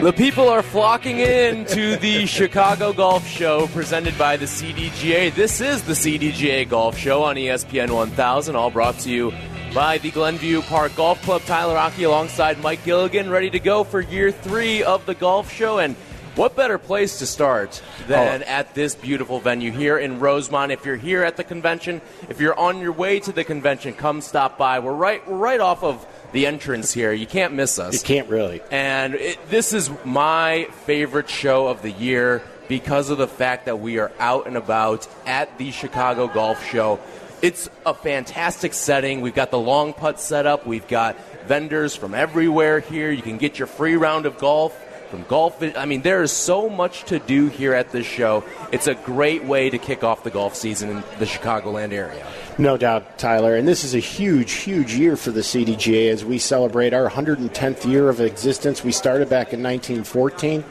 The 0.00 0.12
people 0.12 0.48
are 0.48 0.62
flocking 0.62 1.18
in 1.18 1.64
to 1.66 1.96
the 1.96 2.24
Chicago 2.26 2.92
Golf 2.92 3.26
Show 3.26 3.66
presented 3.66 4.16
by 4.16 4.36
the 4.36 4.44
CDGA. 4.44 5.34
This 5.34 5.60
is 5.60 5.82
the 5.82 5.94
CDGA 5.94 6.68
Golf 6.68 6.96
Show 6.96 7.24
on 7.24 7.34
ESPN 7.34 7.90
1000, 7.90 8.54
all 8.54 8.70
brought 8.70 9.00
to 9.00 9.10
you 9.10 9.32
by 9.74 9.98
the 9.98 10.12
Glenview 10.12 10.62
Park 10.62 10.94
Golf 10.94 11.20
Club. 11.22 11.42
Tyler 11.42 11.76
Aki 11.76 12.04
alongside 12.04 12.62
Mike 12.62 12.84
Gilligan, 12.84 13.28
ready 13.28 13.50
to 13.50 13.58
go 13.58 13.82
for 13.82 14.00
year 14.00 14.30
three 14.30 14.84
of 14.84 15.04
the 15.04 15.16
golf 15.16 15.52
show. 15.52 15.80
And 15.80 15.96
what 16.36 16.54
better 16.54 16.78
place 16.78 17.18
to 17.18 17.26
start 17.26 17.82
than 18.06 18.44
oh. 18.44 18.46
at 18.46 18.72
this 18.76 18.94
beautiful 18.94 19.40
venue 19.40 19.72
here 19.72 19.98
in 19.98 20.20
Rosemont? 20.20 20.70
If 20.70 20.86
you're 20.86 20.94
here 20.94 21.24
at 21.24 21.36
the 21.36 21.42
convention, 21.42 22.00
if 22.28 22.40
you're 22.40 22.56
on 22.56 22.78
your 22.78 22.92
way 22.92 23.18
to 23.18 23.32
the 23.32 23.42
convention, 23.42 23.94
come 23.94 24.20
stop 24.20 24.58
by. 24.58 24.78
We're 24.78 24.92
right, 24.92 25.26
we're 25.28 25.36
right 25.36 25.58
off 25.58 25.82
of 25.82 26.06
the 26.32 26.46
entrance 26.46 26.92
here. 26.92 27.12
You 27.12 27.26
can't 27.26 27.54
miss 27.54 27.78
us. 27.78 27.94
You 27.94 28.00
can't 28.00 28.28
really. 28.28 28.62
And 28.70 29.14
it, 29.14 29.38
this 29.48 29.72
is 29.72 29.90
my 30.04 30.68
favorite 30.84 31.28
show 31.28 31.68
of 31.68 31.82
the 31.82 31.90
year 31.90 32.42
because 32.68 33.10
of 33.10 33.18
the 33.18 33.28
fact 33.28 33.66
that 33.66 33.80
we 33.80 33.98
are 33.98 34.12
out 34.18 34.46
and 34.46 34.56
about 34.56 35.08
at 35.26 35.56
the 35.58 35.70
Chicago 35.70 36.28
Golf 36.28 36.64
Show. 36.66 37.00
It's 37.40 37.70
a 37.86 37.94
fantastic 37.94 38.74
setting. 38.74 39.20
We've 39.20 39.34
got 39.34 39.50
the 39.50 39.58
long 39.58 39.94
putt 39.94 40.20
set 40.20 40.44
up. 40.44 40.66
We've 40.66 40.86
got 40.88 41.16
vendors 41.46 41.94
from 41.94 42.14
everywhere 42.14 42.80
here. 42.80 43.10
You 43.10 43.22
can 43.22 43.38
get 43.38 43.58
your 43.58 43.68
free 43.68 43.96
round 43.96 44.26
of 44.26 44.38
golf 44.38 44.76
from 45.08 45.24
golf. 45.24 45.62
I 45.76 45.84
mean, 45.86 46.02
there 46.02 46.22
is 46.22 46.32
so 46.32 46.68
much 46.68 47.04
to 47.04 47.18
do 47.18 47.48
here 47.48 47.74
at 47.74 47.90
this 47.90 48.06
show. 48.06 48.44
It's 48.72 48.86
a 48.86 48.94
great 48.94 49.44
way 49.44 49.70
to 49.70 49.78
kick 49.78 50.04
off 50.04 50.22
the 50.22 50.30
golf 50.30 50.54
season 50.54 50.90
in 50.90 50.96
the 51.18 51.24
Chicagoland 51.24 51.92
area. 51.92 52.26
No 52.58 52.76
doubt, 52.76 53.18
Tyler. 53.18 53.54
And 53.54 53.68
this 53.68 53.84
is 53.84 53.94
a 53.94 54.00
huge, 54.00 54.52
huge 54.52 54.94
year 54.94 55.16
for 55.16 55.30
the 55.30 55.40
CDGA 55.40 56.10
as 56.10 56.24
we 56.24 56.38
celebrate 56.38 56.92
our 56.92 57.08
110th 57.08 57.88
year 57.88 58.08
of 58.08 58.20
existence. 58.20 58.82
We 58.82 58.92
started 58.92 59.28
back 59.28 59.52
in 59.52 59.62
1914. 59.62 60.64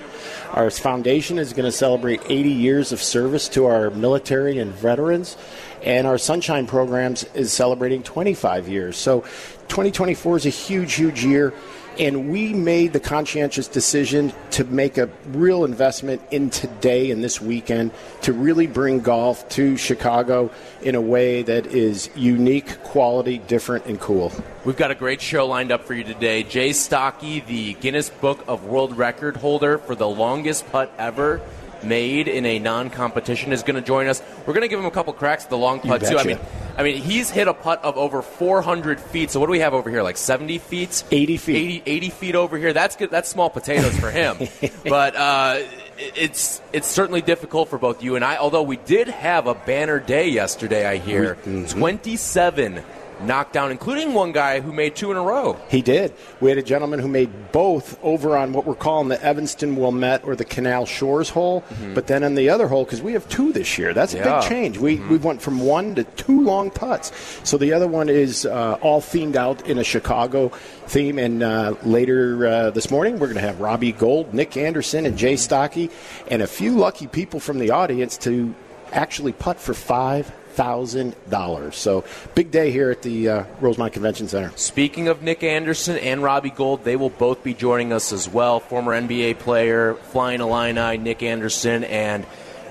Our 0.51 0.69
foundation 0.69 1.39
is 1.39 1.53
going 1.53 1.65
to 1.65 1.71
celebrate 1.71 2.21
80 2.25 2.49
years 2.49 2.91
of 2.91 3.01
service 3.01 3.47
to 3.49 3.65
our 3.65 3.89
military 3.89 4.59
and 4.59 4.73
veterans. 4.73 5.37
And 5.83 6.05
our 6.07 6.17
Sunshine 6.17 6.67
programs 6.67 7.23
is 7.33 7.53
celebrating 7.53 8.03
25 8.03 8.67
years. 8.67 8.97
So 8.97 9.21
2024 9.69 10.37
is 10.37 10.45
a 10.45 10.49
huge, 10.49 10.93
huge 10.93 11.23
year. 11.23 11.53
And 11.99 12.29
we 12.29 12.53
made 12.53 12.93
the 12.93 12.99
conscientious 12.99 13.67
decision 13.67 14.31
to 14.51 14.63
make 14.65 14.99
a 14.99 15.09
real 15.29 15.65
investment 15.65 16.21
in 16.29 16.51
today 16.51 17.09
and 17.09 17.23
this 17.23 17.41
weekend 17.41 17.91
to 18.21 18.33
really 18.33 18.67
bring 18.67 18.99
golf 18.99 19.49
to 19.49 19.77
Chicago 19.77 20.51
in 20.83 20.93
a 20.93 21.01
way 21.01 21.41
that 21.41 21.65
is 21.67 22.09
unique, 22.15 22.83
quality, 22.83 23.39
different, 23.39 23.85
and 23.87 23.99
cool. 23.99 24.31
We've 24.63 24.77
got 24.77 24.91
a 24.91 24.95
great 24.95 25.21
show 25.21 25.47
lined 25.47 25.71
up 25.71 25.85
for 25.85 25.95
you 25.95 26.03
today. 26.03 26.43
Jay 26.43 26.69
Stocki, 26.69 27.43
the 27.45 27.73
Guinness 27.75 28.09
Book 28.09 28.43
of 28.47 28.65
World 28.65 28.95
Record 28.95 29.37
holder 29.37 29.79
for 29.79 29.95
the 29.95 30.07
longest 30.07 30.71
putt 30.71 30.93
ever 30.99 31.41
made 31.83 32.27
in 32.27 32.45
a 32.45 32.59
non-competition, 32.59 33.53
is 33.53 33.63
going 33.63 33.75
to 33.75 33.81
join 33.81 34.07
us. 34.07 34.21
We're 34.45 34.53
going 34.53 34.61
to 34.61 34.67
give 34.67 34.79
him 34.79 34.85
a 34.85 34.91
couple 34.91 35.13
cracks 35.13 35.43
at 35.45 35.49
the 35.49 35.57
long 35.57 35.79
putt 35.79 36.01
too. 36.01 36.17
I 36.17 36.23
mean, 36.23 36.39
I 36.77 36.83
mean, 36.83 37.01
he's 37.01 37.31
hit 37.31 37.47
a 37.47 37.53
putt 37.53 37.83
of 37.83 37.97
over 37.97 38.21
400 38.21 38.99
feet. 38.99 39.31
So 39.31 39.39
what 39.39 39.47
do 39.47 39.51
we 39.51 39.59
have 39.59 39.73
over 39.73 39.89
here? 39.89 40.03
Like 40.03 40.17
70 40.17 40.59
feet? 40.59 41.03
80 41.09 41.37
feet. 41.37 41.55
80, 41.55 41.83
80 41.85 42.09
feet 42.09 42.35
over 42.35 42.57
here. 42.57 42.71
That's 42.71 42.95
good. 42.95 43.09
That's 43.09 43.27
small 43.27 43.49
potatoes 43.49 43.97
for 43.99 44.11
him. 44.11 44.37
but 44.83 45.15
uh, 45.15 45.63
it's 45.97 46.61
it's 46.73 46.87
certainly 46.87 47.21
difficult 47.21 47.69
for 47.69 47.79
both 47.79 48.03
you 48.03 48.15
and 48.15 48.23
I. 48.23 48.37
Although 48.37 48.63
we 48.63 48.77
did 48.77 49.07
have 49.07 49.47
a 49.47 49.55
banner 49.55 49.99
day 49.99 50.29
yesterday, 50.29 50.85
I 50.85 50.97
hear 50.97 51.35
27 51.35 52.83
knocked 53.21 53.53
down, 53.53 53.71
including 53.71 54.13
one 54.13 54.31
guy 54.31 54.59
who 54.59 54.71
made 54.71 54.95
two 54.95 55.11
in 55.11 55.17
a 55.17 55.21
row. 55.21 55.57
He 55.69 55.81
did. 55.81 56.13
We 56.39 56.49
had 56.49 56.57
a 56.57 56.63
gentleman 56.63 56.99
who 56.99 57.07
made 57.07 57.51
both 57.51 57.97
over 58.03 58.37
on 58.37 58.53
what 58.53 58.65
we're 58.65 58.75
calling 58.75 59.07
the 59.09 59.21
Evanston 59.23 59.75
Wilmette 59.75 60.23
or 60.23 60.35
the 60.35 60.45
Canal 60.45 60.85
Shores 60.85 61.29
hole, 61.29 61.63
but 61.93 62.07
then 62.07 62.23
on 62.23 62.35
the 62.35 62.49
other 62.49 62.67
hole 62.67 62.83
because 62.85 63.01
we 63.01 63.13
have 63.13 63.27
two 63.29 63.51
this 63.51 63.77
year. 63.77 63.93
That's 63.93 64.13
a 64.13 64.17
Yeah. 64.17 64.39
big 64.39 64.49
change. 64.49 64.77
We 64.77 64.95
we 64.97 65.17
went 65.17 65.41
from 65.41 65.59
one 65.59 65.95
to 65.95 66.03
two 66.03 66.41
long 66.41 66.69
putts. 66.71 67.11
So 67.43 67.57
the 67.57 67.73
other 67.73 67.87
one 67.87 68.09
is 68.09 68.45
uh, 68.45 68.77
all 68.81 69.01
themed 69.01 69.35
out 69.35 69.67
in 69.67 69.77
a 69.77 69.83
Chicago 69.83 70.49
theme. 70.87 71.17
And 71.19 71.43
uh, 71.43 71.75
later 71.83 72.47
uh, 72.47 72.69
this 72.71 72.89
morning, 72.91 73.13
we're 73.19 73.27
going 73.27 73.35
to 73.35 73.41
have 73.41 73.59
Robbie 73.59 73.91
Gould, 73.91 74.33
Nick 74.33 74.57
Anderson, 74.57 75.05
and 75.05 75.17
Jay 75.17 75.33
Stocki, 75.35 75.89
and 76.29 76.41
a 76.41 76.47
few 76.47 76.75
lucky 76.77 77.07
people 77.07 77.39
from 77.39 77.59
the 77.59 77.71
audience 77.71 78.17
to 78.19 78.53
actually 78.91 79.33
putt 79.33 79.59
for 79.59 79.73
five 79.73 80.31
thousand 80.57 81.15
dollars. 81.29 81.75
So 81.75 82.03
big 82.33 82.49
day 82.49 82.71
here 82.71 82.89
at 82.89 83.03
the 83.03 83.29
uh, 83.29 83.43
Rosemont 83.61 83.93
Convention 83.93 84.27
Center. 84.27 84.51
Speaking 84.55 85.07
of 85.07 85.21
Nick 85.21 85.43
Anderson 85.43 85.97
and 85.97 86.23
Robbie 86.23 86.49
Gould, 86.49 86.83
they 86.83 86.95
will 86.95 87.11
both 87.11 87.43
be 87.43 87.53
joining 87.53 87.93
us 87.93 88.11
as 88.11 88.27
well. 88.27 88.59
Former 88.59 88.91
NBA 88.99 89.37
player, 89.37 89.93
Flying 89.93 90.41
Illini, 90.41 90.97
Nick 90.97 91.21
Anderson, 91.21 91.83
and 91.83 92.25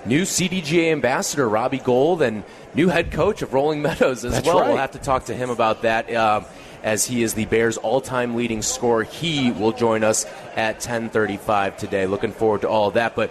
new 0.05 0.23
CDGA 0.23 0.91
ambassador, 0.91 1.49
Robbie 1.49 1.79
Gould, 1.79 2.23
and 2.23 2.43
new 2.75 2.89
head 2.89 3.13
coach 3.13 3.41
of 3.43 3.55
Rolling 3.55 3.83
Meadows 3.83 4.25
as 4.25 4.33
That's 4.33 4.47
well. 4.47 4.59
right. 4.61 4.69
We'll 4.69 4.79
have 4.79 4.91
to 4.93 4.99
talk 4.99 5.27
to 5.27 5.35
him 5.35 5.51
about 5.51 5.83
that. 5.83 6.13
Um, 6.13 6.45
as 6.83 7.05
he 7.07 7.23
is 7.23 7.35
the 7.35 7.45
Bears' 7.47 7.77
all-time 7.77 8.35
leading 8.35 8.63
scorer, 8.63 9.05
he 9.05 9.53
will 9.53 9.73
join 9.73 10.03
us 10.03 10.27
at 10.57 10.81
10:35 10.81 11.77
today. 11.77 12.07
Looking 12.07 12.33
forward 12.33 12.63
to 12.63 12.69
all 12.69 12.89
of 12.89 12.95
that. 12.95 13.15
But 13.15 13.31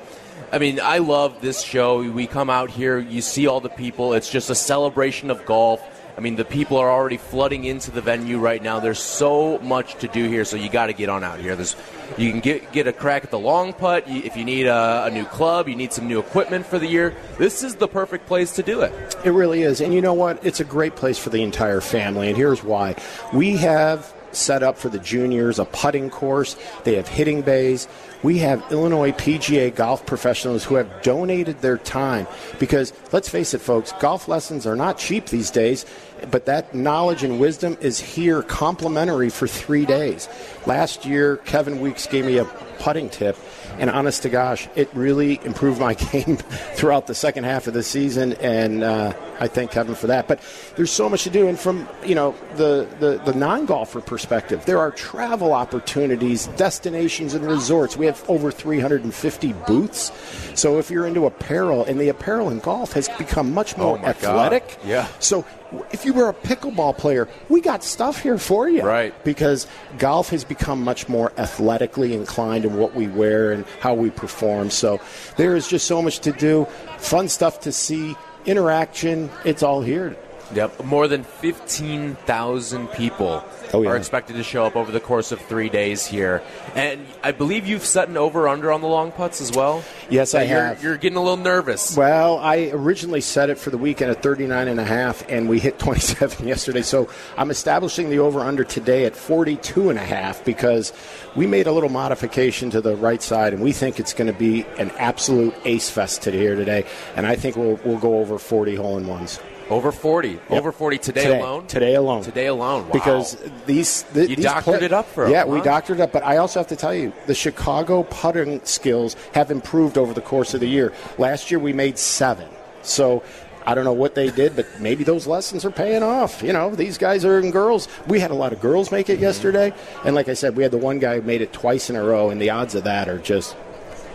I 0.52 0.60
mean, 0.60 0.80
I 0.82 1.00
love 1.00 1.42
this 1.42 1.62
show. 1.62 2.10
We 2.10 2.28
come 2.28 2.50
out 2.50 2.70
here, 2.70 2.98
you 2.98 3.22
see 3.22 3.48
all 3.48 3.60
the 3.60 3.70
people. 3.70 4.14
It's 4.14 4.30
just 4.30 4.50
a 4.50 4.56
celebration 4.56 5.32
of 5.32 5.46
golf. 5.46 5.82
I 6.18 6.22
mean, 6.22 6.38
the 6.38 6.46
people 6.46 6.78
are 6.78 6.90
already 6.90 7.18
flooding 7.18 7.66
into 7.66 7.92
the 7.92 8.00
venue 8.00 8.40
right 8.40 8.64
now. 8.64 8.80
There's 8.80 9.00
so 9.00 9.60
much 9.60 9.96
to 9.96 10.08
do 10.08 10.30
here, 10.30 10.46
so 10.46 10.56
you 10.56 10.70
got 10.70 10.86
to 10.86 10.94
get 10.94 11.10
on 11.10 11.26
out 11.26 11.40
here. 11.40 11.58
There's, 11.58 11.76
you 12.18 12.32
can 12.32 12.40
get 12.40 12.72
get 12.72 12.88
a 12.88 12.94
crack 12.94 13.26
at 13.26 13.32
the 13.32 13.40
long 13.40 13.74
putt. 13.74 14.08
You, 14.08 14.22
if 14.24 14.38
you 14.38 14.46
need 14.46 14.66
a, 14.66 15.06
a 15.06 15.12
new 15.12 15.26
club, 15.26 15.68
you 15.68 15.76
need 15.76 15.92
some 15.92 16.08
new 16.08 16.20
equipment 16.20 16.66
for 16.66 16.80
the 16.80 16.88
year. 16.88 17.14
This 17.38 17.64
is 17.64 17.76
the 17.76 17.90
perfect 17.90 18.28
place 18.28 18.56
to 18.56 18.64
do 18.64 18.80
it. 18.80 18.94
It 19.26 19.32
really 19.32 19.64
is. 19.64 19.82
And 19.82 19.94
you 19.94 20.02
know 20.02 20.14
what? 20.14 20.46
It's 20.46 20.62
a 20.62 20.64
great 20.64 20.96
place 20.96 21.18
for 21.18 21.32
the 21.32 21.44
entire 21.44 21.82
family. 21.82 22.30
And 22.30 22.38
here's 22.38 22.64
why. 22.64 22.96
We 23.34 23.58
have 23.58 24.14
set 24.36 24.64
up 24.64 24.78
for 24.78 24.90
the 24.90 25.00
juniors 25.00 25.60
a 25.60 25.66
putting 25.66 26.10
course, 26.10 26.56
they 26.84 26.96
have 26.96 27.08
hitting 27.08 27.42
bays. 27.42 27.88
We 28.24 28.40
have 28.40 28.64
Illinois 28.72 29.12
PGA 29.12 29.74
golf 29.74 30.06
professionals 30.06 30.64
who 30.64 30.76
have 30.76 31.02
donated 31.04 31.62
their 31.62 31.78
time 31.78 32.28
because 32.60 32.94
let's 33.12 33.30
face 33.30 33.54
it, 33.54 33.62
folks, 33.62 33.94
golf 34.00 34.28
lessons 34.28 34.66
are 34.66 34.76
not 34.76 34.98
cheap 34.98 35.28
these 35.28 35.52
days, 35.52 35.86
but 36.32 36.46
that 36.46 36.74
knowledge 36.74 37.24
and 37.24 37.40
wisdom 37.40 37.78
is 37.82 38.00
here 38.00 38.42
complimentary 38.42 39.30
for 39.30 39.48
three 39.48 39.86
days. 39.86 40.28
Last 40.66 41.06
year, 41.06 41.38
Kevin 41.38 41.80
Weeks 41.80 42.08
gave 42.08 42.26
me 42.26 42.38
a 42.38 42.46
putting 42.80 43.10
tip, 43.10 43.38
and 43.80 43.90
honest 43.90 44.24
to 44.24 44.30
gosh, 44.30 44.68
it 44.76 44.90
really 44.94 45.40
improved 45.44 45.80
my 45.80 45.94
game 46.12 46.38
throughout 46.76 47.08
the 47.08 47.16
second 47.16 47.44
half 47.44 47.68
of 47.68 47.74
the 47.74 47.84
season, 47.84 48.34
and 48.34 48.84
uh, 48.84 49.14
I 49.40 49.48
thank 49.48 49.72
Kevin 49.72 49.96
for 49.96 50.08
that. 50.08 50.28
But 50.28 50.40
there's 50.76 50.92
so 50.92 51.10
much 51.10 51.24
to 51.24 51.30
do, 51.30 51.48
and 51.48 51.60
from 51.60 51.88
you 52.06 52.16
know 52.16 52.36
the 52.56 52.88
the, 53.00 53.22
the 53.26 53.34
non 53.38 53.66
golfer 53.66 54.02
perspective, 54.02 54.66
there 54.66 54.80
are 54.80 54.92
travel 54.92 55.54
opportunities, 55.54 56.48
destinations, 56.58 57.34
and 57.34 57.46
resorts. 57.46 57.98
We 57.98 58.06
have 58.06 58.24
over 58.30 58.52
350 58.52 59.54
booths. 59.68 60.12
So 60.60 60.80
if 60.80 60.90
you're 60.90 61.06
into 61.08 61.26
apparel, 61.26 61.84
and 61.86 62.00
the 62.00 62.10
apparel 62.10 62.50
in 62.50 62.60
golf 62.60 62.94
has 62.94 63.10
become 63.18 63.54
much 63.54 63.78
more 63.78 63.98
Oh 63.98 64.02
my 64.02 64.14
God. 64.14 64.54
athletic, 64.54 64.78
Yeah. 64.86 65.08
So 65.20 65.46
if 65.92 66.06
you 66.06 66.14
were 66.14 66.30
a 66.30 66.34
pickleball 66.34 66.98
player, 66.98 67.28
we 67.50 67.62
got 67.62 67.84
stuff 67.84 68.22
here 68.22 68.38
for 68.38 68.70
you, 68.70 68.84
Right. 68.84 69.14
Because 69.24 69.68
golf 69.98 70.30
has 70.30 70.44
become 70.44 70.84
much 70.84 71.10
more 71.10 71.32
athletically 71.38 72.14
inclined 72.14 72.66
in 72.66 72.78
what 72.78 72.96
we 72.96 73.08
wear 73.08 73.52
and 73.52 73.66
how 73.80 73.94
we 73.94 74.10
perform. 74.10 74.70
So 74.70 75.00
there 75.38 75.56
is 75.56 75.68
just 75.68 75.88
so 75.88 76.02
much 76.02 76.20
to 76.20 76.32
do, 76.32 76.66
fun 76.98 77.30
stuff 77.30 77.62
to 77.62 77.72
see, 77.72 78.16
interaction. 78.46 79.30
It's 79.44 79.64
all 79.64 79.82
here. 79.82 80.16
Yep, 80.54 80.84
more 80.86 81.08
than 81.08 81.24
15,000 81.24 82.88
people 82.90 83.44
Oh, 83.74 83.82
yeah. 83.82 83.90
are 83.90 83.98
expected 83.98 84.36
to 84.36 84.44
show 84.44 84.64
up 84.66 84.76
over 84.76 84.92
the 84.92 85.00
course 85.00 85.32
of 85.32 85.42
three 85.42 85.70
days 85.70 86.06
here. 86.06 86.44
And 86.76 87.06
I 87.24 87.32
believe 87.32 87.66
you've 87.68 87.84
set 87.84 88.08
an 88.10 88.16
over 88.16 88.48
under 88.48 88.72
on 88.72 88.82
the 88.82 88.88
long 88.88 89.12
putts 89.12 89.42
as 89.42 89.52
well. 89.52 89.84
Yes, 90.10 90.36
I 90.36 90.44
you're, 90.44 90.64
have. 90.64 90.84
You're 90.84 90.98
getting 90.98 91.18
a 91.18 91.22
little 91.22 91.36
nervous. 91.38 91.98
Well, 91.98 92.38
I 92.38 92.70
originally 92.72 93.22
set 93.22 93.50
it 93.50 93.58
for 93.58 93.72
the 93.72 93.78
weekend 93.78 94.12
at 94.12 94.22
39 94.22 94.68
and 94.68 94.80
a 94.80 94.84
half, 94.84 95.28
and 95.30 95.50
we 95.50 95.60
hit 95.60 95.80
27 95.86 96.48
yesterday. 96.48 96.84
So 96.84 97.10
I'm 97.38 97.50
establishing 97.50 98.10
the 98.12 98.20
over 98.20 98.40
under 98.42 98.64
today 98.64 99.06
at 99.06 99.16
42 99.16 99.90
and 99.90 99.98
a 99.98 100.06
half 100.06 100.46
because 100.46 100.94
we 101.36 101.48
made 101.48 101.66
a 101.68 101.72
little 101.72 101.90
modification 101.90 102.70
to 102.70 102.82
the 102.82 102.96
right 102.96 103.22
side, 103.22 103.54
and 103.54 103.64
we 103.64 103.72
think 103.72 104.00
it's 104.00 104.14
going 104.14 104.32
to 104.32 104.38
be 104.38 104.64
an 104.78 104.92
absolute 104.92 105.56
ace 105.66 105.90
fest 105.90 106.22
today 106.22 106.38
here 106.38 106.56
today. 106.56 106.86
And 107.16 107.26
I 107.26 107.36
think 107.36 107.56
we'll 107.56 107.80
we'll 107.84 107.98
go 107.98 108.20
over 108.20 108.38
40 108.38 108.76
hole 108.76 108.98
in 108.98 109.08
ones. 109.08 109.40
Over 109.70 109.92
40. 109.92 110.40
Over 110.50 110.72
40 110.72 110.98
today, 111.00 111.24
Today. 111.24 111.40
alone? 111.40 111.68
Today 111.68 111.96
alone. 111.96 112.24
Today 112.24 112.48
alone. 112.48 112.86
Wow. 112.86 112.92
Because 112.94 113.38
these, 113.66 114.04
th- 114.14 114.30
You 114.30 114.36
these 114.36 114.46
doctored 114.46 114.84
it 114.84 114.94
up 114.94 115.08
for 115.08 115.28
yeah, 115.28 115.46
we 115.46 115.58
huh? 115.58 115.64
doctored 115.64 116.00
it 116.00 116.04
up. 116.04 116.12
But 116.12 116.24
I 116.24 116.38
also 116.38 116.60
have 116.60 116.68
to 116.68 116.76
tell 116.76 116.94
you, 116.94 117.12
the 117.26 117.34
Chicago 117.34 118.04
putting 118.04 118.64
skills 118.64 119.16
have 119.34 119.50
improved 119.50 119.98
over 119.98 120.14
the 120.14 120.22
course 120.22 120.54
of 120.54 120.60
the 120.60 120.68
year. 120.68 120.94
Last 121.18 121.50
year 121.50 121.60
we 121.60 121.74
made 121.74 121.98
seven, 121.98 122.48
so 122.84 123.24
I 123.66 123.74
don't 123.74 123.86
know 123.86 123.94
what 123.94 124.14
they 124.14 124.30
did, 124.30 124.56
but 124.56 124.68
maybe 124.80 125.04
those 125.04 125.26
lessons 125.26 125.66
are 125.66 125.72
paying 125.72 126.04
off. 126.04 126.44
You 126.44 126.54
know, 126.54 126.76
these 126.76 127.00
guys 127.00 127.26
are 127.26 127.40
and 127.40 127.52
girls. 127.52 127.88
We 128.08 128.20
had 128.20 128.30
a 128.30 128.36
lot 128.36 128.54
of 128.54 128.62
girls 128.62 128.92
make 128.92 129.10
it 129.10 129.14
mm-hmm. 129.14 129.24
yesterday, 129.24 129.74
and 130.04 130.14
like 130.14 130.30
I 130.30 130.36
said, 130.36 130.56
we 130.56 130.62
had 130.62 130.72
the 130.72 130.78
one 130.78 131.00
guy 131.00 131.16
who 131.16 131.22
made 131.24 131.42
it 131.42 131.52
twice 131.52 131.90
in 131.90 131.96
a 131.96 132.04
row, 132.04 132.30
and 132.30 132.40
the 132.40 132.52
odds 132.52 132.76
of 132.76 132.84
that 132.84 133.10
are 133.10 133.18
just 133.18 133.56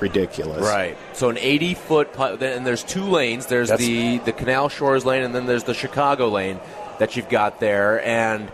ridiculous. 0.01 0.63
Right. 0.63 0.97
So 1.13 1.29
an 1.29 1.39
80 1.39 1.75
foot 1.75 2.13
and 2.57 2.67
there's 2.67 2.83
two 2.83 3.05
lanes. 3.05 3.47
There's 3.47 3.69
That's- 3.69 3.87
the 3.87 4.19
the 4.19 4.33
Canal 4.33 4.69
Shores 4.69 5.05
lane, 5.05 5.23
and 5.23 5.35
then 5.35 5.47
there's 5.47 5.65
the 5.65 5.75
Chicago 5.75 6.29
lane 6.29 6.59
that 6.99 7.17
you've 7.17 7.29
got 7.29 7.61
there, 7.61 8.05
and 8.07 8.51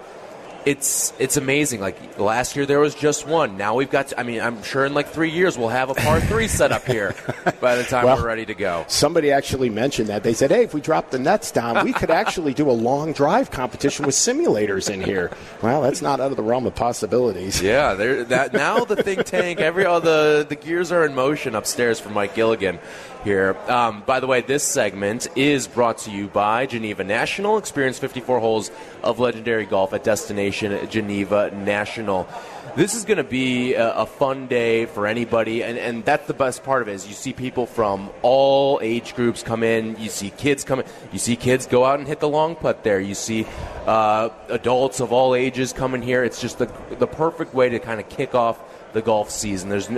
it's 0.67 1.13
it's 1.21 1.37
amazing. 1.37 1.81
Like 1.81 2.19
last 2.19 2.57
year 2.57 2.67
there 2.67 2.81
was 2.81 2.97
just 2.97 3.25
one. 3.25 3.57
Now 3.57 3.77
we've 3.77 3.89
got. 3.89 4.13
I 4.19 4.25
mean, 4.25 4.41
I'm 4.41 4.65
sure 4.65 4.85
in 4.85 4.95
like 4.95 5.09
three 5.09 5.31
years 5.31 5.57
we'll 5.57 5.69
have 5.69 5.91
a 5.91 5.95
par 5.95 6.21
three 6.21 6.49
set 6.59 6.73
up 6.73 6.85
here 6.85 7.15
by 7.61 7.77
the 7.77 7.85
time 7.85 8.05
Well, 8.05 8.17
we're 8.17 8.27
ready 8.27 8.45
to 8.47 8.55
go. 8.55 8.85
Somebody 8.89 9.31
actually 9.31 9.71
mentioned 9.71 10.09
that. 10.09 10.25
They 10.25 10.35
said, 10.35 10.51
hey, 10.51 10.65
if 10.65 10.75
we 10.75 10.81
drop 10.81 11.11
the 11.11 11.21
nets 11.21 11.53
down, 11.53 11.85
we 11.85 11.93
could 11.93 12.11
actually 12.11 12.53
do 12.53 12.69
a 12.69 12.73
long 12.73 13.13
drive 13.13 13.53
competition 13.53 14.05
with 14.05 14.17
simulators 14.17 14.93
in 14.93 15.01
here. 15.01 15.31
Well, 15.63 15.83
that's 15.83 16.03
not 16.03 16.21
out 16.21 16.33
of 16.33 16.37
the 16.37 16.43
realm 16.43 16.67
of 16.67 16.75
possibilities. 16.75 17.63
Yeah, 17.63 17.95
there. 17.95 18.25
That 18.25 18.53
now 18.53 18.85
the 18.85 18.97
think 18.97 19.25
tank. 19.25 19.61
Every 19.61 19.85
all 19.85 20.01
the 20.01 20.45
the 20.49 20.57
gears 20.57 20.91
are 20.91 21.07
in 21.07 21.15
motion 21.15 21.55
upstairs 21.55 22.01
for 22.01 22.11
Mike 22.11 22.35
Gilligan 22.35 22.81
here. 23.26 23.56
Um, 23.67 24.05
by 24.06 24.20
the 24.20 24.28
way, 24.28 24.40
this 24.40 24.62
segment 24.62 25.26
is 25.34 25.67
brought 25.67 25.99
to 25.99 26.12
you 26.12 26.28
by 26.28 26.64
Geneva 26.67 27.02
National. 27.02 27.58
Experience 27.58 27.99
54 27.99 28.38
holes 28.38 28.70
of 29.02 29.19
legendary 29.19 29.67
golf 29.67 29.93
at 29.93 30.05
Destination 30.05 30.88
Geneva 30.88 31.50
National. 31.50 32.28
This 32.76 32.94
is 32.94 33.05
going 33.05 33.17
to 33.17 33.25
be 33.25 33.75
a, 33.75 33.94
a 33.94 34.06
fun 34.06 34.46
day 34.46 34.87
for 34.87 35.08
anybody, 35.08 35.64
and, 35.64 35.76
and 35.76 36.05
that's 36.05 36.28
the 36.28 36.34
best 36.34 36.62
part 36.62 36.82
of 36.82 36.88
it. 36.88 36.93
Is 36.93 37.08
you 37.08 37.14
see 37.14 37.32
people 37.32 37.67
from 37.67 38.11
all 38.23 38.78
age 38.81 39.17
groups 39.17 39.43
come 39.43 39.64
in. 39.64 39.99
You 39.99 40.08
see 40.08 40.31
kids 40.31 40.62
come 40.62 40.79
in. 40.79 40.87
You 41.11 41.19
see 41.19 41.34
kids 41.34 41.67
go 41.67 41.84
out 41.84 41.99
and 41.99 42.06
hit 42.06 42.20
the 42.20 42.29
long 42.29 42.55
putt 42.55 42.84
there. 42.84 43.00
You 43.00 43.17
see 43.17 43.44
uh, 43.87 44.29
adults 44.50 45.00
of 45.00 45.12
all 45.12 45.34
ages 45.34 45.72
come 45.72 45.96
in 45.96 46.02
here. 46.02 46.22
It's 46.22 46.40
just 46.40 46.58
the 46.58 46.70
the 47.00 47.08
perfect 47.08 47.55
way 47.55 47.70
to 47.70 47.81
kind 47.81 47.99
of 47.99 48.08
kick 48.08 48.37
off 48.37 48.61
the 48.93 49.02
golf 49.02 49.31
season. 49.31 49.69
There's 49.69 49.88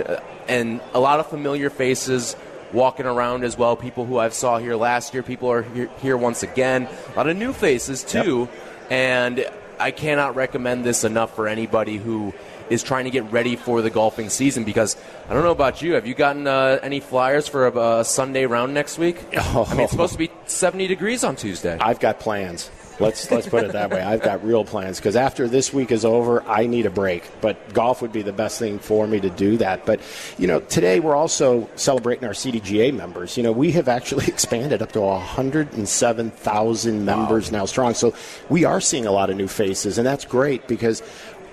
and 0.47 0.81
a 0.95 0.99
lot 0.99 1.19
of 1.19 1.27
familiar 1.27 1.69
faces 1.69 2.35
walking 2.73 3.05
around 3.05 3.43
as 3.43 3.57
well. 3.57 3.75
People 3.75 4.05
who 4.05 4.17
I 4.17 4.29
saw 4.29 4.57
here 4.57 4.75
last 4.75 5.13
year. 5.13 5.23
People 5.23 5.51
are 5.51 5.63
here, 5.63 5.89
here 6.01 6.17
once 6.17 6.43
again. 6.43 6.87
A 7.13 7.17
lot 7.17 7.27
of 7.27 7.37
new 7.37 7.53
faces 7.53 8.03
too, 8.03 8.47
and 8.89 9.45
I 9.79 9.91
cannot 9.91 10.35
recommend 10.35 10.85
this 10.85 11.03
enough 11.03 11.35
for 11.35 11.47
anybody 11.47 11.97
who 11.97 12.33
is 12.69 12.83
trying 12.83 13.05
to 13.05 13.11
get 13.11 13.31
ready 13.31 13.55
for 13.55 13.81
the 13.81 13.89
golfing 13.89 14.29
season 14.29 14.63
because 14.63 14.95
I 15.27 15.33
don't 15.33 15.43
know 15.43 15.51
about 15.51 15.81
you. 15.81 15.93
Have 15.93 16.05
you 16.05 16.13
gotten 16.13 16.47
uh, 16.47 16.79
any 16.83 16.99
flyers 16.99 17.47
for 17.47 17.67
a, 17.67 17.99
a 17.99 18.05
Sunday 18.05 18.45
round 18.45 18.73
next 18.73 18.97
week? 18.97 19.17
Oh. 19.51 19.65
I 19.67 19.71
mean, 19.71 19.81
it's 19.81 19.91
supposed 19.91 20.11
to 20.13 20.19
be 20.19 20.29
70 20.45 20.87
degrees 20.87 21.23
on 21.23 21.35
Tuesday. 21.35 21.77
I've 21.79 21.99
got 21.99 22.19
plans. 22.19 22.69
Let's 22.99 23.31
let's 23.31 23.47
put 23.47 23.63
it 23.63 23.71
that 23.71 23.91
way. 23.91 24.01
I've 24.01 24.21
got 24.21 24.43
real 24.43 24.65
plans 24.65 24.99
because 24.99 25.15
after 25.15 25.47
this 25.47 25.73
week 25.73 25.91
is 25.91 26.03
over, 26.03 26.43
I 26.43 26.65
need 26.65 26.85
a 26.85 26.89
break. 26.89 27.23
But 27.41 27.73
golf 27.73 28.01
would 28.01 28.11
be 28.11 28.21
the 28.21 28.33
best 28.33 28.59
thing 28.59 28.79
for 28.79 29.07
me 29.07 29.19
to 29.21 29.29
do 29.29 29.57
that. 29.57 29.85
But 29.85 30.01
you 30.37 30.47
know, 30.47 30.59
today 30.59 30.99
we're 30.99 31.15
also 31.15 31.69
celebrating 31.75 32.25
our 32.25 32.33
CDGA 32.33 32.93
members. 32.93 33.37
You 33.37 33.43
know, 33.43 33.51
we 33.51 33.71
have 33.71 33.87
actually 33.87 34.25
expanded 34.27 34.81
up 34.81 34.91
to 34.93 35.01
107,000 35.01 37.05
members 37.05 37.51
now 37.51 37.65
strong. 37.65 37.93
So 37.93 38.13
we 38.49 38.65
are 38.65 38.81
seeing 38.81 39.05
a 39.05 39.11
lot 39.11 39.29
of 39.29 39.37
new 39.37 39.47
faces, 39.47 39.97
and 39.97 40.05
that's 40.05 40.25
great 40.25 40.67
because 40.67 41.01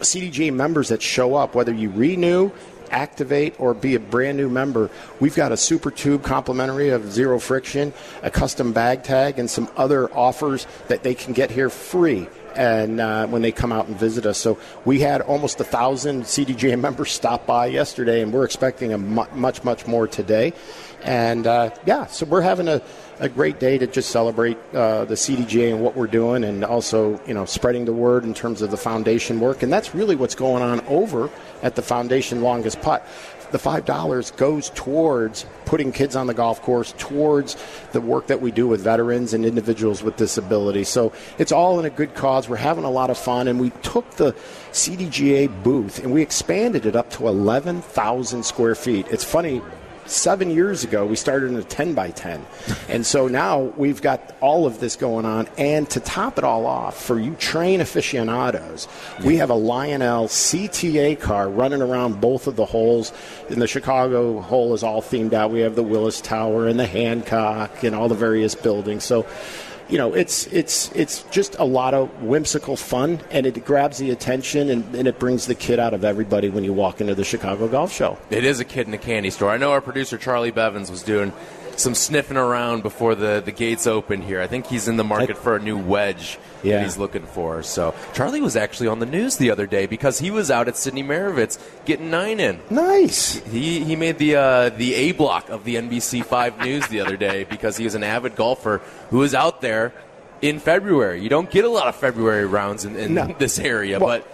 CDGA 0.00 0.52
members 0.52 0.88
that 0.88 1.02
show 1.02 1.34
up, 1.34 1.54
whether 1.54 1.72
you 1.72 1.90
renew 1.90 2.50
activate 2.90 3.58
or 3.58 3.74
be 3.74 3.94
a 3.94 4.00
brand 4.00 4.36
new 4.36 4.48
member, 4.48 4.90
we've 5.20 5.36
got 5.36 5.52
a 5.52 5.56
super 5.56 5.90
tube 5.90 6.22
complimentary 6.22 6.90
of 6.90 7.10
zero 7.12 7.38
friction, 7.38 7.92
a 8.22 8.30
custom 8.30 8.72
bag 8.72 9.02
tag, 9.02 9.38
and 9.38 9.50
some 9.50 9.68
other 9.76 10.12
offers 10.14 10.66
that 10.88 11.02
they 11.02 11.14
can 11.14 11.32
get 11.32 11.50
here 11.50 11.70
free. 11.70 12.28
And 12.54 13.00
uh, 13.00 13.26
when 13.26 13.42
they 13.42 13.52
come 13.52 13.70
out 13.70 13.86
and 13.86 13.98
visit 13.98 14.24
us, 14.24 14.38
so 14.38 14.58
we 14.86 15.00
had 15.00 15.20
almost 15.20 15.60
a 15.60 15.64
thousand 15.64 16.22
CDJ 16.22 16.80
members 16.80 17.12
stop 17.12 17.46
by 17.46 17.66
yesterday, 17.66 18.22
and 18.22 18.32
we're 18.32 18.44
expecting 18.44 18.92
a 18.92 18.98
mu- 18.98 19.26
much, 19.34 19.62
much 19.62 19.86
more 19.86 20.08
today. 20.08 20.54
And 21.02 21.46
uh, 21.46 21.70
yeah, 21.84 22.06
so 22.06 22.24
we're 22.24 22.40
having 22.40 22.68
a, 22.68 22.80
a 23.18 23.28
great 23.28 23.58
day 23.58 23.78
to 23.78 23.86
just 23.86 24.10
celebrate 24.10 24.58
uh, 24.74 25.04
the 25.06 25.14
CDGA 25.14 25.72
and 25.72 25.82
what 25.82 25.96
we're 25.96 26.06
doing, 26.06 26.44
and 26.44 26.64
also 26.64 27.20
you 27.26 27.34
know 27.34 27.44
spreading 27.44 27.84
the 27.84 27.92
word 27.92 28.24
in 28.24 28.34
terms 28.34 28.62
of 28.62 28.70
the 28.70 28.76
foundation 28.76 29.40
work. 29.40 29.62
And 29.62 29.72
that's 29.72 29.94
really 29.94 30.16
what's 30.16 30.34
going 30.34 30.62
on 30.62 30.80
over 30.86 31.30
at 31.62 31.74
the 31.76 31.82
foundation 31.82 32.42
longest 32.42 32.80
putt. 32.80 33.06
The 33.52 33.58
five 33.60 33.84
dollars 33.84 34.32
goes 34.32 34.70
towards 34.70 35.46
putting 35.66 35.92
kids 35.92 36.16
on 36.16 36.26
the 36.26 36.34
golf 36.34 36.60
course, 36.62 36.94
towards 36.98 37.56
the 37.92 38.00
work 38.00 38.26
that 38.26 38.40
we 38.40 38.50
do 38.50 38.66
with 38.66 38.80
veterans 38.80 39.34
and 39.34 39.46
individuals 39.46 40.02
with 40.02 40.16
disabilities. 40.16 40.88
So 40.88 41.12
it's 41.38 41.52
all 41.52 41.78
in 41.78 41.86
a 41.86 41.90
good 41.90 42.14
cause. 42.14 42.48
We're 42.48 42.56
having 42.56 42.84
a 42.84 42.90
lot 42.90 43.08
of 43.08 43.16
fun, 43.16 43.46
and 43.46 43.60
we 43.60 43.70
took 43.82 44.10
the 44.12 44.32
CDGA 44.72 45.62
booth 45.62 46.00
and 46.00 46.12
we 46.12 46.22
expanded 46.22 46.86
it 46.86 46.96
up 46.96 47.10
to 47.12 47.28
eleven 47.28 47.82
thousand 47.82 48.44
square 48.44 48.74
feet. 48.74 49.06
It's 49.10 49.24
funny 49.24 49.62
seven 50.06 50.50
years 50.50 50.84
ago, 50.84 51.06
we 51.06 51.16
started 51.16 51.50
in 51.50 51.56
a 51.56 51.62
10 51.62 51.94
by 51.94 52.10
10. 52.10 52.44
And 52.88 53.04
so 53.04 53.28
now 53.28 53.60
we've 53.76 54.00
got 54.00 54.34
all 54.40 54.66
of 54.66 54.80
this 54.80 54.96
going 54.96 55.24
on. 55.24 55.48
And 55.58 55.88
to 55.90 56.00
top 56.00 56.38
it 56.38 56.44
all 56.44 56.66
off, 56.66 57.02
for 57.02 57.18
you 57.18 57.34
train 57.34 57.80
aficionados, 57.80 58.88
we 59.24 59.36
have 59.36 59.50
a 59.50 59.54
Lionel 59.54 60.28
CTA 60.28 61.20
car 61.20 61.48
running 61.48 61.82
around 61.82 62.20
both 62.20 62.46
of 62.46 62.56
the 62.56 62.66
holes. 62.66 63.12
And 63.48 63.60
the 63.60 63.68
Chicago 63.68 64.40
hole 64.40 64.74
is 64.74 64.82
all 64.82 65.02
themed 65.02 65.32
out. 65.32 65.50
We 65.50 65.60
have 65.60 65.74
the 65.76 65.82
Willis 65.82 66.20
Tower 66.20 66.66
and 66.68 66.78
the 66.78 66.86
Hancock 66.86 67.82
and 67.82 67.94
all 67.94 68.08
the 68.08 68.14
various 68.14 68.54
buildings. 68.54 69.04
So 69.04 69.26
you 69.88 69.98
know, 69.98 70.14
it's 70.14 70.46
it's 70.48 70.90
it's 70.92 71.22
just 71.24 71.56
a 71.58 71.64
lot 71.64 71.94
of 71.94 72.22
whimsical 72.22 72.76
fun, 72.76 73.20
and 73.30 73.46
it 73.46 73.64
grabs 73.64 73.98
the 73.98 74.10
attention, 74.10 74.70
and, 74.70 74.94
and 74.94 75.06
it 75.06 75.18
brings 75.18 75.46
the 75.46 75.54
kid 75.54 75.78
out 75.78 75.94
of 75.94 76.04
everybody 76.04 76.48
when 76.48 76.64
you 76.64 76.72
walk 76.72 77.00
into 77.00 77.14
the 77.14 77.24
Chicago 77.24 77.68
Golf 77.68 77.92
Show. 77.92 78.18
It 78.30 78.44
is 78.44 78.58
a 78.60 78.64
kid 78.64 78.88
in 78.88 78.94
a 78.94 78.98
candy 78.98 79.30
store. 79.30 79.50
I 79.50 79.56
know 79.58 79.72
our 79.72 79.80
producer 79.80 80.18
Charlie 80.18 80.50
Bevins 80.50 80.90
was 80.90 81.02
doing 81.02 81.32
some 81.76 81.94
sniffing 81.94 82.36
around 82.36 82.82
before 82.82 83.14
the, 83.14 83.42
the 83.44 83.52
gates 83.52 83.86
open 83.86 84.22
here. 84.22 84.40
I 84.40 84.46
think 84.46 84.66
he's 84.66 84.88
in 84.88 84.96
the 84.96 85.04
market 85.04 85.36
for 85.36 85.56
a 85.56 85.60
new 85.60 85.76
wedge 85.78 86.38
Yeah. 86.62 86.76
that 86.78 86.84
he's 86.84 86.96
looking 86.96 87.26
for. 87.26 87.62
So 87.62 87.94
Charlie 88.14 88.40
was 88.40 88.56
actually 88.56 88.88
on 88.88 88.98
the 88.98 89.06
news 89.06 89.36
the 89.36 89.50
other 89.50 89.66
day 89.66 89.86
because 89.86 90.18
he 90.18 90.30
was 90.30 90.50
out 90.50 90.68
at 90.68 90.76
Sydney 90.76 91.02
Marovitz 91.02 91.58
getting 91.84 92.10
nine 92.10 92.40
in. 92.40 92.60
Nice. 92.70 93.36
He 93.46 93.84
he 93.84 93.94
made 93.96 94.18
the 94.18 94.36
uh, 94.36 94.68
the 94.70 94.94
A 94.94 95.12
block 95.12 95.48
of 95.50 95.64
the 95.64 95.76
NBC 95.76 96.24
Five 96.24 96.58
News 96.64 96.86
the 96.88 97.00
other 97.00 97.16
day 97.16 97.44
because 97.44 97.76
he 97.76 97.84
was 97.84 97.94
an 97.94 98.02
avid 98.04 98.36
golfer 98.36 98.80
who 99.10 99.18
was 99.18 99.34
out 99.34 99.60
there 99.60 99.92
in 100.42 100.58
February. 100.60 101.22
You 101.22 101.28
don't 101.28 101.50
get 101.50 101.64
a 101.64 101.68
lot 101.70 101.88
of 101.88 101.96
February 101.96 102.46
rounds 102.46 102.84
in, 102.84 102.96
in 102.96 103.14
No. 103.14 103.26
this 103.38 103.58
area, 103.58 103.98
Well- 103.98 104.18
but 104.20 104.32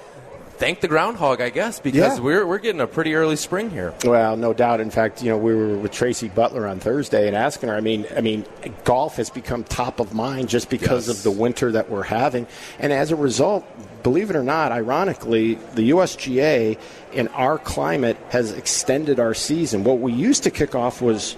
thank 0.63 0.81
the 0.81 0.87
groundhog, 0.87 1.41
I 1.41 1.51
guess, 1.51 1.81
because 1.81 2.19
Yeah. 2.19 2.23
we're 2.23 2.47
we're 2.47 2.59
getting 2.59 2.81
a 2.81 2.87
pretty 2.87 3.17
early 3.17 3.35
spring 3.35 3.69
here. 3.71 3.93
Well, 4.05 4.37
no 4.37 4.53
doubt. 4.55 4.81
In 4.81 4.91
fact, 4.91 5.21
you 5.21 5.29
know, 5.29 5.37
we 5.37 5.53
were 5.57 5.77
with 5.77 5.91
Tracy 5.91 6.29
Butler 6.29 6.69
on 6.69 6.79
Thursday 6.79 7.27
and 7.27 7.37
asking 7.37 7.69
her. 7.69 7.75
I 7.75 7.81
mean, 7.81 8.07
I 8.17 8.21
mean, 8.21 8.45
golf 8.85 9.17
has 9.17 9.29
become 9.29 9.65
top 9.65 9.99
of 9.99 10.15
mind 10.15 10.49
just 10.49 10.71
because 10.71 11.09
Yes. 11.09 11.17
of 11.17 11.23
the 11.25 11.33
winter 11.33 11.73
that 11.73 11.91
we're 11.91 12.05
having, 12.05 12.47
and 12.79 12.93
as 12.93 13.11
a 13.11 13.17
result, 13.17 13.65
believe 14.05 14.31
it 14.31 14.37
or 14.37 14.45
not, 14.45 14.71
ironically, 14.71 15.59
the 15.75 15.83
USGA 15.91 16.79
in 17.13 17.27
our 17.29 17.59
climate 17.59 18.17
has 18.29 18.53
extended 18.53 19.19
our 19.19 19.35
season. 19.35 19.83
What 19.83 19.99
we 19.99 20.13
used 20.13 20.45
to 20.45 20.51
kick 20.53 20.77
off 20.77 21.03
was 21.03 21.35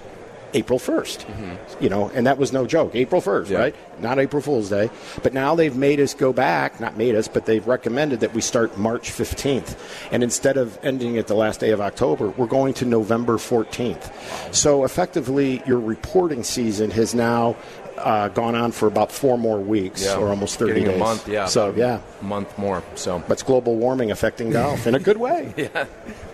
April 0.53 0.79
1st. 0.79 1.25
Mm-hmm. 1.25 1.83
You 1.83 1.89
know, 1.89 2.09
and 2.09 2.27
that 2.27 2.37
was 2.37 2.53
no 2.53 2.65
joke. 2.65 2.95
April 2.95 3.21
1st, 3.21 3.49
yeah. 3.49 3.57
right? 3.57 3.75
Not 4.01 4.19
April 4.19 4.41
Fool's 4.41 4.69
Day. 4.69 4.89
But 5.23 5.33
now 5.33 5.55
they've 5.55 5.75
made 5.75 5.99
us 5.99 6.13
go 6.13 6.33
back, 6.33 6.79
not 6.79 6.97
made 6.97 7.15
us, 7.15 7.27
but 7.27 7.45
they've 7.45 7.65
recommended 7.65 8.21
that 8.21 8.33
we 8.33 8.41
start 8.41 8.77
March 8.77 9.11
15th. 9.11 9.77
And 10.11 10.23
instead 10.23 10.57
of 10.57 10.77
ending 10.83 11.17
at 11.17 11.27
the 11.27 11.35
last 11.35 11.59
day 11.59 11.71
of 11.71 11.81
October, 11.81 12.29
we're 12.29 12.47
going 12.47 12.73
to 12.75 12.85
November 12.85 13.37
14th. 13.37 14.53
So 14.53 14.83
effectively, 14.83 15.61
your 15.65 15.79
reporting 15.79 16.43
season 16.43 16.91
has 16.91 17.15
now 17.15 17.55
uh, 17.97 18.27
gone 18.29 18.55
on 18.55 18.71
for 18.71 18.87
about 18.87 19.11
four 19.11 19.37
more 19.37 19.59
weeks 19.59 20.03
yeah. 20.03 20.17
or 20.17 20.29
almost 20.29 20.59
30 20.59 20.73
Getting 20.73 20.87
days. 20.87 20.95
a 20.95 20.99
month, 20.99 21.27
yeah. 21.27 21.45
So, 21.45 21.73
yeah. 21.75 22.01
A 22.21 22.23
month 22.23 22.57
more. 22.57 22.83
So, 22.95 23.19
But 23.19 23.33
it's 23.33 23.43
global 23.43 23.75
warming 23.75 24.11
affecting 24.11 24.51
golf 24.51 24.87
in 24.87 24.95
a 24.95 24.99
good 24.99 25.17
way. 25.17 25.53
yeah. 25.57 25.85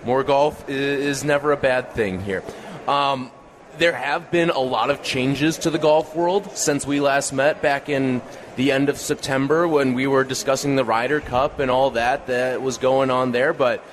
More 0.05 0.23
golf 0.23 0.67
is 0.69 1.23
never 1.23 1.51
a 1.51 1.57
bad 1.57 1.91
thing 1.93 2.21
here. 2.21 2.43
Um, 2.87 3.31
there 3.77 3.93
have 3.93 4.31
been 4.31 4.49
a 4.49 4.59
lot 4.59 4.89
of 4.89 5.03
changes 5.03 5.57
to 5.59 5.69
the 5.69 5.79
golf 5.79 6.15
world 6.15 6.57
since 6.57 6.85
we 6.85 6.99
last 6.99 7.33
met 7.33 7.61
back 7.61 7.89
in 7.89 8.21
the 8.55 8.71
end 8.71 8.89
of 8.89 8.97
September 8.97 9.67
when 9.67 9.93
we 9.93 10.07
were 10.07 10.23
discussing 10.23 10.75
the 10.75 10.83
Ryder 10.83 11.21
Cup 11.21 11.59
and 11.59 11.71
all 11.71 11.91
that 11.91 12.27
that 12.27 12.61
was 12.61 12.77
going 12.77 13.09
on 13.09 13.31
there. 13.31 13.53
But 13.53 13.83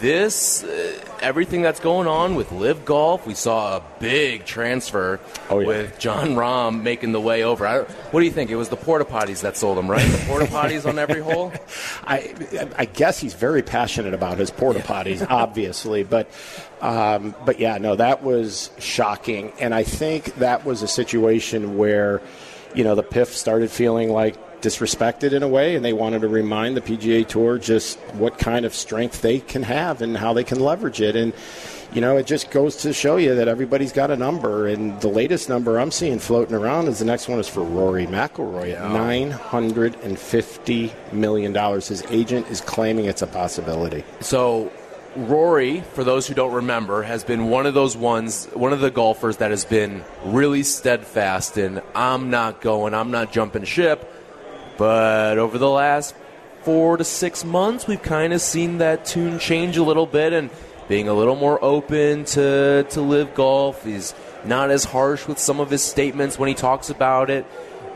this, 0.00 0.64
uh, 0.64 0.98
everything 1.20 1.62
that's 1.62 1.80
going 1.80 2.06
on 2.06 2.34
with 2.34 2.52
LIV 2.52 2.84
Golf, 2.84 3.26
we 3.26 3.34
saw 3.34 3.76
a 3.76 3.82
big 3.98 4.44
transfer 4.44 5.20
oh, 5.50 5.60
yeah. 5.60 5.66
with 5.66 5.98
Jon 5.98 6.30
Rahm 6.30 6.82
making 6.82 7.12
the 7.12 7.20
way 7.20 7.42
over. 7.42 7.66
I, 7.66 7.80
what 7.80 8.20
do 8.20 8.26
you 8.26 8.32
think? 8.32 8.50
It 8.50 8.56
was 8.56 8.68
the 8.68 8.76
porta 8.76 9.04
potties 9.04 9.42
that 9.42 9.56
sold 9.56 9.78
him, 9.78 9.90
right? 9.90 10.06
The 10.06 10.24
porta 10.26 10.46
potties 10.46 10.88
on 10.88 10.98
every 10.98 11.20
hole. 11.20 11.52
I, 12.04 12.34
I 12.76 12.84
guess 12.84 13.18
he's 13.18 13.34
very 13.34 13.62
passionate 13.62 14.14
about 14.14 14.38
his 14.38 14.50
porta 14.50 14.80
potties, 14.80 15.26
obviously, 15.28 16.04
but. 16.04 16.30
Um, 16.80 17.36
but 17.44 17.60
yeah, 17.60 17.78
no, 17.78 17.94
that 17.94 18.24
was 18.24 18.72
shocking, 18.80 19.52
and 19.60 19.72
I 19.72 19.84
think 19.84 20.34
that 20.38 20.64
was 20.64 20.82
a 20.82 20.88
situation 20.88 21.78
where, 21.78 22.20
you 22.74 22.82
know, 22.82 22.96
the 22.96 23.04
PIF 23.04 23.28
started 23.28 23.70
feeling 23.70 24.10
like 24.10 24.36
disrespected 24.62 25.32
in 25.32 25.42
a 25.42 25.48
way, 25.48 25.76
and 25.76 25.84
they 25.84 25.92
wanted 25.92 26.22
to 26.22 26.28
remind 26.28 26.76
the 26.76 26.80
PGA 26.80 27.26
Tour 27.26 27.58
just 27.58 27.98
what 28.14 28.38
kind 28.38 28.64
of 28.64 28.74
strength 28.74 29.22
they 29.22 29.40
can 29.40 29.62
have 29.64 30.02
and 30.02 30.16
how 30.16 30.32
they 30.32 30.44
can 30.44 30.60
leverage 30.60 31.00
it. 31.00 31.16
And 31.16 31.32
you 31.92 32.00
know, 32.00 32.16
it 32.16 32.26
just 32.26 32.50
goes 32.50 32.76
to 32.76 32.92
show 32.92 33.18
you 33.18 33.34
that 33.34 33.48
everybody's 33.48 33.92
got 33.92 34.10
a 34.10 34.16
number. 34.16 34.66
And 34.66 34.98
the 35.02 35.08
latest 35.08 35.48
number 35.48 35.78
I'm 35.78 35.90
seeing 35.90 36.18
floating 36.18 36.54
around 36.54 36.88
is 36.88 36.98
the 37.00 37.04
next 37.04 37.28
one 37.28 37.38
is 37.38 37.48
for 37.48 37.62
Rory 37.62 38.06
McIlroy 38.06 38.74
at 38.74 38.90
nine 38.90 39.30
hundred 39.30 39.96
and 39.96 40.18
fifty 40.18 40.92
million 41.12 41.52
dollars. 41.52 41.88
His 41.88 42.02
agent 42.08 42.48
is 42.48 42.60
claiming 42.60 43.04
it's 43.04 43.22
a 43.22 43.26
possibility. 43.26 44.04
So 44.20 44.72
Rory, 45.16 45.80
for 45.80 46.04
those 46.04 46.26
who 46.26 46.34
don't 46.34 46.54
remember, 46.54 47.02
has 47.02 47.24
been 47.24 47.50
one 47.50 47.66
of 47.66 47.74
those 47.74 47.96
ones, 47.96 48.46
one 48.54 48.72
of 48.72 48.80
the 48.80 48.90
golfers 48.90 49.36
that 49.38 49.50
has 49.50 49.64
been 49.66 50.02
really 50.24 50.62
steadfast 50.62 51.58
in 51.58 51.82
I'm 51.94 52.30
not 52.30 52.62
going, 52.62 52.94
I'm 52.94 53.10
not 53.10 53.32
jumping 53.32 53.64
ship. 53.64 54.08
But 54.82 55.38
over 55.38 55.58
the 55.58 55.70
last 55.70 56.12
four 56.64 56.96
to 56.96 57.04
six 57.04 57.44
months, 57.44 57.86
we've 57.86 58.02
kind 58.02 58.32
of 58.32 58.40
seen 58.40 58.78
that 58.78 59.04
tune 59.04 59.38
change 59.38 59.76
a 59.76 59.82
little 59.84 60.06
bit 60.06 60.32
and 60.32 60.50
being 60.88 61.06
a 61.06 61.14
little 61.14 61.36
more 61.36 61.62
open 61.62 62.24
to, 62.24 62.84
to 62.90 63.00
LIV 63.00 63.32
Golf. 63.32 63.84
He's 63.84 64.12
not 64.44 64.72
as 64.72 64.82
harsh 64.82 65.28
with 65.28 65.38
some 65.38 65.60
of 65.60 65.70
his 65.70 65.84
statements 65.84 66.36
when 66.36 66.48
he 66.48 66.56
talks 66.56 66.90
about 66.90 67.30
it. 67.30 67.46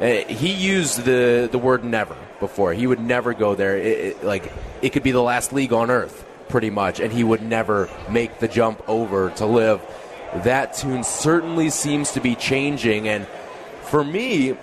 Uh, 0.00 0.32
he 0.32 0.52
used 0.52 1.02
the, 1.02 1.48
the 1.50 1.58
word 1.58 1.82
never 1.82 2.16
before. 2.38 2.72
He 2.72 2.86
would 2.86 3.00
never 3.00 3.34
go 3.34 3.56
there. 3.56 3.76
It, 3.76 3.98
it, 3.98 4.24
like, 4.24 4.52
it 4.80 4.90
could 4.90 5.02
be 5.02 5.10
the 5.10 5.20
last 5.20 5.52
league 5.52 5.72
on 5.72 5.90
earth, 5.90 6.24
pretty 6.48 6.70
much, 6.70 7.00
and 7.00 7.12
he 7.12 7.24
would 7.24 7.42
never 7.42 7.90
make 8.08 8.38
the 8.38 8.46
jump 8.46 8.88
over 8.88 9.30
to 9.30 9.46
live. 9.46 9.82
That 10.44 10.74
tune 10.74 11.02
certainly 11.02 11.70
seems 11.70 12.12
to 12.12 12.20
be 12.20 12.36
changing, 12.36 13.08
and 13.08 13.26
for 13.82 14.04
me, 14.04 14.56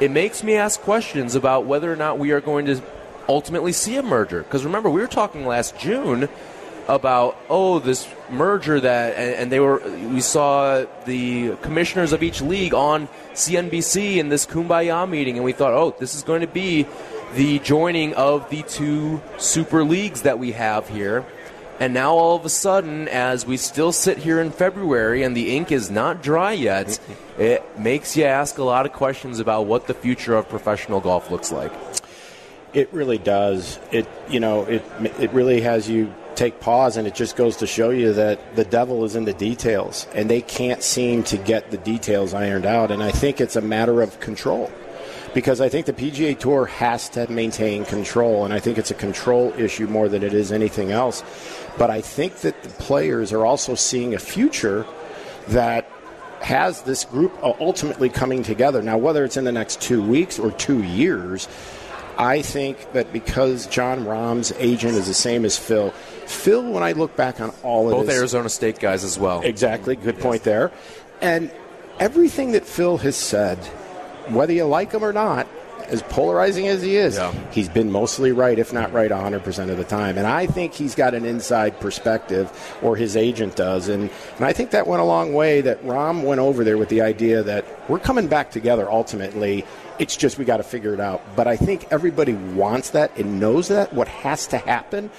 it 0.00 0.10
makes 0.10 0.42
me 0.42 0.54
ask 0.54 0.80
questions 0.80 1.34
about 1.34 1.66
whether 1.66 1.92
or 1.92 1.96
not 1.96 2.18
we 2.18 2.32
are 2.32 2.40
going 2.40 2.66
to 2.66 2.82
ultimately 3.28 3.72
see 3.72 3.96
a 3.96 4.02
merger. 4.02 4.42
Because 4.42 4.64
remember, 4.64 4.90
we 4.90 5.00
were 5.00 5.06
talking 5.06 5.46
last 5.46 5.78
June 5.78 6.28
about 6.86 7.36
oh 7.48 7.78
this 7.78 8.06
merger 8.30 8.78
that 8.78 9.14
and, 9.16 9.50
they 9.50 9.58
were 9.58 9.80
we 10.08 10.20
saw 10.20 10.84
the 11.06 11.56
commissioners 11.62 12.12
of 12.12 12.22
each 12.22 12.42
league 12.42 12.74
on 12.74 13.08
CNBC 13.32 14.16
in 14.18 14.28
this 14.28 14.44
kumbaya 14.44 15.08
meeting 15.08 15.36
and 15.36 15.44
we 15.44 15.52
thought 15.52 15.72
oh 15.72 15.96
this 15.98 16.14
is 16.14 16.22
going 16.22 16.42
to 16.42 16.46
be 16.46 16.86
the 17.36 17.58
joining 17.60 18.12
of 18.14 18.48
the 18.50 18.62
two 18.64 19.22
super 19.38 19.82
leagues 19.82 20.22
that 20.22 20.38
we 20.38 20.52
have 20.52 20.86
here 20.88 21.24
and 21.80 21.92
now 21.92 22.12
all 22.12 22.36
of 22.36 22.44
a 22.44 22.48
sudden, 22.48 23.08
as 23.08 23.46
we 23.46 23.56
still 23.56 23.92
sit 23.92 24.18
here 24.18 24.40
in 24.40 24.50
February 24.50 25.22
and 25.22 25.36
the 25.36 25.56
ink 25.56 25.72
is 25.72 25.90
not 25.90 26.22
dry 26.22 26.52
yet, 26.52 26.98
it 27.38 27.62
makes 27.78 28.16
you 28.16 28.24
ask 28.24 28.58
a 28.58 28.64
lot 28.64 28.86
of 28.86 28.92
questions 28.92 29.40
about 29.40 29.66
what 29.66 29.86
the 29.86 29.94
future 29.94 30.34
of 30.34 30.48
professional 30.48 31.00
golf 31.00 31.30
looks 31.30 31.50
like. 31.50 31.72
It 32.72 32.92
really 32.92 33.18
does. 33.18 33.78
It 33.92 34.08
you 34.28 34.40
know 34.40 34.64
it 34.64 34.82
it 35.20 35.32
really 35.32 35.60
has 35.60 35.88
you 35.88 36.12
take 36.34 36.58
pause, 36.60 36.96
and 36.96 37.06
it 37.06 37.14
just 37.14 37.36
goes 37.36 37.56
to 37.58 37.66
show 37.66 37.90
you 37.90 38.12
that 38.14 38.56
the 38.56 38.64
devil 38.64 39.04
is 39.04 39.14
in 39.14 39.24
the 39.24 39.32
details, 39.32 40.06
and 40.14 40.28
they 40.28 40.40
can't 40.40 40.82
seem 40.82 41.22
to 41.24 41.36
get 41.36 41.70
the 41.70 41.76
details 41.78 42.34
ironed 42.34 42.66
out. 42.66 42.90
And 42.90 43.02
I 43.02 43.12
think 43.12 43.40
it's 43.40 43.56
a 43.56 43.60
matter 43.60 44.02
of 44.02 44.18
control 44.20 44.70
because 45.34 45.60
I 45.60 45.68
think 45.68 45.86
the 45.86 45.92
PGA 45.92 46.38
Tour 46.38 46.66
has 46.66 47.08
to 47.10 47.30
maintain 47.30 47.84
control, 47.84 48.44
and 48.44 48.54
I 48.54 48.60
think 48.60 48.78
it's 48.78 48.92
a 48.92 48.94
control 48.94 49.52
issue 49.58 49.86
more 49.86 50.08
than 50.08 50.22
it 50.22 50.32
is 50.32 50.52
anything 50.52 50.92
else. 50.92 51.22
But 51.76 51.90
I 51.90 52.00
think 52.00 52.36
that 52.38 52.62
the 52.62 52.68
players 52.68 53.32
are 53.32 53.44
also 53.44 53.74
seeing 53.74 54.14
a 54.14 54.18
future 54.18 54.86
that 55.48 55.90
has 56.40 56.82
this 56.82 57.04
group 57.04 57.32
uh, 57.42 57.54
ultimately 57.58 58.08
coming 58.08 58.42
together. 58.42 58.82
Now, 58.82 58.98
whether 58.98 59.24
it's 59.24 59.36
in 59.36 59.44
the 59.44 59.52
next 59.52 59.80
two 59.80 60.02
weeks 60.02 60.38
or 60.38 60.52
two 60.52 60.82
years, 60.82 61.48
I 62.16 62.42
think 62.42 62.92
that 62.92 63.12
because 63.12 63.66
Jon 63.66 64.04
Rahm's 64.04 64.52
agent 64.58 64.94
is 64.94 65.06
the 65.06 65.14
same 65.14 65.44
as 65.44 65.58
Phil, 65.58 65.90
Phil, 66.26 66.62
when 66.62 66.82
I 66.82 66.92
look 66.92 67.16
back 67.16 67.40
on 67.40 67.50
all 67.62 67.88
of 67.88 67.92
both 67.92 68.06
his, 68.06 68.18
Arizona 68.18 68.48
State 68.48 68.78
guys 68.78 69.04
as 69.04 69.18
well. 69.18 69.42
Exactly, 69.42 69.96
good 69.96 70.16
yes. 70.16 70.22
point 70.22 70.42
there. 70.44 70.70
And 71.20 71.50
everything 71.98 72.52
that 72.52 72.66
Phil 72.66 72.98
has 72.98 73.16
said, 73.16 73.58
whether 74.28 74.52
you 74.52 74.64
like 74.64 74.92
him 74.92 75.04
or 75.04 75.12
not, 75.12 75.48
as 75.88 76.02
polarizing 76.02 76.68
as 76.68 76.82
he 76.82 76.96
is, 76.96 77.16
yeah. 77.16 77.32
he's 77.50 77.68
been 77.68 77.90
mostly 77.90 78.32
right, 78.32 78.58
if 78.58 78.72
not 78.72 78.92
right 78.92 79.10
100% 79.10 79.70
of 79.70 79.76
the 79.76 79.84
time. 79.84 80.18
And 80.18 80.26
I 80.26 80.46
think 80.46 80.74
he's 80.74 80.94
got 80.94 81.14
an 81.14 81.24
inside 81.24 81.78
perspective, 81.80 82.50
or 82.82 82.96
his 82.96 83.16
agent 83.16 83.56
does. 83.56 83.88
And, 83.88 84.10
and 84.36 84.44
I 84.44 84.52
think 84.52 84.70
that 84.70 84.86
went 84.86 85.02
a 85.02 85.04
long 85.04 85.32
way 85.32 85.60
that 85.60 85.82
Rahm 85.84 86.22
went 86.22 86.40
over 86.40 86.64
there 86.64 86.78
with 86.78 86.88
the 86.88 87.02
idea 87.02 87.42
that 87.42 87.64
we're 87.88 87.98
coming 87.98 88.28
back 88.28 88.50
together 88.50 88.90
ultimately. 88.90 89.64
It's 89.98 90.16
just 90.16 90.38
we 90.38 90.44
got 90.44 90.58
to 90.58 90.62
figure 90.62 90.94
it 90.94 91.00
out. 91.00 91.22
But 91.36 91.46
I 91.46 91.56
think 91.56 91.86
everybody 91.90 92.34
wants 92.34 92.90
that 92.90 93.16
and 93.16 93.40
knows 93.40 93.68
that, 93.68 93.92
what 93.92 94.08
has 94.08 94.46
to 94.48 94.58
happen. 94.58 95.10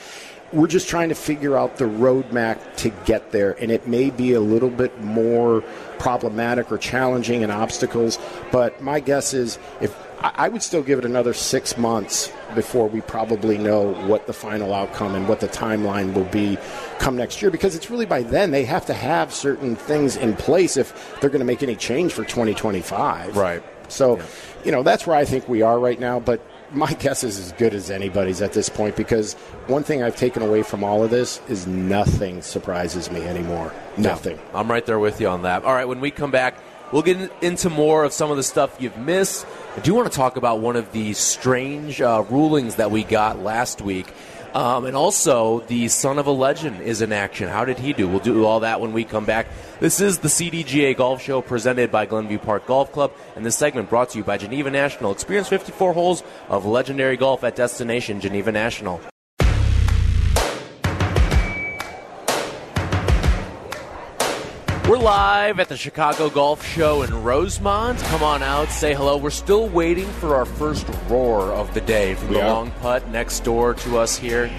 We're 0.53 0.67
just 0.67 0.88
trying 0.88 1.10
to 1.10 1.15
figure 1.15 1.57
out 1.57 1.77
the 1.77 1.86
roadmap 1.86 2.60
to 2.77 2.89
get 3.05 3.31
there. 3.31 3.53
And 3.62 3.72
it 3.72 3.88
may 3.88 4.10
be 4.10 4.34
a 4.34 4.39
little 4.39 4.69
bit 4.69 5.01
more 5.01 5.62
problematic 5.98 6.72
or 6.72 6.77
challenging 6.77 7.43
and 7.43 7.51
obstacles. 7.51 8.19
But 8.51 8.81
my 8.81 9.00
guess 9.00 9.34
is 9.34 9.57
if 9.81 9.95
I 10.19 10.50
would 10.50 10.63
still 10.63 10.81
give 10.81 11.00
it 11.00 11.05
another 11.05 11.34
six 11.34 11.77
months 11.77 12.31
before 12.53 12.88
we 12.88 13.01
probably 13.01 13.57
know 13.57 13.93
what 14.07 14.27
the 14.27 14.34
final 14.34 14.74
outcome 14.74 15.15
and 15.15 15.27
what 15.27 15.39
the 15.39 15.48
timeline 15.48 16.13
will 16.13 16.25
be 16.25 16.57
come 17.00 17.17
next 17.17 17.41
year 17.41 17.51
because 17.51 17.75
it's 17.75 17.89
really 17.89 18.05
by 18.05 18.24
then 18.24 18.51
they 18.51 18.65
have 18.65 18.86
to 18.88 18.93
have 18.93 19.34
certain 19.34 19.75
things 19.75 20.15
in 20.15 20.36
place 20.36 20.77
if 20.77 21.19
they're 21.19 21.29
going 21.29 21.39
to 21.39 21.45
make 21.45 21.63
any 21.63 21.75
change 21.75 22.13
for 22.13 22.24
2025. 22.24 23.36
Right. 23.36 23.63
So, 23.88 24.17
yeah. 24.17 24.25
you 24.65 24.72
know, 24.72 24.84
that's 24.84 25.05
where 25.05 25.15
I 25.15 25.25
think 25.25 25.48
we 25.48 25.62
are 25.62 25.79
right 25.79 26.00
now. 26.00 26.19
But 26.19 26.41
my 26.72 26.91
guess 27.00 27.24
is 27.24 27.39
as 27.39 27.51
good 27.53 27.74
as 27.74 27.91
anybody's 27.91 28.41
at 28.41 28.53
this 28.53 28.69
point 28.69 28.95
because 28.95 29.34
one 29.67 29.84
thing 29.84 30.03
I've 30.03 30.15
taken 30.15 30.41
away 30.41 30.63
from 30.63 30.84
all 30.84 31.03
of 31.03 31.10
this 31.10 31.41
is 31.48 31.67
nothing 31.67 32.41
surprises 32.41 33.12
me 33.12 33.22
anymore. 33.22 33.74
Nothing. 33.98 34.38
Yeah, 34.38 34.60
I'm 34.60 34.69
right 34.69 34.86
there 34.86 35.00
with 35.00 35.22
you 35.22 35.27
on 35.27 35.43
that. 35.43 35.63
All 35.63 35.74
right, 35.74 35.88
when 35.88 36.01
we 36.01 36.12
come 36.12 36.31
back, 36.31 36.57
we'll 36.91 37.01
get 37.01 37.31
into 37.41 37.69
more 37.69 38.03
of 38.03 38.13
some 38.13 38.31
of 38.31 38.37
the 38.37 38.43
stuff 38.43 38.77
you've 38.79 38.97
missed. 38.97 39.45
I 39.75 39.79
do 39.81 39.93
want 39.93 40.11
to 40.11 40.15
talk 40.15 40.37
about 40.37 40.59
one 40.59 40.75
of 40.75 40.91
the 40.91 41.13
strange 41.13 42.01
uh, 42.01 42.23
rulings 42.29 42.75
that 42.75 42.91
we 42.91 43.03
got 43.03 43.39
last 43.39 43.81
week. 43.81 44.07
Um, 44.55 44.85
and 44.85 44.95
also, 44.95 45.59
the 45.67 45.89
son 45.89 46.17
of 46.17 46.27
a 46.27 46.31
legend 46.31 46.79
is 46.81 47.01
in 47.01 47.11
action. 47.11 47.49
How 47.49 47.65
did 47.65 47.77
he 47.77 47.91
do? 47.91 48.07
We'll 48.07 48.21
do 48.21 48.45
all 48.45 48.61
that 48.61 48.79
when 48.79 48.93
we 48.93 49.03
come 49.03 49.25
back. 49.25 49.47
This 49.81 49.99
is 49.99 50.19
the 50.19 50.29
CDGA 50.29 50.95
Golf 50.95 51.21
Show 51.21 51.41
presented 51.41 51.91
by 51.91 52.05
Glenview 52.05 52.39
Park 52.39 52.65
Golf 52.65 52.93
Club, 52.93 53.11
and 53.35 53.45
this 53.45 53.57
segment 53.57 53.89
brought 53.89 54.11
to 54.11 54.17
you 54.17 54.23
by 54.23 54.37
Geneva 54.37 54.71
National. 54.71 55.11
Experience 55.11 55.49
54 55.49 55.91
holes 55.91 56.23
of 56.47 56.65
legendary 56.65 57.17
golf 57.17 57.43
at 57.43 57.57
Destination 57.57 58.21
Geneva 58.21 58.53
National. 58.53 59.01
We're 64.87 64.97
live 64.99 65.59
at 65.59 65.67
the 65.67 65.77
Chicago 65.77 66.29
Golf 66.29 66.63
Show 66.63 67.01
in 67.01 67.23
Rosemont. 67.23 67.97
Come 68.03 68.21
on 68.21 68.43
out, 68.43 68.69
say 68.69 68.93
hello. 68.93 69.17
We're 69.17 69.31
still 69.31 69.67
waiting 69.67 70.05
for 70.05 70.35
our 70.35 70.45
first 70.45 70.87
roar 71.09 71.51
of 71.53 71.73
the 71.73 71.81
day 71.81 72.13
from 72.13 72.27
we 72.29 72.35
the 72.35 72.43
are. 72.43 72.53
long 72.53 72.71
putt 72.81 73.07
next 73.09 73.39
door 73.39 73.73
to 73.73 73.97
us 73.97 74.15
here. 74.15 74.51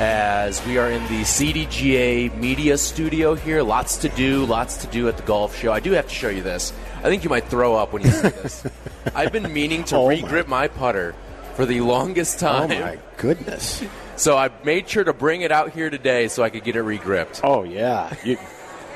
as 0.00 0.64
we 0.66 0.76
are 0.76 0.90
in 0.90 1.00
the 1.04 1.20
CDGA 1.22 2.34
media 2.36 2.76
studio 2.78 3.34
here. 3.36 3.62
Lots 3.62 3.98
to 3.98 4.08
do, 4.08 4.44
lots 4.44 4.78
to 4.78 4.88
do 4.88 5.06
at 5.08 5.16
the 5.16 5.22
golf 5.22 5.56
show. 5.56 5.72
I 5.72 5.78
do 5.78 5.92
have 5.92 6.08
to 6.08 6.14
show 6.14 6.30
you 6.30 6.42
this. 6.42 6.72
I 6.98 7.02
think 7.02 7.22
you 7.22 7.30
might 7.30 7.44
throw 7.44 7.76
up 7.76 7.92
when 7.92 8.02
you 8.02 8.10
see 8.10 8.28
this. 8.28 8.66
I've 9.14 9.30
been 9.30 9.52
meaning 9.52 9.84
to 9.84 9.96
Oh, 9.96 10.08
my. 10.08 10.16
regrip 10.16 10.48
my 10.48 10.66
putter 10.66 11.14
for 11.54 11.64
the 11.64 11.80
longest 11.82 12.40
time. 12.40 12.72
Oh 12.72 12.80
my 12.80 12.98
goodness. 13.18 13.84
So 14.16 14.36
I 14.36 14.50
made 14.64 14.88
sure 14.88 15.04
to 15.04 15.12
bring 15.12 15.42
it 15.42 15.52
out 15.52 15.70
here 15.70 15.90
today 15.90 16.26
so 16.26 16.42
I 16.42 16.50
could 16.50 16.64
get 16.64 16.74
it 16.74 16.82
regripped. 16.82 17.42
Oh 17.44 17.62
yeah. 17.62 18.12
You, 18.24 18.36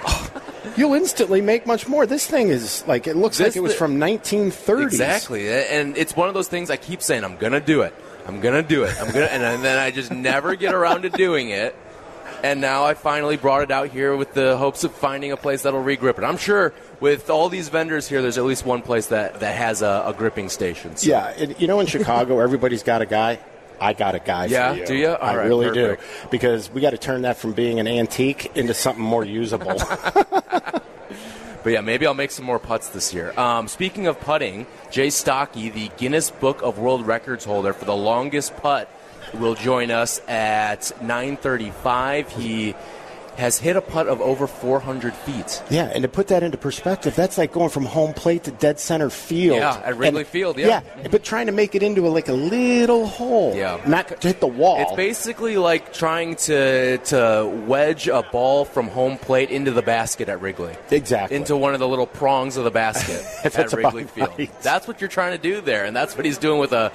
will 0.77 0.95
instantly 0.95 1.41
make 1.41 1.67
much 1.67 1.87
more. 1.89 2.07
This 2.07 2.27
thing 2.27 2.49
is 2.49 2.87
like 2.87 3.07
it 3.07 3.17
looks 3.17 3.39
This 3.39 3.49
like 3.49 3.57
it 3.57 3.61
was 3.61 3.75
from 3.75 3.97
1930s. 3.97 4.83
Exactly, 4.83 5.49
and 5.49 5.97
it's 5.97 6.17
one 6.17 6.29
of 6.29 6.35
those 6.35 6.49
things 6.49 6.71
I 6.71 6.77
keep 6.77 7.03
saying 7.03 7.25
I'm 7.25 7.37
gonna 7.37 7.61
do 7.61 7.83
it. 7.83 7.95
I'm 8.27 8.41
gonna 8.41 8.63
do 8.63 8.85
it. 8.85 8.95
I'm 9.01 9.13
gonna, 9.13 9.27
and 9.27 9.63
then 9.63 9.79
I 9.79 9.91
just 9.91 10.11
never 10.11 10.55
get 10.57 10.75
around 10.75 11.03
to 11.03 11.11
doing 11.11 11.51
it. 11.51 11.77
And 12.43 12.61
now 12.61 12.85
I 12.85 12.93
finally 12.93 13.39
brought 13.39 13.63
it 13.63 13.71
out 13.71 13.89
here 13.89 14.15
with 14.15 14.35
the 14.35 14.59
hopes 14.59 14.85
of 14.85 14.93
finding 14.93 15.33
a 15.33 15.37
place 15.37 15.63
that'll 15.63 15.83
regrip 15.83 16.19
it. 16.19 16.25
I'm 16.25 16.37
sure 16.37 16.75
with 17.01 17.31
all 17.31 17.49
these 17.49 17.71
vendors 17.71 18.07
here, 18.07 18.21
there's 18.21 18.37
at 18.37 18.45
least 18.45 18.67
one 18.67 18.83
place 18.83 19.07
that, 19.07 19.41
that 19.41 19.57
has 19.57 19.81
a, 19.81 20.05
a 20.07 20.13
gripping 20.13 20.51
station. 20.51 20.95
So. 20.97 21.09
Yeah, 21.09 21.29
and 21.39 21.59
you 21.59 21.67
know 21.67 21.81
in 21.81 21.87
Chicago 21.87 22.41
everybody's 22.41 22.83
got 22.83 23.01
a 23.01 23.07
guy. 23.07 23.39
I 23.85 23.93
got 23.93 24.15
a 24.15 24.19
guy 24.19 24.47
Yeah, 24.47 24.73
for 24.73 24.79
you. 24.81 24.87
do 24.87 24.95
ya? 24.95 25.15
All 25.21 25.29
I 25.29 25.37
right, 25.37 25.45
really 25.47 25.67
perfect. 25.69 26.03
do 26.03 26.29
because 26.31 26.71
we 26.71 26.81
got 26.81 26.91
to 26.91 26.99
turn 26.99 27.23
that 27.23 27.37
from 27.37 27.53
being 27.53 27.79
an 27.81 27.87
antique 27.87 28.51
into 28.57 28.75
something 28.75 29.05
more 29.05 29.25
usable. 29.25 29.77
But 31.63 31.73
yeah, 31.73 31.81
maybe 31.81 32.07
I'll 32.07 32.13
make 32.13 32.31
some 32.31 32.45
more 32.45 32.59
putts 32.59 32.89
this 32.91 33.15
year. 33.15 33.33
Um, 33.41 33.69
speaking 33.69 34.07
of 34.07 34.21
putting, 34.21 34.67
Jay 34.91 35.07
Stocki, 35.09 35.73
the 35.73 35.91
Guinness 35.97 36.31
Book 36.31 36.61
of 36.61 36.79
World 36.79 37.07
Records 37.07 37.47
holder 37.47 37.73
for 37.73 37.87
the 37.87 37.97
longest 37.97 38.55
putt, 38.59 38.87
will 39.33 39.55
join 39.55 39.91
us 39.91 40.21
at 40.29 40.93
9:35. 41.01 42.29
He 42.33 42.75
has 43.37 43.59
hit 43.59 43.77
a 43.77 43.81
putt 43.81 44.07
of 44.09 44.21
over 44.21 44.47
400 44.47 45.15
feet. 45.15 45.63
yeah, 45.71 45.91
and 45.95 46.03
to 46.03 46.09
put 46.09 46.29
that 46.29 46.43
into 46.43 46.57
perspective, 46.57 47.15
that's 47.17 47.37
like 47.39 47.53
going 47.53 47.71
from 47.71 47.85
home 47.85 48.13
plate 48.15 48.45
to 48.45 48.51
dead 48.51 48.79
center 48.81 49.11
field. 49.11 49.59
Yeah, 49.59 49.81
at 49.85 49.97
Wrigley 49.97 50.21
And- 50.21 50.29
Field, 50.29 50.59
yeah. 50.59 50.81
but 51.11 51.23
trying 51.25 51.47
to 51.47 51.53
make 51.53 51.75
it 51.75 51.83
into 51.83 52.07
a, 52.07 52.11
like 52.11 52.29
a 52.29 52.33
little 52.33 53.07
hole. 53.07 53.55
Yeah. 53.55 53.81
not 53.87 54.09
to 54.21 54.29
hit 54.29 54.41
the 54.41 54.47
wall. 54.47 54.81
It's 54.83 54.93
basically 54.93 55.57
like 55.57 55.93
trying 55.93 56.37
to 56.37 56.99
to 56.99 57.65
wedge 57.67 58.09
a 58.09 58.23
ball 58.23 58.65
from 58.65 58.89
home 58.89 59.19
plate 59.19 59.51
into 59.51 59.71
the 59.71 59.83
basket 59.83 60.29
at 60.29 60.41
Wrigley. 60.41 60.75
Exactly. 60.91 61.37
Into 61.37 61.57
one 61.57 61.75
of 61.75 61.81
the 61.81 61.89
little 61.89 62.07
prongs 62.07 62.57
of 62.57 62.65
the 62.65 62.71
basket 62.71 63.25
at 63.45 63.53
That's 63.53 63.75
Wrigley 63.75 64.05
Field. 64.05 64.31
right. 64.39 64.51
That's 64.63 64.87
what 64.89 65.01
you're 65.01 65.09
trying 65.09 65.33
to 65.33 65.39
do 65.43 65.61
there, 65.61 65.85
and 65.85 65.95
that's 65.97 66.17
what 66.17 66.25
he's 66.25 66.39
doing 66.39 66.61
with 66.61 66.73
a, 66.73 66.93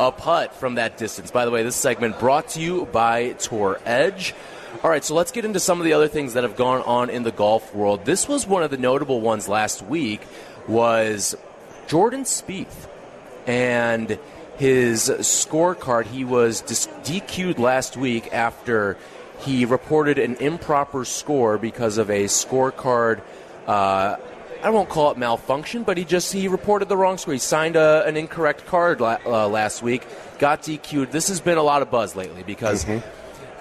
a 0.00 0.10
putt 0.12 0.54
from 0.54 0.76
that 0.76 0.96
distance. 0.96 1.30
By 1.30 1.44
the 1.44 1.50
way, 1.50 1.62
this 1.62 1.76
segment 1.76 2.18
brought 2.18 2.48
to 2.50 2.60
you 2.60 2.86
by 2.86 3.32
Tour 3.32 3.80
Edge. 3.84 4.34
All 4.82 4.90
right, 4.90 5.04
so 5.04 5.14
let's 5.14 5.30
get 5.30 5.44
into 5.44 5.60
some 5.60 5.78
of 5.78 5.84
the 5.84 5.92
other 5.92 6.08
things 6.08 6.34
that 6.34 6.42
have 6.42 6.56
gone 6.56 6.82
on 6.82 7.08
in 7.08 7.22
the 7.22 7.30
golf 7.30 7.72
world. 7.72 8.04
This 8.04 8.26
was 8.26 8.48
one 8.48 8.64
of 8.64 8.72
the 8.72 8.76
notable 8.76 9.20
ones 9.20 9.48
last 9.48 9.80
week 9.80 10.20
was 10.66 11.36
Jordan 11.86 12.24
Spieth 12.24 12.88
and 13.46 14.18
his 14.56 15.08
scorecard. 15.08 16.06
He 16.06 16.24
was 16.24 16.62
DQ'd 16.62 17.60
last 17.60 17.96
week 17.96 18.34
after 18.34 18.96
he 19.42 19.66
reported 19.66 20.18
an 20.18 20.34
improper 20.36 21.04
score 21.04 21.58
because 21.58 21.96
of 21.96 22.10
a 22.10 22.24
scorecard. 22.24 23.22
Uh, 23.68 24.16
I 24.64 24.70
won't 24.70 24.88
call 24.88 25.12
it 25.12 25.16
malfunction, 25.16 25.84
but 25.84 25.96
he 25.96 26.04
just 26.04 26.32
he 26.32 26.48
reported 26.48 26.88
the 26.88 26.96
wrong 26.96 27.18
score. 27.18 27.34
He 27.34 27.38
signed 27.38 27.76
a, 27.76 28.04
an 28.04 28.16
incorrect 28.16 28.66
card 28.66 29.00
la- 29.00 29.18
uh, 29.24 29.48
last 29.48 29.80
week, 29.80 30.04
got 30.40 30.64
DQ'd. 30.64 31.12
This 31.12 31.28
has 31.28 31.40
been 31.40 31.58
a 31.58 31.62
lot 31.62 31.82
of 31.82 31.90
buzz 31.92 32.16
lately 32.16 32.42
because 32.42 32.84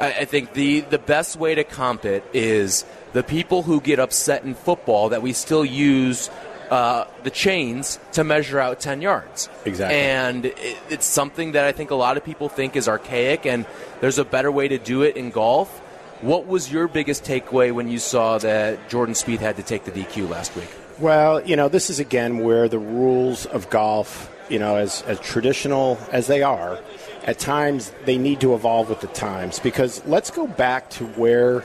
I, 0.01 0.11
I 0.21 0.25
think 0.25 0.53
the 0.53 0.81
the 0.81 0.97
best 0.97 1.37
way 1.37 1.55
to 1.55 1.63
comp 1.63 2.05
it 2.05 2.23
is 2.33 2.85
the 3.13 3.23
people 3.23 3.63
who 3.63 3.79
get 3.79 3.99
upset 3.99 4.43
in 4.43 4.55
football 4.55 5.09
that 5.09 5.21
we 5.21 5.33
still 5.33 5.65
use 5.65 6.29
uh, 6.71 7.05
the 7.23 7.29
chains 7.29 7.99
to 8.13 8.23
measure 8.23 8.57
out 8.57 8.79
10 8.79 9.01
yards. 9.01 9.49
Exactly. 9.65 9.99
And 9.99 10.45
it, 10.45 10.77
it's 10.89 11.05
something 11.05 11.51
that 11.51 11.65
I 11.65 11.73
think 11.73 11.91
a 11.91 11.95
lot 11.95 12.15
of 12.15 12.23
people 12.23 12.47
think 12.47 12.77
is 12.77 12.87
archaic, 12.87 13.45
and 13.45 13.65
there's 13.99 14.17
a 14.17 14.23
better 14.23 14.51
way 14.51 14.69
to 14.69 14.77
do 14.77 15.01
it 15.01 15.17
in 15.17 15.31
golf. 15.31 15.79
What 16.21 16.47
was 16.47 16.71
your 16.71 16.87
biggest 16.87 17.25
takeaway 17.25 17.73
when 17.73 17.89
you 17.89 17.99
saw 17.99 18.37
that 18.37 18.89
Jordan 18.89 19.15
Spieth 19.15 19.39
had 19.39 19.57
to 19.57 19.63
take 19.63 19.83
the 19.83 19.91
DQ 19.91 20.29
last 20.29 20.55
week? 20.55 20.69
Well, 20.99 21.41
you 21.45 21.55
know, 21.55 21.67
this 21.67 21.89
is 21.89 21.99
again 21.99 22.39
where 22.39 22.69
the 22.69 22.79
rules 22.79 23.45
of 23.47 23.69
golf, 23.69 24.31
you 24.49 24.59
know, 24.59 24.77
as, 24.77 25.01
as 25.03 25.19
traditional 25.19 25.99
as 26.11 26.27
they 26.27 26.43
are, 26.43 26.79
at 27.23 27.39
times 27.39 27.91
they 28.05 28.17
need 28.17 28.41
to 28.41 28.53
evolve 28.53 28.89
with 28.89 29.01
the 29.01 29.07
times. 29.07 29.59
Because 29.59 30.05
let's 30.05 30.31
go 30.31 30.47
back 30.47 30.89
to 30.91 31.05
where 31.07 31.63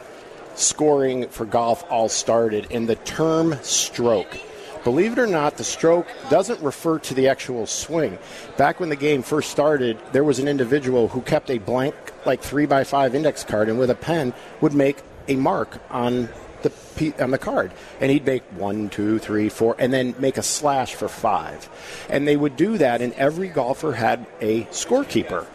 scoring 0.54 1.28
for 1.28 1.44
golf 1.44 1.84
all 1.90 2.08
started 2.08 2.66
in 2.70 2.86
the 2.86 2.96
term 2.96 3.58
stroke. 3.62 4.38
Believe 4.84 5.12
it 5.12 5.18
or 5.18 5.26
not, 5.26 5.56
the 5.56 5.64
stroke 5.64 6.06
doesn't 6.30 6.60
refer 6.60 7.00
to 7.00 7.14
the 7.14 7.28
actual 7.28 7.66
swing. 7.66 8.18
Back 8.56 8.78
when 8.78 8.88
the 8.88 8.96
game 8.96 9.22
first 9.22 9.50
started, 9.50 9.98
there 10.12 10.22
was 10.22 10.38
an 10.38 10.46
individual 10.46 11.08
who 11.08 11.22
kept 11.22 11.50
a 11.50 11.58
blank, 11.58 11.94
like 12.24 12.40
three 12.40 12.66
by 12.66 12.84
five 12.84 13.14
index 13.14 13.42
card, 13.42 13.68
and 13.68 13.80
with 13.80 13.90
a 13.90 13.96
pen 13.96 14.32
would 14.60 14.74
make 14.74 14.98
a 15.26 15.34
mark 15.34 15.80
on 15.90 16.28
the 16.68 17.14
on 17.22 17.30
the 17.30 17.38
card, 17.38 17.72
and 18.00 18.10
he'd 18.10 18.26
make 18.26 18.42
one, 18.58 18.88
two, 18.88 19.18
three, 19.18 19.48
four, 19.48 19.76
and 19.78 19.92
then 19.92 20.14
make 20.18 20.36
a 20.36 20.42
slash 20.42 20.94
for 20.94 21.08
five. 21.08 21.68
And 22.10 22.26
they 22.26 22.36
would 22.36 22.56
do 22.56 22.78
that, 22.78 23.00
and 23.00 23.12
every 23.14 23.48
golfer 23.48 23.92
had 23.92 24.26
a 24.40 24.64
scorekeeper. 24.64 25.46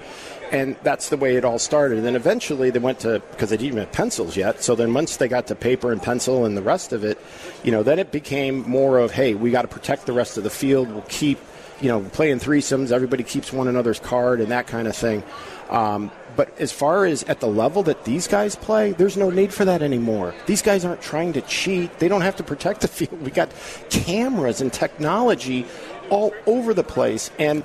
And 0.51 0.75
that's 0.83 1.07
the 1.07 1.15
way 1.15 1.37
it 1.37 1.45
all 1.45 1.59
started. 1.59 1.99
And 1.99 2.05
then 2.05 2.17
eventually 2.17 2.71
they 2.71 2.79
went 2.79 2.99
to, 3.01 3.21
because 3.31 3.51
they 3.51 3.55
didn't 3.55 3.67
even 3.67 3.79
have 3.79 3.93
pencils 3.93 4.35
yet. 4.35 4.61
So 4.61 4.75
then 4.75 4.93
once 4.93 5.15
they 5.15 5.29
got 5.29 5.47
to 5.47 5.55
paper 5.55 5.93
and 5.93 6.03
pencil 6.03 6.43
and 6.43 6.57
the 6.57 6.61
rest 6.61 6.91
of 6.91 7.05
it, 7.05 7.17
you 7.63 7.71
know, 7.71 7.83
then 7.83 7.99
it 7.99 8.11
became 8.11 8.69
more 8.69 8.99
of, 8.99 9.11
hey, 9.11 9.33
we 9.33 9.49
got 9.49 9.61
to 9.61 9.69
protect 9.69 10.07
the 10.07 10.11
rest 10.11 10.37
of 10.37 10.43
the 10.43 10.49
field. 10.49 10.89
We'll 10.89 11.05
keep, 11.07 11.39
you 11.79 11.87
know, 11.87 12.01
playing 12.01 12.39
threesomes. 12.39 12.91
Everybody 12.91 13.23
keeps 13.23 13.53
one 13.53 13.69
another's 13.69 14.01
card 14.01 14.41
and 14.41 14.51
that 14.51 14.67
kind 14.67 14.89
of 14.89 14.95
thing. 14.95 15.23
Um, 15.71 16.11
but 16.35 16.57
as 16.59 16.71
far 16.71 17.05
as 17.05 17.23
at 17.23 17.39
the 17.39 17.47
level 17.47 17.83
that 17.83 18.03
these 18.03 18.27
guys 18.27 18.55
play, 18.55 18.91
there's 18.91 19.17
no 19.17 19.29
need 19.29 19.53
for 19.53 19.65
that 19.65 19.81
anymore. 19.81 20.33
These 20.45 20.61
guys 20.61 20.85
aren't 20.85 21.01
trying 21.01 21.33
to 21.33 21.41
cheat. 21.41 21.97
They 21.99 22.07
don't 22.07 22.21
have 22.21 22.35
to 22.37 22.43
protect 22.43 22.81
the 22.81 22.87
field. 22.89 23.21
We 23.21 23.31
got 23.31 23.49
cameras 23.89 24.61
and 24.61 24.71
technology 24.71 25.65
all 26.09 26.33
over 26.45 26.73
the 26.73 26.83
place. 26.83 27.31
And 27.39 27.63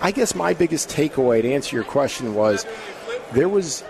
I 0.00 0.10
guess 0.10 0.34
my 0.34 0.54
biggest 0.54 0.88
takeaway 0.88 1.42
to 1.42 1.52
answer 1.52 1.76
your 1.76 1.84
question 1.84 2.34
was 2.34 2.66
there 3.32 3.48
was 3.48 3.84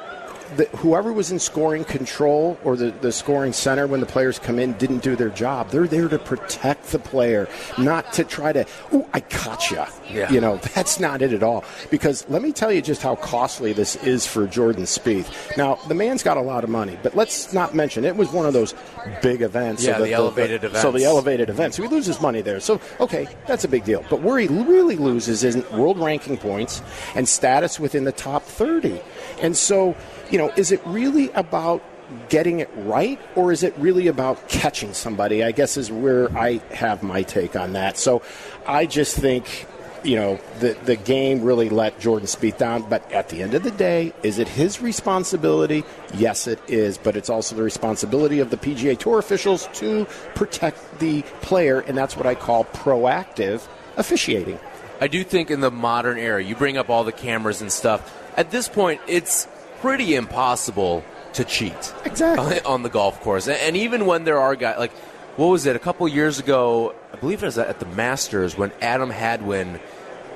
the, 0.57 0.65
whoever 0.77 1.13
was 1.13 1.31
in 1.31 1.39
scoring 1.39 1.85
control 1.85 2.59
or 2.65 2.77
the, 2.77 2.91
the 2.91 3.13
scoring 3.13 3.53
center 3.53 3.87
when 3.87 4.01
the 4.01 4.07
players 4.07 4.39
come 4.39 4.59
in 4.59 4.73
didn't 4.75 5.03
do 5.03 5.17
their 5.17 5.31
job. 5.31 5.71
They're 5.71 5.87
there 5.87 6.09
to 6.09 6.19
protect 6.19 6.87
the 6.93 6.99
player, 6.99 7.49
not 7.79 8.13
to 8.15 8.25
try 8.25 8.53
to, 8.53 8.67
oh, 8.93 9.09
I 9.13 9.21
caught 9.21 9.71
you. 9.71 9.85
Yeah. 10.11 10.31
You 10.31 10.41
know, 10.41 10.57
that's 10.75 11.01
not 11.01 11.23
it 11.23 11.33
at 11.33 11.43
all. 11.43 11.65
Because 11.91 12.29
let 12.29 12.43
me 12.43 12.53
tell 12.53 12.73
you 12.73 12.83
just 12.83 13.03
how 13.03 13.17
costly 13.17 13.73
this 13.73 13.97
is 13.97 14.27
for 14.27 14.47
Jordan 14.47 14.85
Spieth. 14.85 15.57
Now, 15.57 15.77
the 15.89 15.95
man's 15.95 16.23
got 16.23 16.37
a 16.37 16.43
lot 16.43 16.65
of 16.65 16.71
money, 16.71 16.99
but 17.03 17.17
let's 17.17 17.53
not 17.53 17.75
mention 17.75 18.05
it 18.05 18.17
was 18.17 18.31
one 18.31 18.47
of 18.47 18.53
those 18.53 18.75
big 19.23 19.43
events. 19.43 19.85
Yeah, 19.85 19.99
the 19.99 20.13
elevated 20.13 20.63
So 20.63 20.67
events. 20.69 20.97
the 20.99 21.05
elevated 21.05 21.49
events. 21.51 21.77
So 21.77 21.83
he 21.83 21.89
loses 21.89 22.21
money 22.21 22.43
there. 22.43 22.61
So, 22.61 22.81
okay, 23.01 23.27
that's 23.47 23.65
a 23.65 23.69
big 23.69 23.85
deal. 23.85 24.05
But 24.11 24.23
where 24.23 24.39
he 24.39 24.49
really 24.49 24.97
loses 24.97 25.45
is 25.45 25.55
in 25.55 25.65
world 25.79 25.99
ranking 25.99 26.37
points 26.37 26.83
and 27.15 27.29
status 27.29 27.81
within 27.81 28.05
the 28.05 28.13
top 28.13 28.43
30. 28.43 29.01
And 29.41 29.57
so, 29.57 29.97
you 30.33 30.39
know, 30.39 30.51
is 30.57 30.73
it 30.73 30.81
really 30.87 31.31
about 31.33 31.83
getting 32.29 32.61
it 32.61 32.71
right 32.75 33.21
or 33.37 33.53
is 33.53 33.63
it 33.63 33.75
really 33.79 34.07
about 34.07 34.49
catching 34.49 34.95
somebody? 34.95 35.45
I 35.45 35.53
guess 35.53 35.77
is 35.77 35.93
where 35.93 36.37
I 36.37 36.55
have 36.73 37.03
my 37.03 37.23
take 37.23 37.55
on 37.55 37.75
that. 37.75 37.99
So 37.99 38.23
I 38.67 38.87
just 38.87 39.17
think 39.17 39.67
you 40.05 40.17
know 40.17 40.41
the 40.59 40.77
the 40.85 40.97
game 40.97 41.43
really 41.43 41.69
let 41.69 42.01
Jordan 42.01 42.27
Spieth 42.27 42.59
down. 42.59 42.89
But 42.89 43.13
at 43.13 43.29
the 43.29 43.43
end 43.43 43.55
of 43.55 43.63
the 43.63 43.71
day, 43.71 44.13
is 44.23 44.39
it 44.39 44.49
his 44.49 44.81
responsibility? 44.81 45.85
Yes, 46.15 46.47
it 46.47 46.59
is. 46.67 46.99
But 46.99 47.17
it's 47.17 47.31
also 47.31 47.55
the 47.55 47.63
responsibility 47.63 48.41
of 48.41 48.51
the 48.51 48.57
PGA 48.57 48.99
Tour 48.99 49.19
officials 49.19 49.69
to 49.75 50.07
protect 50.35 50.99
the 50.99 51.23
player, 51.43 51.81
and 51.81 51.97
that's 51.97 52.17
what 52.17 52.27
I 52.27 52.35
call 52.35 52.65
proactive 52.65 53.67
officiating. 53.97 54.59
I 55.01 55.09
do 55.09 55.25
think 55.25 55.51
in 55.51 55.61
the 55.61 55.71
modern 55.71 56.19
era, 56.19 56.43
you 56.43 56.55
bring 56.57 56.77
up 56.77 56.89
all 56.89 57.05
the 57.05 57.13
cameras 57.13 57.61
and 57.61 57.71
stuff. 57.71 58.19
At 58.37 58.51
this 58.51 58.69
point, 58.69 59.01
it's 59.07 59.47
pretty 59.83 60.15
impossible 60.15 61.05
to 61.35 61.45
cheat. 61.45 61.93
Exactly. 62.05 62.61
On 62.65 62.83
the 62.83 62.89
golf 62.89 63.21
course. 63.21 63.49
And- 63.49 63.77
even 63.77 64.07
when 64.07 64.25
there 64.25 64.39
are 64.39 64.55
guys, 64.57 64.79
like, 64.79 64.93
what 65.37 65.47
was 65.49 65.67
it, 65.67 65.77
a 65.77 65.79
couple 65.79 66.07
years 66.09 66.39
ago, 66.39 66.95
I 67.13 67.17
believe 67.17 67.43
it 67.43 67.47
was 67.47 67.59
at 67.59 67.81
the 67.81 67.87
Masters, 67.87 68.57
when 68.57 68.71
Adam 68.81 69.11
Hadwin, 69.11 69.81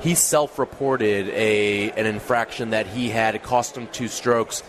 he 0.00 0.14
self 0.14 0.58
reported 0.58 1.28
a 1.30 1.90
an 1.92 2.06
infraction 2.06 2.70
that 2.70 2.86
he 2.86 3.08
had. 3.08 3.34
It 3.34 3.42
cost 3.42 3.76
him 3.76 3.86
two 3.92 4.08
strokes. 4.08 4.62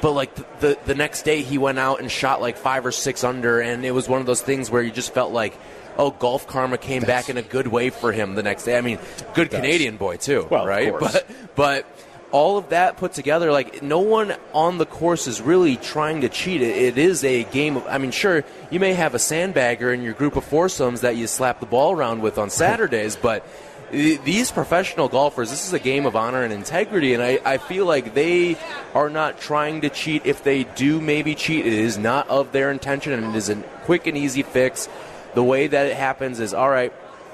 But 0.00 0.12
like 0.12 0.34
the, 0.34 0.44
the 0.60 0.78
the 0.86 0.94
next 0.96 1.22
day, 1.22 1.42
he 1.42 1.58
went 1.58 1.78
out 1.78 2.00
and 2.00 2.10
shot 2.10 2.40
like 2.40 2.56
five 2.56 2.84
or 2.86 2.92
six 2.92 3.22
under, 3.24 3.60
and 3.60 3.84
it 3.84 3.92
was 3.92 4.08
one 4.08 4.20
of 4.20 4.26
those 4.26 4.40
things 4.42 4.70
where 4.70 4.82
you 4.82 4.90
just 4.90 5.14
felt 5.14 5.32
like, 5.32 5.56
oh, 5.96 6.10
golf 6.10 6.46
karma 6.48 6.78
came 6.78 7.02
back 7.02 7.28
in 7.28 7.36
a 7.36 7.42
good 7.42 7.66
way 7.68 7.90
for 7.90 8.10
him 8.12 8.34
the 8.34 8.42
next 8.42 8.64
day. 8.64 8.76
I 8.76 8.80
mean, 8.80 8.98
good. 9.34 9.50
Canadian 9.50 9.96
boy 9.96 10.16
too, 10.16 10.46
Well, 10.50 10.66
right? 10.66 10.92
But 11.00 11.26
but 11.54 11.86
all 12.32 12.56
of 12.56 12.70
that 12.70 12.96
put 12.96 13.12
together, 13.12 13.52
like 13.52 13.82
no 13.82 14.00
one 14.00 14.34
on 14.54 14.78
the 14.78 14.86
course 14.86 15.26
is 15.26 15.40
really 15.40 15.76
trying 15.76 16.22
to 16.22 16.28
cheat. 16.28 16.62
It, 16.62 16.76
it 16.76 16.98
is 16.98 17.22
a 17.22 17.44
game 17.44 17.76
of. 17.76 17.86
I 17.86 17.98
mean, 17.98 18.10
sure, 18.10 18.42
you 18.70 18.80
may 18.80 18.94
have 18.94 19.14
a 19.14 19.18
sandbagger 19.18 19.94
in 19.94 20.02
your 20.02 20.14
group 20.14 20.36
of 20.36 20.44
foursomes 20.44 21.02
that 21.02 21.16
you 21.16 21.26
slap 21.26 21.60
the 21.60 21.66
ball 21.66 21.92
around 21.92 22.22
with 22.22 22.38
on 22.38 22.50
Saturdays, 22.62 23.14
but 23.16 23.46
these 23.92 24.50
professional 24.50 25.08
golfers, 25.08 25.50
this 25.50 25.66
is 25.66 25.74
a 25.74 25.78
game 25.78 26.06
of 26.06 26.16
honor 26.16 26.42
and 26.42 26.52
integrity, 26.52 27.12
and 27.12 27.22
I, 27.22 27.38
I 27.44 27.58
feel 27.58 27.84
like 27.84 28.14
they 28.14 28.56
are 28.94 29.10
not 29.10 29.38
trying 29.38 29.82
to 29.82 29.90
cheat. 29.90 30.24
If 30.24 30.42
they 30.42 30.64
do 30.64 30.98
maybe 30.98 31.34
cheat, 31.34 31.66
it 31.66 31.74
is 31.74 31.98
not 31.98 32.26
of 32.28 32.52
their 32.52 32.70
intention, 32.70 33.12
and 33.12 33.26
it 33.26 33.36
is 33.36 33.50
a 33.50 33.56
quick 33.84 34.06
and 34.06 34.16
easy 34.16 34.42
fix. 34.42 34.88
The 35.34 35.44
way 35.44 35.66
that 35.66 35.86
it 35.86 35.96
happens 35.96 36.40
is 36.40 36.54
all 36.54 36.70
right. 36.70 36.92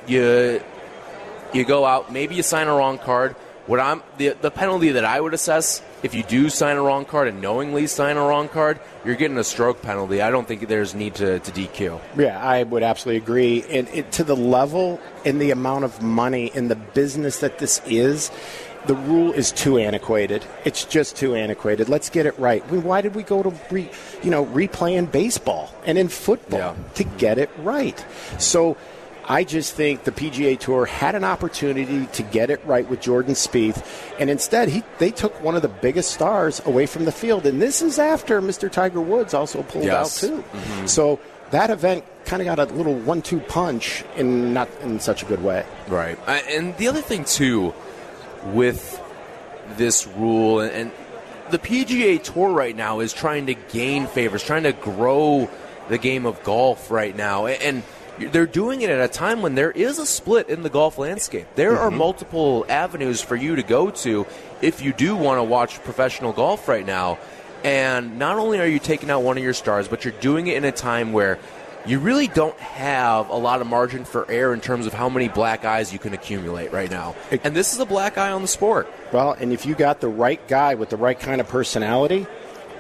You 0.09 0.61
you 1.55 1.65
go 1.65 1.85
out, 1.85 2.13
maybe 2.13 2.35
you 2.35 2.43
sign 2.43 2.67
a 2.67 2.75
wrong 2.75 2.99
card 2.99 3.37
what 3.69 3.79
I'm 3.79 4.03
the 4.17 4.31
the 4.31 4.51
penalty 4.51 4.91
that 4.93 5.05
I 5.05 5.21
would 5.21 5.35
assess 5.35 5.83
if 6.03 6.15
you 6.15 6.23
do 6.23 6.49
sign 6.49 6.77
a 6.77 6.83
wrong 6.83 7.05
card 7.05 7.29
and 7.29 7.41
knowingly 7.41 7.87
sign 7.87 8.17
a 8.17 8.21
wrong 8.21 8.49
card, 8.49 8.79
you're 9.05 9.17
getting 9.17 9.39
a 9.39 9.45
stroke 9.45 9.83
penalty. 9.83 10.23
I 10.23 10.31
don't 10.31 10.47
think 10.47 10.69
there's 10.69 10.95
need 10.95 11.17
to, 11.17 11.41
to 11.41 11.51
DQ. 11.51 12.01
Yeah, 12.17 12.41
I 12.41 12.63
would 12.63 12.83
absolutely 12.83 13.23
agree. 13.23 13.65
And 13.69 13.89
it, 13.89 14.13
to 14.13 14.25
the 14.25 14.37
level 14.37 15.01
and 15.25 15.41
the 15.41 15.51
amount 15.51 15.85
of 15.85 16.01
money 16.01 16.53
in 16.55 16.69
the 16.69 16.77
business 16.77 17.41
that 17.41 17.59
this 17.59 17.83
is, 17.87 18.31
the 18.87 18.95
rule 18.95 19.33
is 19.33 19.51
too 19.51 19.77
antiquated. 19.77 20.45
It's 20.65 20.85
just 20.85 21.17
too 21.17 21.35
antiquated. 21.35 21.89
Let's 21.89 22.11
get 22.11 22.27
it 22.27 22.39
right. 22.39 22.63
I 22.69 22.71
mean, 22.71 22.85
why 22.85 23.01
did 23.01 23.15
we 23.15 23.25
go 23.25 23.43
to 23.43 23.53
re, 23.71 23.91
you 24.23 24.31
know 24.31 24.47
replay 24.47 24.97
in 24.97 25.07
baseball 25.07 25.75
and 25.85 25.99
in 25.99 26.09
football 26.09 26.59
yeah. 26.59 26.75
to 26.95 27.05
get 27.05 27.39
it 27.39 27.51
right? 27.59 28.05
So 28.39 28.77
I 29.29 29.45
just 29.45 29.75
think 29.75 30.05
the 30.05 30.11
PGA 30.11 30.59
Tour 30.59 30.87
had 30.87 31.15
an 31.15 31.23
opportunity 31.23 32.07
to 32.07 32.23
get 32.23 32.49
it 32.49 32.65
right 32.65 32.89
with 32.89 33.03
Jordan 33.03 33.35
Spieth, 33.35 33.85
and 34.19 34.31
instead 34.31 34.69
he 34.71 34.83
they 34.99 35.11
took 35.11 35.43
one 35.43 35.55
of 35.55 35.63
the 35.63 35.69
biggest 35.69 36.13
stars 36.13 36.65
away 36.65 36.87
from 36.87 37.05
the 37.05 37.13
field. 37.13 37.45
And 37.45 37.61
this 37.61 37.83
is 37.83 37.99
after 37.99 38.41
Mr. 38.41 38.73
Tiger 38.73 39.03
Woods 39.03 39.35
also 39.35 39.63
pulled 39.63 39.85
yes. 39.85 40.25
out 40.25 40.29
too. 40.29 40.37
Mm-hmm. 40.39 40.87
So 40.87 41.21
that 41.51 41.69
event 41.69 42.05
kind 42.25 42.41
of 42.41 42.47
got 42.47 42.59
a 42.59 42.75
little 42.75 42.95
one-two 42.95 43.41
punch 43.41 44.03
in 44.17 44.55
not 44.55 44.69
in 44.81 44.99
such 44.99 45.23
a 45.23 45.27
good 45.27 45.43
way. 45.43 45.65
Right. 45.89 46.19
And 46.27 46.77
the 46.79 46.89
other 46.89 47.03
thing 47.03 47.25
too, 47.25 47.75
with 48.47 49.01
this 49.77 50.07
rule 50.07 50.61
and 50.61 50.91
the 51.51 51.59
PGA 51.59 52.23
Tour 52.23 52.51
right 52.51 52.77
now 52.77 53.01
is 53.01 53.13
trying 53.13 53.47
to 53.47 53.55
gain 53.55 54.07
favors, 54.07 54.43
trying 54.43 54.65
to 54.65 54.73
grow 54.73 55.51
the 55.89 55.99
game 55.99 56.27
of 56.27 56.43
golf 56.45 56.91
right 56.91 57.17
now, 57.17 57.47
and 57.47 57.83
they're 58.19 58.47
doing 58.47 58.83
it 58.83 58.91
at 58.91 59.01
a 59.01 59.13
time 59.13 59.43
when 59.43 59.55
there 59.55 59.71
is 59.71 59.99
a 59.99 60.07
split 60.07 60.49
in 60.49 60.63
the 60.63 60.71
golf 60.71 60.99
landscape. 60.99 61.47
There 61.55 61.73
mm-hmm. 61.73 61.83
are 61.83 61.91
multiple 61.91 62.67
avenues 62.69 63.21
for 63.21 63.37
you 63.37 63.57
to 63.57 63.63
go 63.63 63.91
to 63.91 64.27
if 64.61 64.83
you 64.83 64.93
do 64.93 65.17
want 65.17 65.39
to 65.39 65.45
watch 65.45 65.83
professional 65.83 66.33
golf 66.33 66.69
right 66.69 66.87
now. 66.87 67.19
And 67.65 68.19
not 68.19 68.39
only 68.39 68.61
are 68.61 68.67
you 68.67 68.79
taking 68.79 69.11
out 69.11 69.23
one 69.23 69.37
of 69.37 69.43
your 69.43 69.55
stars, 69.55 69.89
but 69.89 70.05
you're 70.05 70.15
doing 70.21 70.47
it 70.47 70.57
in 70.57 70.65
a 70.65 70.73
time 70.73 71.13
where 71.13 71.39
you 71.87 71.99
really 71.99 72.29
don't 72.29 72.59
have 72.59 73.31
a 73.31 73.37
lot 73.37 73.61
of 73.61 73.67
margin 73.67 74.05
for 74.05 74.31
error 74.31 74.53
in 74.53 74.61
terms 74.61 74.87
of 74.87 74.93
how 74.93 75.09
many 75.09 75.29
black 75.29 75.65
eyes 75.65 75.93
you 75.93 75.99
can 75.99 76.13
accumulate 76.13 76.73
right 76.73 76.91
now. 76.91 77.15
And 77.43 77.57
this 77.57 77.73
is 77.73 77.81
a 77.81 77.87
black 77.87 78.19
eye 78.19 78.31
on 78.31 78.43
the 78.43 78.49
sport. 78.49 78.93
Well, 79.13 79.33
and 79.33 79.53
if 79.53 79.65
you 79.65 79.75
got 79.75 80.01
the 80.01 80.09
right 80.09 80.47
guy 80.49 80.75
with 80.75 80.91
the 80.91 80.97
right 80.97 81.19
kind 81.19 81.41
of 81.41 81.49
personality, 81.49 82.27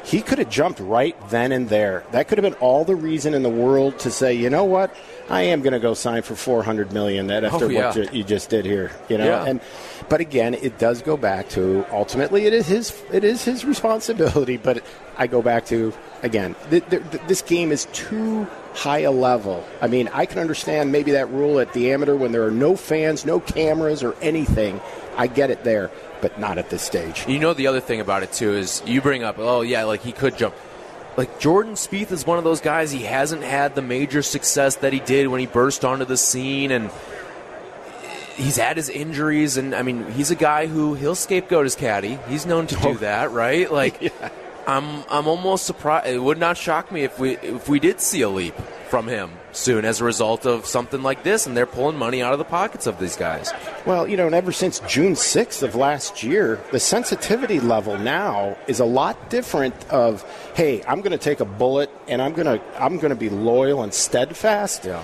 he 0.05 0.21
could 0.21 0.39
have 0.39 0.51
jumped 0.51 0.81
right 0.81 1.17
then 1.31 1.53
and 1.53 1.69
there. 1.69 2.05
That 2.13 2.29
could 2.29 2.39
have 2.39 2.43
been 2.43 2.61
all 2.61 2.85
the 2.85 2.97
reason 2.97 3.35
in 3.35 3.43
the 3.43 3.51
world 3.51 3.99
to 4.01 4.11
say, 4.11 4.35
you 4.35 4.51
know 4.51 4.65
what, 4.65 4.95
I 5.31 5.43
am 5.43 5.61
going 5.61 5.73
to 5.73 5.79
go 5.79 5.95
sign 5.95 6.23
for 6.23 6.35
four 6.35 6.63
hundred 6.63 6.93
million. 6.93 7.27
That 7.27 7.45
oh, 7.45 7.49
after 7.49 7.67
oh, 7.67 7.69
yeah. 7.69 7.97
what 7.97 8.15
you 8.15 8.25
just 8.25 8.51
did 8.51 8.65
here, 8.65 8.91
you 9.09 9.19
know. 9.19 9.27
Yeah. 9.27 9.45
And 9.45 9.61
but 10.09 10.21
again, 10.21 10.55
it 10.55 10.79
does 10.79 11.03
go 11.03 11.17
back 11.17 11.49
to 11.51 11.85
ultimately 11.93 12.47
it 12.47 12.53
is 12.53 12.67
his 12.67 13.03
it 13.13 13.25
is 13.25 13.45
his 13.45 13.65
responsibility. 13.65 14.57
But 14.57 14.83
I 15.17 15.27
go 15.27 15.43
back 15.43 15.67
to 15.67 15.93
again, 16.23 16.57
th- 16.71 16.89
th- 16.89 17.03
this 17.27 17.43
game 17.43 17.73
is 17.73 17.87
too 17.93 18.47
high 18.75 19.01
a 19.01 19.11
level. 19.11 19.65
I 19.81 19.89
mean, 19.89 20.09
I 20.13 20.25
can 20.25 20.39
understand 20.39 20.93
maybe 20.93 21.13
that 21.13 21.29
rule 21.31 21.59
at 21.59 21.73
the 21.73 21.93
amateur 21.93 22.17
when 22.17 22.33
there 22.33 22.45
are 22.47 22.51
no 22.51 22.77
fans, 22.77 23.27
no 23.27 23.41
cameras, 23.41 24.03
or 24.03 24.15
anything. 24.23 24.81
I 25.17 25.27
get 25.27 25.51
it 25.51 25.65
there 25.65 25.91
but 26.21 26.39
not 26.39 26.59
at 26.59 26.71
this 26.71 26.83
stage. 26.83 27.27
You 27.29 27.39
know, 27.39 27.55
the 27.55 27.67
other 27.67 27.81
thing 27.81 28.01
about 28.01 28.23
it 28.23 28.33
too 28.33 28.55
is 28.55 28.83
you 28.87 29.01
bring 29.01 29.23
up, 29.23 29.39
oh 29.39 29.63
yeah, 29.63 29.85
like 29.85 30.03
he 30.03 30.13
could 30.13 30.37
jump. 30.37 30.55
Like 31.19 31.41
Jordan 31.41 31.75
Spieth 31.75 32.13
is 32.13 32.25
one 32.25 32.39
of 32.39 32.45
those 32.45 32.61
guys. 32.61 32.93
He 32.93 33.03
hasn't 33.03 33.43
had 33.43 33.75
the 33.75 33.83
major 33.83 34.23
success 34.23 34.77
that 34.77 34.93
he 34.93 35.01
did 35.01 35.27
when 35.27 35.41
he 35.41 35.47
burst 35.47 35.85
onto 35.85 36.05
the 36.05 36.17
scene, 36.17 36.71
and 36.71 36.93
he's 38.37 38.57
had 38.57 38.77
his 38.77 38.89
injuries. 38.89 39.57
And 39.57 39.75
I 39.75 39.83
mean, 39.83 40.09
he's 40.13 40.31
a 40.31 40.37
guy 40.37 40.69
who 40.69 40.95
he'll 40.95 41.17
scapegoat 41.17 41.65
his 41.65 41.75
caddy. 41.75 42.21
He's 42.29 42.47
known 42.47 42.69
to 42.69 42.77
do 42.77 42.91
oh. 42.91 42.95
that, 42.99 43.33
right? 43.33 43.69
Like, 43.79 44.01
yeah. 44.01 44.29
I'm 44.69 45.03
I'm 45.11 45.27
almost 45.27 45.67
surprised. 45.67 46.07
It 46.07 46.23
would 46.23 46.39
not 46.39 46.57
shock 46.57 46.93
me 46.93 47.03
if 47.03 47.19
we 47.19 47.37
if 47.39 47.69
we 47.69 47.81
did 47.81 48.01
see 48.01 48.23
a 48.23 48.29
leap 48.29 48.55
from 48.89 49.07
him 49.07 49.31
soon 49.53 49.85
as 49.85 50.01
a 50.01 50.05
result 50.05 50.47
of 50.47 50.67
something 50.67 51.03
like 51.03 51.23
this, 51.23 51.47
and 51.47 51.57
they're 51.57 51.67
pulling 51.67 51.97
money 51.97 52.23
out 52.23 52.33
of 52.33 52.39
the 52.39 52.45
pockets 52.45 52.87
of 52.87 52.99
these 52.99 53.17
guys. 53.17 53.53
Well, 53.87 54.09
you 54.09 54.17
know, 54.17 54.27
and 54.27 54.35
ever 54.35 54.53
since 54.53 54.81
June 54.81 55.13
6th 55.13 55.63
of 55.63 55.75
last 55.75 56.23
year, 56.23 56.61
the 56.73 56.81
sensitivity 56.81 57.61
level 57.61 57.99
now 57.99 58.57
is 58.67 58.81
a 58.81 58.85
lot 58.85 59.31
different 59.31 59.75
of, 59.91 60.23
hey, 60.55 60.83
I'm 60.87 61.01
going 61.01 61.13
to 61.13 61.19
take 61.19 61.41
a 61.41 61.45
bullet 61.45 61.91
and 62.07 62.23
I'm 62.23 62.33
going 62.33 62.59
to 62.59 62.83
I'm 62.83 62.97
going 62.97 63.11
to 63.11 63.17
be 63.17 63.29
loyal 63.29 63.83
and 63.83 63.93
steadfast. 63.93 64.85
Yeah. 64.85 65.03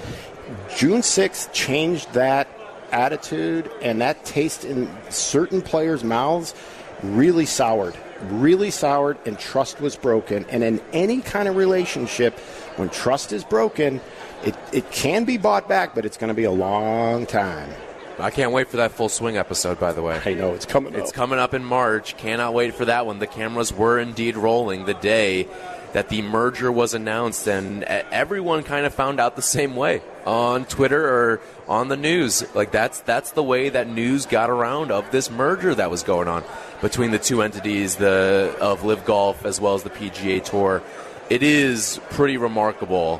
June 0.76 1.00
6th 1.00 1.52
changed 1.52 2.12
that 2.12 2.48
attitude 2.92 3.70
and 3.82 4.00
that 4.00 4.24
taste 4.24 4.64
in 4.64 4.90
certain 5.10 5.62
players' 5.62 6.04
mouths 6.04 6.54
really 7.02 7.46
soured 7.46 7.96
really 8.30 8.70
soured 8.70 9.18
and 9.26 9.38
trust 9.38 9.80
was 9.80 9.96
broken 9.96 10.44
and 10.48 10.62
in 10.62 10.80
any 10.92 11.20
kind 11.20 11.48
of 11.48 11.56
relationship 11.56 12.38
when 12.76 12.88
trust 12.88 13.32
is 13.32 13.44
broken, 13.44 14.00
it, 14.44 14.54
it 14.72 14.90
can 14.90 15.24
be 15.24 15.36
bought 15.36 15.68
back, 15.68 15.94
but 15.94 16.04
it's 16.04 16.16
going 16.16 16.28
to 16.28 16.34
be 16.34 16.44
a 16.44 16.50
long 16.50 17.26
time. 17.26 17.70
I 18.18 18.30
can't 18.30 18.52
wait 18.52 18.68
for 18.68 18.76
that 18.76 18.92
full 18.92 19.08
swing 19.08 19.36
episode, 19.36 19.80
by 19.80 19.92
the 19.92 20.00
way. 20.02 20.20
I 20.24 20.34
know, 20.34 20.54
it's 20.54 20.66
coming 20.66 20.94
It's 20.94 21.10
up. 21.10 21.14
coming 21.16 21.38
up 21.38 21.52
in 21.52 21.64
March. 21.64 22.16
Cannot 22.16 22.54
wait 22.54 22.74
for 22.74 22.84
that 22.84 23.06
one. 23.06 23.18
The 23.18 23.26
cameras 23.26 23.72
were 23.72 23.98
indeed 23.98 24.36
rolling 24.36 24.84
the 24.84 24.94
day 24.94 25.48
that 25.94 26.08
the 26.08 26.22
merger 26.22 26.70
was 26.72 26.94
announced, 26.94 27.46
and 27.48 27.82
everyone 27.84 28.62
kind 28.64 28.84
of 28.86 28.92
found 28.94 29.18
out 29.20 29.36
the 29.36 29.42
same 29.42 29.74
way 29.76 30.00
on 30.26 30.64
Twitter 30.64 31.04
or 31.08 31.40
on 31.68 31.88
the 31.88 31.96
news. 31.96 32.44
Like 32.54 32.70
that's 32.72 33.00
that's 33.00 33.30
the 33.32 33.42
way 33.42 33.68
that 33.68 33.88
news 33.88 34.26
got 34.26 34.48
around 34.50 34.90
of 34.92 35.08
this 35.12 35.30
merger 35.30 35.72
that 35.74 35.90
was 35.90 36.02
going 36.02 36.26
on 36.28 36.42
between 36.80 37.10
the 37.12 37.18
two 37.20 37.42
entities, 37.42 37.96
the 37.96 38.56
of 38.60 38.84
LIV 38.84 39.04
Golf 39.04 39.44
as 39.44 39.60
well 39.60 39.74
as 39.74 39.82
the 39.84 39.90
PGA 39.90 40.42
Tour 40.44 40.82
it 41.30 41.42
is 41.42 42.00
pretty 42.10 42.36
remarkable 42.36 43.18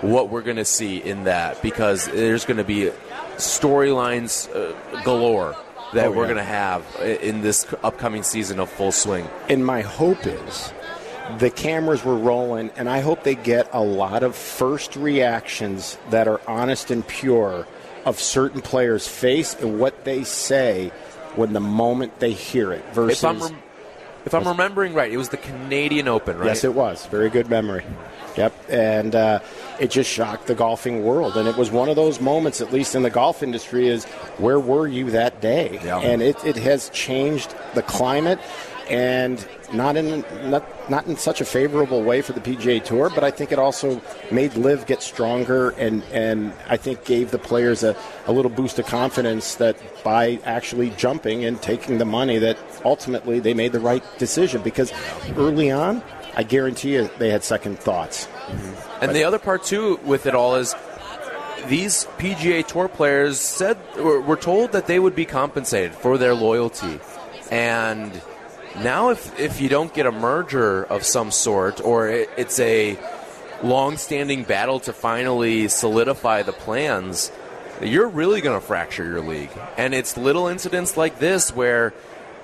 what 0.00 0.28
we're 0.28 0.42
going 0.42 0.56
to 0.56 0.64
see 0.64 0.98
in 0.98 1.24
that 1.24 1.62
because 1.62 2.06
there's 2.08 2.44
going 2.44 2.56
to 2.56 2.64
be 2.64 2.90
storylines 3.36 4.48
uh, 4.54 5.02
galore 5.02 5.56
that 5.92 6.08
oh, 6.08 6.10
we're 6.10 6.24
going 6.24 6.36
to 6.36 6.42
have 6.42 6.84
in 7.00 7.40
this 7.40 7.66
upcoming 7.82 8.22
season 8.22 8.58
of 8.58 8.68
Full 8.70 8.92
Swing. 8.92 9.28
And 9.48 9.64
my 9.64 9.82
hope 9.82 10.26
is 10.26 10.72
the 11.38 11.50
cameras 11.50 12.04
were 12.04 12.16
rolling, 12.16 12.70
and 12.76 12.88
I 12.88 13.00
hope 13.00 13.22
they 13.22 13.34
get 13.34 13.68
a 13.72 13.80
lot 13.80 14.22
of 14.22 14.34
first 14.34 14.96
reactions 14.96 15.96
that 16.10 16.28
are 16.28 16.40
honest 16.46 16.90
and 16.90 17.06
pure 17.06 17.66
of 18.04 18.20
certain 18.20 18.60
players' 18.60 19.08
face 19.08 19.54
and 19.54 19.78
what 19.78 20.04
they 20.04 20.24
say 20.24 20.90
when 21.36 21.52
the 21.52 21.60
moment 21.60 22.18
they 22.20 22.32
hear 22.32 22.72
it 22.72 22.84
versus 22.92 23.24
if 23.24 23.42
I'm 23.42 23.56
remembering 24.32 24.94
right, 24.94 25.12
it 25.12 25.16
was 25.16 25.28
the 25.28 25.36
Canadian 25.36 26.08
Open, 26.08 26.38
right? 26.38 26.46
Yes, 26.46 26.64
it 26.64 26.74
was. 26.74 27.06
Very 27.06 27.30
good 27.30 27.48
memory. 27.48 27.84
Yep, 28.36 28.52
and 28.68 29.14
uh, 29.14 29.40
it 29.78 29.90
just 29.90 30.10
shocked 30.10 30.48
the 30.48 30.56
golfing 30.56 31.04
world, 31.04 31.36
and 31.36 31.46
it 31.46 31.56
was 31.56 31.70
one 31.70 31.88
of 31.88 31.94
those 31.94 32.20
moments, 32.20 32.60
at 32.60 32.72
least 32.72 32.96
in 32.96 33.02
the 33.02 33.10
golf 33.10 33.42
industry, 33.44 33.86
is 33.86 34.06
where 34.38 34.58
were 34.58 34.88
you 34.88 35.10
that 35.12 35.40
day? 35.40 35.78
Yeah. 35.84 36.00
And 36.00 36.20
it, 36.20 36.44
it 36.44 36.56
has 36.56 36.90
changed 36.90 37.54
the 37.74 37.82
climate, 37.82 38.40
and 38.88 39.46
not 39.72 39.96
in 39.96 40.24
not 40.48 40.64
not 40.90 41.06
in 41.06 41.16
such 41.16 41.40
a 41.40 41.44
favorable 41.44 42.02
way 42.02 42.22
for 42.22 42.32
the 42.32 42.40
PGA 42.40 42.84
Tour, 42.84 43.10
but 43.10 43.24
I 43.24 43.30
think 43.30 43.52
it 43.52 43.58
also 43.58 44.00
made 44.30 44.54
LIV 44.54 44.86
get 44.86 45.02
stronger 45.02 45.70
and 45.70 46.02
and 46.12 46.52
I 46.68 46.76
think 46.76 47.04
gave 47.04 47.30
the 47.30 47.38
players 47.38 47.82
a, 47.82 47.96
a 48.26 48.32
little 48.32 48.50
boost 48.50 48.78
of 48.78 48.86
confidence 48.86 49.56
that 49.56 49.76
by 50.04 50.38
actually 50.44 50.90
jumping 50.90 51.44
and 51.44 51.60
taking 51.60 51.98
the 51.98 52.04
money 52.04 52.38
that 52.38 52.58
ultimately 52.84 53.40
they 53.40 53.54
made 53.54 53.72
the 53.72 53.80
right 53.80 54.02
decision 54.18 54.62
because 54.62 54.92
early 55.36 55.70
on 55.70 56.02
I 56.36 56.42
guarantee 56.42 56.94
you 56.94 57.10
they 57.18 57.30
had 57.30 57.44
second 57.44 57.78
thoughts. 57.78 58.26
Mm-hmm. 58.26 59.02
And 59.02 59.08
but, 59.08 59.12
the 59.12 59.24
other 59.24 59.38
part 59.38 59.64
too 59.64 59.98
with 60.04 60.26
it 60.26 60.34
all 60.34 60.56
is 60.56 60.74
these 61.68 62.04
PGA 62.18 62.66
Tour 62.66 62.88
players 62.88 63.40
said 63.40 63.78
were 63.96 64.36
told 64.36 64.72
that 64.72 64.86
they 64.86 64.98
would 64.98 65.16
be 65.16 65.24
compensated 65.24 65.94
for 65.94 66.18
their 66.18 66.34
loyalty 66.34 67.00
and 67.50 68.20
now, 68.82 69.10
if 69.10 69.38
if 69.38 69.60
you 69.60 69.68
don't 69.68 69.92
get 69.94 70.06
a 70.06 70.12
merger 70.12 70.84
of 70.84 71.04
some 71.04 71.30
sort, 71.30 71.80
or 71.80 72.08
it, 72.08 72.30
it's 72.36 72.58
a 72.60 72.98
long-standing 73.62 74.44
battle 74.44 74.80
to 74.80 74.92
finally 74.92 75.68
solidify 75.68 76.42
the 76.42 76.52
plans, 76.52 77.30
you're 77.80 78.08
really 78.08 78.40
going 78.40 78.60
to 78.60 78.64
fracture 78.66 79.04
your 79.04 79.20
league. 79.20 79.50
And 79.76 79.94
it's 79.94 80.16
little 80.16 80.48
incidents 80.48 80.96
like 80.96 81.18
this 81.18 81.54
where 81.54 81.94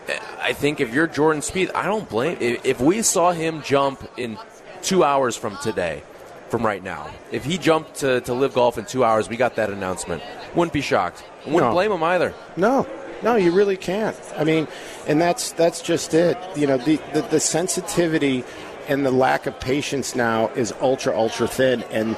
eh, 0.08 0.18
I 0.40 0.52
think 0.52 0.80
if 0.80 0.94
you're 0.94 1.06
Jordan 1.06 1.42
Spieth, 1.42 1.70
I 1.74 1.84
don't 1.86 2.08
blame. 2.08 2.38
If, 2.40 2.64
if 2.64 2.80
we 2.80 3.02
saw 3.02 3.32
him 3.32 3.62
jump 3.62 4.08
in 4.16 4.38
two 4.82 5.04
hours 5.04 5.36
from 5.36 5.56
today, 5.58 6.02
from 6.48 6.64
right 6.64 6.82
now, 6.82 7.10
if 7.30 7.44
he 7.44 7.58
jumped 7.58 7.96
to, 7.96 8.20
to 8.22 8.32
LIV 8.34 8.54
Golf 8.54 8.78
in 8.78 8.84
two 8.84 9.04
hours, 9.04 9.28
we 9.28 9.36
got 9.36 9.56
that 9.56 9.70
announcement. 9.70 10.22
Wouldn't 10.54 10.72
be 10.72 10.80
shocked. 10.80 11.22
Wouldn't 11.44 11.62
No. 11.62 11.72
blame 11.72 11.92
him 11.92 12.02
either. 12.02 12.34
No, 12.56 12.86
no, 13.22 13.36
you 13.36 13.52
really 13.52 13.76
can't. 13.76 14.16
I 14.36 14.44
mean, 14.44 14.66
and 15.06 15.20
that's 15.20 15.52
that's 15.52 15.82
just 15.82 16.14
it. 16.14 16.38
You 16.56 16.66
know, 16.66 16.76
the, 16.78 16.96
the 17.12 17.22
the 17.22 17.40
sensitivity 17.40 18.44
and 18.88 19.04
the 19.04 19.10
lack 19.10 19.46
of 19.46 19.58
patience 19.60 20.14
now 20.14 20.48
is 20.48 20.72
ultra 20.80 21.16
ultra 21.16 21.46
thin, 21.46 21.82
and 21.90 22.16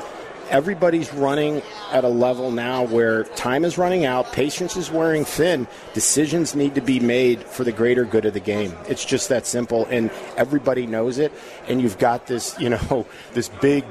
everybody's 0.52 1.12
running 1.14 1.62
at 1.90 2.04
a 2.04 2.08
level 2.08 2.50
now 2.50 2.84
where 2.84 3.24
time 3.24 3.64
is 3.64 3.78
running 3.78 4.04
out, 4.04 4.30
patience 4.32 4.76
is 4.76 4.90
wearing 4.90 5.24
thin. 5.24 5.66
Decisions 5.94 6.54
need 6.54 6.74
to 6.74 6.80
be 6.80 7.00
made 7.00 7.42
for 7.42 7.64
the 7.64 7.72
greater 7.72 8.04
good 8.04 8.26
of 8.26 8.34
the 8.34 8.40
game. 8.40 8.74
It's 8.88 9.04
just 9.04 9.30
that 9.30 9.46
simple, 9.46 9.86
and 9.86 10.10
everybody 10.36 10.86
knows 10.86 11.18
it. 11.18 11.32
And 11.68 11.80
you've 11.80 11.98
got 11.98 12.26
this, 12.26 12.54
you 12.60 12.68
know, 12.68 13.06
this 13.32 13.48
big 13.48 13.84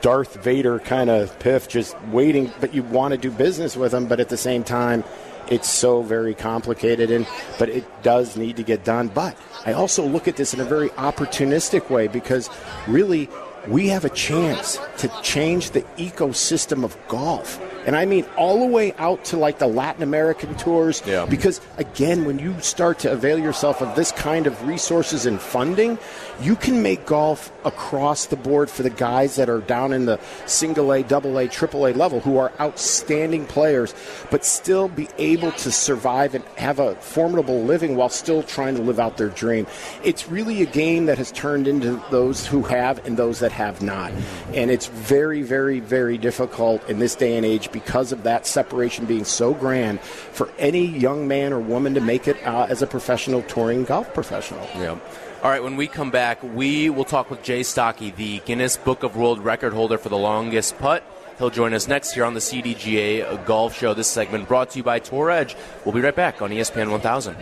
Darth 0.00 0.42
Vader 0.42 0.78
kind 0.78 1.10
of 1.10 1.36
PIF 1.40 1.68
just 1.68 2.00
waiting, 2.04 2.52
but 2.60 2.72
you 2.74 2.82
want 2.82 3.12
to 3.12 3.18
do 3.18 3.30
business 3.30 3.76
with 3.76 3.92
him, 3.92 4.06
but 4.06 4.20
at 4.20 4.28
the 4.28 4.36
same 4.36 4.64
time, 4.64 5.04
it's 5.50 5.68
so 5.68 6.02
very 6.02 6.34
complicated 6.34 7.10
and 7.10 7.26
but 7.58 7.68
it 7.68 7.84
does 8.02 8.36
need 8.36 8.56
to 8.56 8.62
get 8.62 8.84
done. 8.84 9.08
But 9.08 9.36
I 9.64 9.72
also 9.72 10.06
look 10.06 10.28
at 10.28 10.36
this 10.36 10.54
in 10.54 10.60
a 10.60 10.64
very 10.64 10.90
opportunistic 10.90 11.90
way 11.90 12.08
because 12.08 12.50
really 12.86 13.28
we 13.66 13.88
have 13.88 14.04
a 14.04 14.10
chance 14.10 14.78
to 14.98 15.08
change 15.22 15.70
the 15.72 15.82
ecosystem 15.96 16.84
of 16.84 16.96
golf. 17.08 17.60
And 17.88 17.96
I 17.96 18.04
mean 18.04 18.26
all 18.36 18.60
the 18.60 18.66
way 18.66 18.92
out 18.98 19.24
to 19.24 19.38
like 19.38 19.58
the 19.58 19.66
Latin 19.66 20.02
American 20.02 20.54
tours. 20.56 21.02
Yeah. 21.06 21.24
Because 21.24 21.62
again, 21.78 22.26
when 22.26 22.38
you 22.38 22.54
start 22.60 22.98
to 22.98 23.10
avail 23.10 23.38
yourself 23.38 23.80
of 23.80 23.96
this 23.96 24.12
kind 24.12 24.46
of 24.46 24.68
resources 24.68 25.24
and 25.24 25.40
funding, 25.40 25.96
you 26.42 26.54
can 26.54 26.82
make 26.82 27.06
golf 27.06 27.50
across 27.64 28.26
the 28.26 28.36
board 28.36 28.68
for 28.68 28.82
the 28.82 28.90
guys 28.90 29.36
that 29.36 29.48
are 29.48 29.60
down 29.60 29.94
in 29.94 30.04
the 30.04 30.20
single 30.44 30.92
A, 30.92 31.02
double 31.02 31.38
A, 31.38 31.48
triple 31.48 31.86
A 31.86 31.94
level 31.94 32.20
who 32.20 32.36
are 32.36 32.52
outstanding 32.60 33.46
players, 33.46 33.94
but 34.30 34.44
still 34.44 34.88
be 34.88 35.08
able 35.16 35.52
to 35.52 35.72
survive 35.72 36.34
and 36.34 36.44
have 36.58 36.78
a 36.80 36.94
formidable 36.96 37.62
living 37.62 37.96
while 37.96 38.10
still 38.10 38.42
trying 38.42 38.76
to 38.76 38.82
live 38.82 39.00
out 39.00 39.16
their 39.16 39.30
dream. 39.30 39.66
It's 40.04 40.28
really 40.28 40.60
a 40.60 40.66
game 40.66 41.06
that 41.06 41.16
has 41.16 41.32
turned 41.32 41.66
into 41.66 42.02
those 42.10 42.46
who 42.46 42.62
have 42.64 43.04
and 43.06 43.16
those 43.16 43.38
that 43.38 43.52
have 43.52 43.80
not. 43.80 44.12
And 44.52 44.70
it's 44.70 44.88
very, 44.88 45.40
very, 45.40 45.80
very 45.80 46.18
difficult 46.18 46.86
in 46.86 46.98
this 46.98 47.14
day 47.14 47.34
and 47.34 47.46
age 47.46 47.72
because 47.78 48.12
of 48.12 48.22
that 48.24 48.46
separation 48.46 49.06
being 49.06 49.24
so 49.24 49.54
grand 49.54 50.00
for 50.00 50.50
any 50.58 50.84
young 50.84 51.28
man 51.28 51.52
or 51.52 51.60
woman 51.60 51.94
to 51.94 52.00
make 52.00 52.26
it 52.28 52.36
uh, 52.46 52.66
as 52.68 52.82
a 52.82 52.86
professional 52.86 53.42
touring 53.42 53.84
golf 53.84 54.12
professional. 54.12 54.66
Yeah. 54.76 54.98
All 55.42 55.50
right, 55.50 55.62
when 55.62 55.76
we 55.76 55.86
come 55.86 56.10
back, 56.10 56.42
we 56.42 56.90
will 56.90 57.04
talk 57.04 57.30
with 57.30 57.44
Jay 57.44 57.60
Stocki, 57.60 58.14
the 58.14 58.40
Guinness 58.40 58.76
Book 58.76 59.04
of 59.04 59.16
World 59.16 59.38
Record 59.38 59.72
holder 59.72 59.96
for 59.96 60.08
the 60.08 60.18
longest 60.18 60.76
putt. 60.78 61.04
He'll 61.38 61.50
join 61.50 61.72
us 61.74 61.86
next 61.86 62.12
here 62.12 62.24
on 62.24 62.34
the 62.34 62.40
CDGA 62.40 63.46
Golf 63.46 63.76
Show. 63.78 63.94
This 63.94 64.08
segment 64.08 64.48
brought 64.48 64.70
to 64.70 64.78
you 64.78 64.82
by 64.82 64.98
Tour 64.98 65.30
Edge. 65.30 65.54
We'll 65.84 65.94
be 65.94 66.00
right 66.00 66.16
back 66.16 66.42
on 66.42 66.50
ESPN 66.50 66.90
1000. 66.90 67.36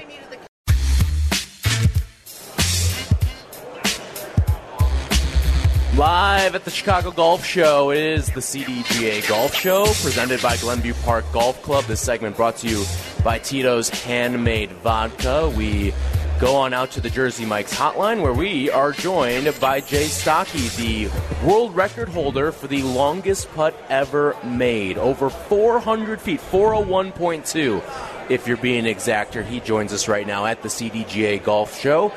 Live 5.96 6.54
at 6.54 6.66
the 6.66 6.70
Chicago 6.70 7.10
Golf 7.10 7.42
Show 7.42 7.90
it 7.90 7.96
is 7.96 8.26
the 8.26 8.40
CDGA 8.40 9.26
Golf 9.26 9.54
Show 9.54 9.86
presented 9.86 10.42
by 10.42 10.58
Glenview 10.58 10.92
Park 11.04 11.24
Golf 11.32 11.62
Club. 11.62 11.84
This 11.84 12.02
segment 12.02 12.36
brought 12.36 12.58
to 12.58 12.68
you 12.68 12.84
by 13.24 13.38
Tito's 13.38 13.88
Handmade 13.88 14.70
Vodka. 14.72 15.48
We 15.56 15.94
go 16.38 16.54
on 16.54 16.74
out 16.74 16.90
to 16.92 17.00
the 17.00 17.08
Jersey 17.08 17.46
Mike's 17.46 17.74
hotline 17.74 18.20
where 18.20 18.34
we 18.34 18.70
are 18.70 18.92
joined 18.92 19.58
by 19.58 19.80
Jay 19.80 20.04
Stocki, 20.04 20.76
the 20.76 21.46
world 21.46 21.74
record 21.74 22.10
holder 22.10 22.52
for 22.52 22.66
the 22.66 22.82
longest 22.82 23.50
putt 23.54 23.74
ever 23.88 24.36
made. 24.44 24.98
Over 24.98 25.30
400 25.30 26.20
feet, 26.20 26.40
401.2 26.40 28.30
if 28.30 28.46
you're 28.46 28.58
being 28.58 28.84
exact. 28.84 29.34
Or 29.34 29.42
he 29.42 29.60
joins 29.60 29.94
us 29.94 30.08
right 30.08 30.26
now 30.26 30.44
at 30.44 30.60
the 30.60 30.68
CDGA 30.68 31.42
Golf 31.42 31.80
Show. 31.80 32.12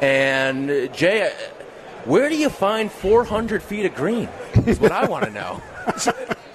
And 0.00 0.92
Jay, 0.92 1.32
where 2.04 2.28
do 2.28 2.36
you 2.36 2.48
find 2.48 2.90
400 2.90 3.62
feet 3.62 3.86
of 3.86 3.94
green? 3.94 4.28
Is 4.66 4.78
what 4.78 4.92
I 4.92 5.06
want 5.08 5.24
to 5.24 5.30
know. 5.30 5.62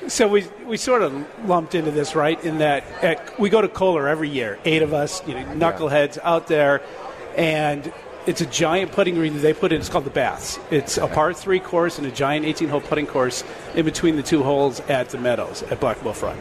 So 0.08 0.28
we 0.28 0.48
we 0.66 0.78
sort 0.78 1.04
of 1.04 1.14
lumped 1.48 1.76
into 1.76 1.92
this, 1.92 2.16
right? 2.16 2.44
In 2.44 2.60
that 2.60 2.84
at, 3.04 3.40
we 3.40 3.50
go 3.50 3.62
to 3.62 3.68
Kohler 3.68 4.08
every 4.08 4.30
year, 4.30 4.58
eight 4.66 4.82
of 4.82 4.94
us, 4.94 5.26
you 5.28 5.36
know, 5.36 5.44
knuckleheads 5.46 6.18
out 6.24 6.48
there, 6.48 6.82
and 7.38 7.92
it's 8.26 8.42
a 8.42 8.46
giant 8.46 8.92
putting 8.92 9.16
green 9.16 9.34
that 9.34 9.40
they 9.40 9.54
put 9.54 9.72
in. 9.72 9.80
It's 9.80 9.90
called 9.90 10.06
the 10.06 10.10
Baths. 10.12 10.60
It's 10.72 10.98
a 10.98 11.08
par 11.08 11.34
three 11.34 11.60
course 11.60 11.98
and 11.98 12.08
a 12.08 12.12
giant 12.12 12.46
18-hole 12.46 12.82
putting 12.82 13.08
course 13.08 13.44
in 13.76 13.86
between 13.86 14.16
the 14.16 14.24
two 14.24 14.44
holes 14.44 14.80
at 14.82 15.10
the 15.10 15.18
Meadows 15.18 15.64
at 15.64 15.80
Black 15.80 16.04
Wolf 16.04 16.22
Run. 16.22 16.38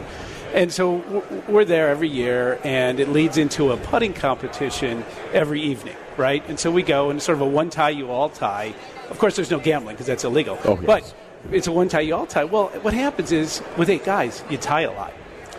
And 0.53 0.73
so 0.73 1.23
we're 1.47 1.65
there 1.65 1.89
every 1.89 2.09
year, 2.09 2.59
and 2.63 2.99
it 2.99 3.09
leads 3.09 3.37
into 3.37 3.71
a 3.71 3.77
putting 3.77 4.13
competition 4.13 5.05
every 5.31 5.61
evening, 5.61 5.95
right? 6.17 6.43
And 6.49 6.59
so 6.59 6.71
we 6.71 6.81
go, 6.81 7.11
and 7.11 7.21
sort 7.21 7.37
of 7.37 7.41
a 7.41 7.47
one 7.47 7.69
tie 7.69 7.91
you 7.91 8.09
all 8.09 8.29
tie. 8.29 8.73
Of 9.09 9.17
course, 9.17 9.35
there's 9.35 9.51
no 9.51 9.59
gambling 9.59 9.95
because 9.95 10.07
that's 10.07 10.23
illegal. 10.23 10.59
Oh, 10.65 10.75
yes. 10.75 10.85
But 10.85 11.13
it's 11.51 11.67
a 11.67 11.71
one 11.71 11.89
tie 11.89 12.01
you 12.01 12.15
all 12.15 12.25
tie. 12.25 12.43
Well, 12.43 12.67
what 12.81 12.93
happens 12.93 13.31
is 13.31 13.61
with 13.77 13.89
eight 13.89 14.03
guys, 14.03 14.43
you 14.49 14.57
tie 14.57 14.81
a 14.81 14.91
lot. 14.91 15.13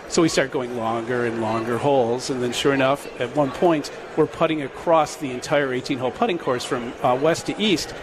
So 0.09 0.23
we 0.23 0.29
start 0.29 0.51
going 0.51 0.77
longer 0.77 1.25
and 1.25 1.41
longer 1.41 1.79
holes, 1.79 2.31
and 2.31 2.43
then 2.43 2.53
sure 2.53 2.75
enough, 2.75 3.09
at 3.21 3.37
one 3.37 3.53
point, 3.53 3.93
we're 4.17 4.27
putting 4.27 4.63
across 4.63 5.17
the 5.17 5.31
entire 5.31 5.73
18 5.73 5.99
hole 5.99 6.11
putting 6.11 6.37
course 6.37 6.65
from 6.65 6.93
uh, 7.03 7.17
west 7.21 7.47
to 7.47 7.61
east, 7.63 7.95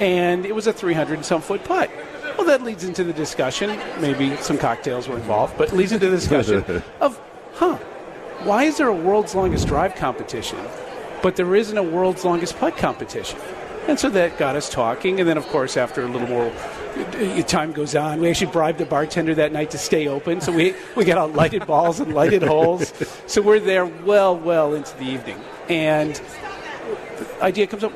and 0.00 0.44
it 0.44 0.56
was 0.56 0.66
a 0.66 0.72
300 0.72 1.14
and 1.14 1.24
some 1.24 1.40
foot 1.40 1.62
putt. 1.62 1.88
Well, 2.36 2.46
that 2.48 2.62
leads 2.62 2.82
into 2.82 3.04
the 3.04 3.12
discussion. 3.12 3.78
Maybe 4.00 4.34
some 4.38 4.58
cocktails 4.58 5.06
were 5.06 5.14
involved, 5.14 5.56
but 5.56 5.72
leads 5.72 5.92
into 5.92 6.10
the 6.10 6.16
discussion 6.16 6.82
of, 7.00 7.20
huh, 7.54 7.76
why 8.42 8.64
is 8.64 8.78
there 8.78 8.88
a 8.88 8.94
world's 8.94 9.36
longest 9.36 9.68
drive 9.68 9.94
competition, 9.94 10.58
but 11.22 11.36
there 11.36 11.54
isn't 11.54 11.78
a 11.78 11.82
world's 11.82 12.24
longest 12.24 12.58
putt 12.58 12.76
competition? 12.76 13.38
And 13.88 13.98
so 13.98 14.08
that 14.10 14.38
got 14.38 14.56
us 14.56 14.68
talking. 14.70 15.18
And 15.20 15.28
then, 15.28 15.36
of 15.36 15.46
course, 15.48 15.76
after 15.76 16.02
a 16.02 16.06
little 16.08 16.28
more 16.28 16.52
uh, 16.96 17.42
time 17.42 17.72
goes 17.72 17.94
on, 17.96 18.20
we 18.20 18.30
actually 18.30 18.52
bribed 18.52 18.78
the 18.78 18.86
bartender 18.86 19.34
that 19.34 19.52
night 19.52 19.70
to 19.72 19.78
stay 19.78 20.06
open. 20.08 20.40
So 20.40 20.52
we, 20.52 20.74
we 20.96 21.04
got 21.04 21.18
out 21.18 21.32
lighted 21.32 21.66
balls 21.66 22.00
and 22.00 22.14
lighted 22.14 22.42
holes. 22.42 22.92
So 23.26 23.42
we're 23.42 23.60
there 23.60 23.86
well, 23.86 24.36
well 24.36 24.74
into 24.74 24.96
the 24.98 25.04
evening. 25.04 25.40
And 25.68 26.14
the 27.18 27.42
idea 27.42 27.66
comes 27.66 27.84
up 27.84 27.92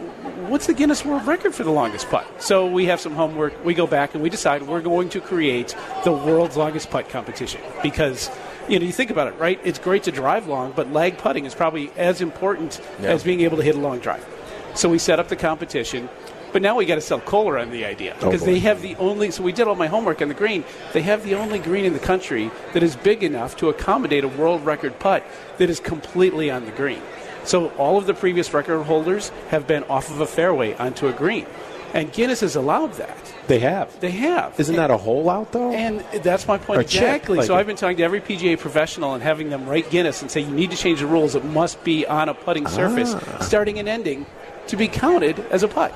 what's 0.48 0.66
the 0.66 0.74
Guinness 0.74 1.04
World 1.04 1.26
Record 1.26 1.54
for 1.54 1.64
the 1.64 1.70
longest 1.72 2.08
putt? 2.08 2.24
So 2.40 2.66
we 2.66 2.86
have 2.86 3.00
some 3.00 3.14
homework. 3.14 3.64
We 3.64 3.74
go 3.74 3.86
back 3.86 4.14
and 4.14 4.22
we 4.22 4.30
decide 4.30 4.62
we're 4.62 4.80
going 4.80 5.08
to 5.10 5.20
create 5.20 5.76
the 6.04 6.12
world's 6.12 6.56
longest 6.56 6.90
putt 6.90 7.08
competition 7.08 7.60
because. 7.82 8.30
You 8.68 8.80
know, 8.80 8.84
you 8.86 8.90
think 8.90 9.10
about 9.12 9.28
it, 9.28 9.38
right? 9.38 9.60
It's 9.62 9.78
great 9.78 10.02
to 10.02 10.10
drive 10.10 10.48
long, 10.48 10.72
but 10.72 10.92
lag 10.92 11.18
putting 11.18 11.44
is 11.44 11.54
probably 11.54 11.92
as 11.96 12.20
important 12.20 12.80
Yeah. 13.00 13.10
as 13.10 13.22
being 13.22 13.42
able 13.42 13.58
to 13.58 13.62
hit 13.62 13.76
a 13.76 13.78
long 13.78 14.00
drive. 14.00 14.26
So 14.76 14.88
we 14.88 14.98
set 14.98 15.18
up 15.18 15.28
the 15.28 15.36
competition, 15.36 16.08
but 16.52 16.60
now 16.62 16.76
we 16.76 16.84
got 16.86 16.96
to 16.96 17.00
sell 17.00 17.18
Kohler 17.20 17.58
on 17.58 17.70
the 17.70 17.84
idea 17.84 18.14
because 18.20 18.40
boy. 18.40 18.46
they 18.46 18.58
have 18.60 18.82
the 18.82 18.94
only. 18.96 19.30
So 19.30 19.42
we 19.42 19.52
did 19.52 19.66
all 19.66 19.74
my 19.74 19.86
homework 19.86 20.20
on 20.22 20.28
the 20.28 20.34
green. 20.34 20.64
They 20.92 21.02
have 21.02 21.24
the 21.24 21.34
only 21.34 21.58
green 21.58 21.84
in 21.84 21.92
the 21.94 21.98
country 21.98 22.50
that 22.74 22.82
is 22.82 22.94
big 22.94 23.22
enough 23.22 23.56
to 23.58 23.68
accommodate 23.70 24.22
a 24.24 24.28
world 24.28 24.64
record 24.64 24.98
putt 24.98 25.24
that 25.58 25.70
is 25.70 25.80
completely 25.80 26.50
on 26.50 26.64
the 26.66 26.72
green. 26.72 27.00
So 27.44 27.68
all 27.78 27.96
of 27.96 28.06
the 28.06 28.14
previous 28.14 28.52
record 28.52 28.82
holders 28.84 29.30
have 29.48 29.66
been 29.66 29.82
off 29.84 30.10
of 30.10 30.20
a 30.20 30.26
fairway 30.26 30.74
onto 30.74 31.06
a 31.08 31.12
green, 31.12 31.46
and 31.94 32.12
Guinness 32.12 32.40
has 32.40 32.56
allowed 32.56 32.94
that. 32.94 33.16
They 33.46 33.60
have. 33.60 33.98
They 34.00 34.10
have. 34.10 34.58
Isn't 34.58 34.74
that 34.76 34.90
a 34.90 34.96
hole 34.96 35.30
out 35.30 35.52
though? 35.52 35.70
And 35.72 36.00
that's 36.24 36.48
my 36.48 36.58
point 36.58 36.78
Or 36.78 36.82
exactly. 36.82 37.38
like 37.38 37.46
so 37.46 37.54
I've 37.54 37.66
been 37.68 37.76
talking 37.76 37.98
to 37.98 38.02
every 38.02 38.20
PGA 38.20 38.58
professional 38.58 39.14
and 39.14 39.22
having 39.22 39.48
them 39.50 39.66
write 39.68 39.88
Guinness 39.90 40.20
and 40.22 40.30
say 40.30 40.40
you 40.40 40.50
need 40.50 40.72
to 40.72 40.76
change 40.76 40.98
the 41.00 41.06
rules. 41.06 41.34
It 41.36 41.44
must 41.44 41.82
be 41.84 42.04
on 42.06 42.28
a 42.28 42.34
putting 42.34 42.66
surface, 42.66 43.14
Ah. 43.14 43.38
starting 43.38 43.78
and 43.78 43.88
ending, 43.88 44.26
to 44.68 44.76
be 44.76 44.88
counted 44.88 45.38
as 45.50 45.62
a 45.62 45.68
putt. 45.68 45.94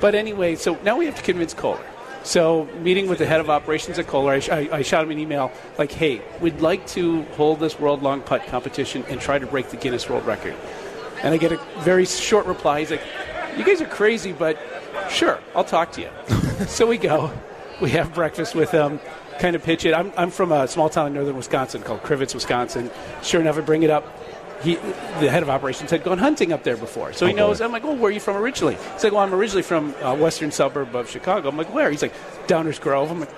But 0.00 0.14
anyway, 0.14 0.56
so 0.56 0.78
now 0.82 0.96
we 0.96 1.06
have 1.06 1.16
to 1.16 1.22
convince 1.22 1.54
Kohler. 1.54 1.84
So 2.22 2.64
meeting 2.80 3.06
with 3.08 3.18
the 3.18 3.26
head 3.26 3.40
of 3.40 3.48
operations 3.48 3.98
at 4.00 4.08
Kohler, 4.08 4.32
I, 4.32 4.40
sh- 4.40 4.48
I, 4.48 4.68
I 4.72 4.82
shot 4.82 5.04
him 5.04 5.12
an 5.12 5.18
email 5.18 5.52
like, 5.78 5.92
"Hey, 5.92 6.20
we'd 6.40 6.60
like 6.60 6.86
to 6.88 7.22
hold 7.36 7.60
this 7.60 7.78
world 7.78 8.02
long 8.02 8.20
putt 8.20 8.46
competition 8.48 9.04
and 9.08 9.20
try 9.20 9.38
to 9.38 9.46
break 9.46 9.70
the 9.70 9.76
Guinness 9.76 10.08
World 10.08 10.26
Record." 10.26 10.54
And 11.22 11.32
I 11.32 11.36
get 11.36 11.52
a 11.52 11.60
very 11.78 12.04
short 12.04 12.46
reply. 12.46 12.80
He's 12.80 12.90
like, 12.90 13.02
"You 13.56 13.64
guys 13.64 13.80
are 13.80 13.86
crazy, 13.86 14.32
but 14.32 14.58
sure, 15.08 15.38
I'll 15.54 15.64
talk 15.64 15.92
to 15.92 16.00
you." 16.00 16.10
so 16.66 16.86
we 16.86 16.98
go. 16.98 17.30
We 17.80 17.90
have 17.90 18.12
breakfast 18.12 18.54
with 18.54 18.70
him, 18.70 18.98
kind 19.38 19.54
of 19.54 19.62
pitch 19.62 19.84
it. 19.84 19.92
I'm, 19.92 20.12
I'm 20.16 20.30
from 20.30 20.50
a 20.50 20.66
small 20.66 20.88
town 20.88 21.08
in 21.08 21.12
northern 21.12 21.36
Wisconsin 21.36 21.82
called 21.82 22.02
Crivitz, 22.02 22.34
Wisconsin. 22.34 22.90
Sure 23.22 23.40
enough, 23.40 23.58
I 23.58 23.60
bring 23.60 23.82
it 23.82 23.90
up. 23.90 24.04
He, 24.66 24.74
the 24.74 25.30
head 25.30 25.42
of 25.42 25.48
operations 25.50 25.90
had 25.90 26.02
gone 26.04 26.18
hunting 26.18 26.52
up 26.52 26.62
there 26.64 26.76
before, 26.76 27.12
so 27.12 27.26
he 27.26 27.32
boy. 27.32 27.36
knows. 27.38 27.60
I'm 27.60 27.72
like, 27.72 27.84
"Oh, 27.84 27.94
where 27.94 28.08
are 28.10 28.12
you 28.12 28.20
from 28.20 28.36
originally?" 28.36 28.74
He's 28.94 29.04
like, 29.04 29.12
"Well, 29.12 29.22
I'm 29.22 29.34
originally 29.34 29.62
from 29.62 29.94
uh, 30.02 30.14
western 30.16 30.50
suburb 30.50 30.94
of 30.94 31.08
Chicago." 31.10 31.48
I'm 31.48 31.56
like, 31.56 31.72
"Where?" 31.72 31.90
He's 31.90 32.02
like, 32.02 32.14
"Downers 32.46 32.80
Grove." 32.80 33.10
I'm 33.10 33.20
like, 33.20 33.30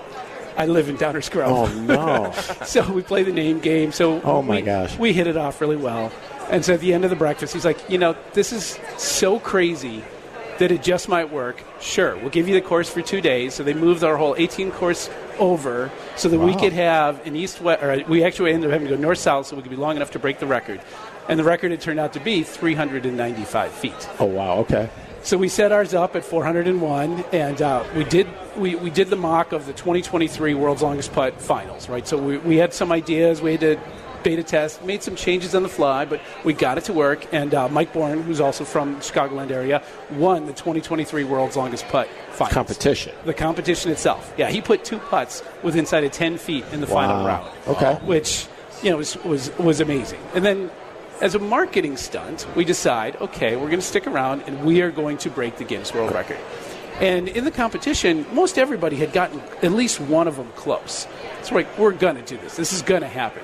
I 0.57 0.67
live 0.67 0.89
in 0.89 0.97
Downers 0.97 1.31
Grove. 1.31 1.53
Oh 1.71 1.81
no! 1.83 2.33
so 2.67 2.91
we 2.93 3.03
play 3.03 3.23
the 3.23 3.33
name 3.33 3.61
game. 3.61 3.93
So 3.93 4.21
Oh, 4.23 4.43
my 4.43 4.57
we, 4.57 4.63
gosh. 4.63 4.99
we 4.99 5.13
hit 5.13 5.27
it 5.29 5.37
off 5.37 5.61
really 5.61 5.77
well. 5.77 6.11
And 6.51 6.65
so 6.65 6.75
at 6.75 6.81
the 6.81 6.93
end 6.95 7.05
of 7.05 7.11
the 7.11 7.17
breakfast, 7.17 7.53
he's 7.55 7.65
like, 7.65 7.79
you 7.91 7.99
know, 7.99 8.17
this 8.33 8.53
is 8.53 8.79
so 8.97 9.39
crazy 9.39 10.03
that 10.59 10.73
it 10.73 10.83
just 10.83 11.09
might 11.09 11.31
work. 11.31 11.63
Sure, 11.81 12.17
we'll 12.17 12.31
give 12.31 12.49
you 12.49 12.55
the 12.55 12.61
course 12.61 12.89
for 12.91 13.03
two 13.03 13.21
days. 13.21 13.55
So 13.55 13.63
they 13.63 13.75
moved 13.75 14.03
our 14.03 14.17
whole 14.17 14.35
18 14.37 14.73
course 14.73 15.09
over 15.39 15.93
so 16.17 16.29
that 16.29 16.39
we 16.41 16.57
could 16.57 16.73
have 16.73 17.25
an 17.25 17.37
east 17.37 17.61
west. 17.61 17.81
Or 17.85 18.03
we 18.09 18.25
actually 18.25 18.53
ended 18.53 18.69
up 18.71 18.73
having 18.73 18.89
to 18.89 18.97
go 18.97 19.01
north 19.01 19.19
south 19.19 19.47
so 19.47 19.55
we 19.55 19.63
could 19.63 19.71
be 19.71 19.77
long 19.77 19.95
enough 19.95 20.11
to 20.13 20.19
break 20.19 20.41
the 20.41 20.47
record. 20.47 20.81
And 21.29 21.39
the 21.39 21.45
record 21.45 21.71
had 21.71 21.81
turned 21.81 22.01
out 22.01 22.15
to 22.15 22.21
be 22.21 22.43
395 22.43 23.71
feet. 23.73 24.09
Oh 24.19 24.25
wow! 24.25 24.59
Okay. 24.59 24.89
So 25.23 25.37
we 25.37 25.49
set 25.49 25.73
ours 25.73 25.95
up 25.95 26.17
at 26.17 26.25
401, 26.25 27.25
and 27.33 27.61
uh, 27.61 27.85
we 27.95 28.05
did 28.05 28.27
we, 28.57 28.75
we 28.77 28.91
did 28.91 29.11
the 29.11 29.17
mock 29.17 29.53
of 29.53 29.67
the 29.67 29.73
2023 29.73 30.55
World's 30.55 30.83
Longest 30.83 31.13
Putt 31.13 31.41
Finals, 31.41 31.89
right? 31.89 32.07
So 32.07 32.17
we, 32.17 32.39
we 32.39 32.57
had 32.57 32.73
some 32.73 32.93
ideas, 32.93 33.41
we 33.41 33.53
had 33.53 33.61
to 33.61 33.81
beta 34.23 34.43
test, 34.43 34.85
made 34.85 35.03
some 35.03 35.17
changes 35.17 35.55
on 35.55 35.63
the 35.63 35.69
fly, 35.69 36.05
but 36.05 36.21
we 36.45 36.53
got 36.53 36.79
it 36.79 36.85
to 36.85 36.93
work. 36.93 37.33
And 37.33 37.55
uh, 37.55 37.69
Mike 37.69 37.93
Bourne, 37.93 38.23
who's 38.23 38.41
also 38.41 38.65
from 38.65 38.95
the 38.95 39.01
Chicagoland 39.01 39.51
area, 39.51 39.83
won 40.13 40.47
the 40.47 40.53
2023 40.53 41.25
World's 41.25 41.57
Longest 41.57 41.87
Putt 41.89 42.09
Finals. 42.31 42.55
Competition. 42.55 43.15
The 43.25 43.35
competition 43.35 43.91
itself. 43.91 44.33
Yeah, 44.37 44.51
he 44.51 44.61
put 44.61 44.85
two 44.85 44.99
putts 44.99 45.43
with 45.63 45.77
inside 45.77 46.05
of 46.05 46.13
10 46.13 46.39
feet 46.39 46.65
in 46.73 46.81
the 46.81 46.87
final 46.87 47.27
round. 47.27 47.51
Okay. 47.67 47.95
Which, 48.05 48.47
you 48.83 48.91
know, 48.91 48.97
was, 48.97 49.17
was, 49.25 49.57
was 49.59 49.81
amazing. 49.81 50.21
And 50.35 50.45
then 50.45 50.71
as 51.21 51.35
a 51.35 51.39
marketing 51.39 51.97
stunt, 51.97 52.47
we 52.55 52.65
decide, 52.65 53.17
okay, 53.17 53.57
we're 53.57 53.69
going 53.69 53.81
to 53.81 53.87
stick 53.87 54.07
around 54.07 54.43
and 54.43 54.65
we 54.65 54.83
are 54.83 54.91
going 54.91 55.19
to 55.19 55.31
break 55.31 55.57
the 55.57 55.65
Guinness 55.65 55.93
World 55.93 56.13
Record. 56.13 56.39
And 57.01 57.29
in 57.29 57.45
the 57.45 57.51
competition, 57.51 58.27
most 58.33 58.59
everybody 58.59 58.97
had 58.97 59.13
gotten 59.13 59.41
at 59.63 59.73
least 59.73 60.01
one 60.01 60.27
of 60.27 60.37
them 60.37 60.51
close. 60.57 61.07
So 61.43 61.55
like, 61.55 61.79
we're 61.79 61.93
going 61.93 62.17
to 62.17 62.23
do 62.23 62.37
this. 62.39 62.57
This 62.57 62.73
is 62.73 62.83
going 62.83 63.03
to 63.03 63.09
happen. 63.09 63.43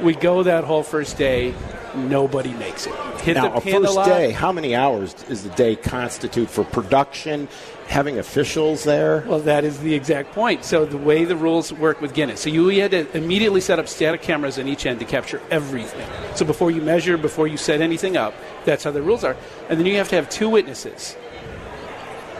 We 0.00 0.14
go 0.14 0.42
that 0.42 0.64
whole 0.64 0.82
first 0.82 1.16
day, 1.16 1.54
nobody 1.94 2.52
makes 2.54 2.86
it. 2.86 2.94
Hit 3.20 3.34
Now, 3.34 3.48
the 3.48 3.56
a 3.56 3.60
first 3.60 4.04
day, 4.04 4.32
how 4.32 4.52
many 4.52 4.74
hours 4.74 5.14
does 5.14 5.44
the 5.44 5.50
day 5.50 5.76
constitute 5.76 6.50
for 6.50 6.64
production, 6.64 7.48
having 7.86 8.18
officials 8.18 8.84
there? 8.84 9.24
Well, 9.26 9.40
that 9.40 9.64
is 9.64 9.78
the 9.78 9.94
exact 9.94 10.32
point. 10.32 10.64
So 10.64 10.84
the 10.84 10.98
way 10.98 11.24
the 11.24 11.36
rules 11.36 11.72
work 11.72 12.00
with 12.00 12.12
Guinness, 12.12 12.40
so 12.40 12.50
you 12.50 12.68
had 12.80 12.90
to 12.90 13.16
immediately 13.16 13.60
set 13.60 13.78
up 13.78 13.88
static 13.88 14.20
cameras 14.20 14.58
on 14.58 14.68
each 14.68 14.84
end 14.84 14.98
to 14.98 15.04
capture 15.04 15.40
everything. 15.50 16.08
So 16.34 16.44
before 16.44 16.70
you 16.70 16.82
measure, 16.82 17.16
before 17.16 17.46
you 17.46 17.56
set 17.56 17.80
anything 17.80 18.16
up, 18.16 18.34
that's 18.64 18.84
how 18.84 18.90
the 18.90 19.02
rules 19.02 19.24
are. 19.24 19.36
And 19.68 19.78
then 19.78 19.86
you 19.86 19.96
have 19.96 20.08
to 20.08 20.16
have 20.16 20.28
two 20.28 20.48
witnesses, 20.50 21.16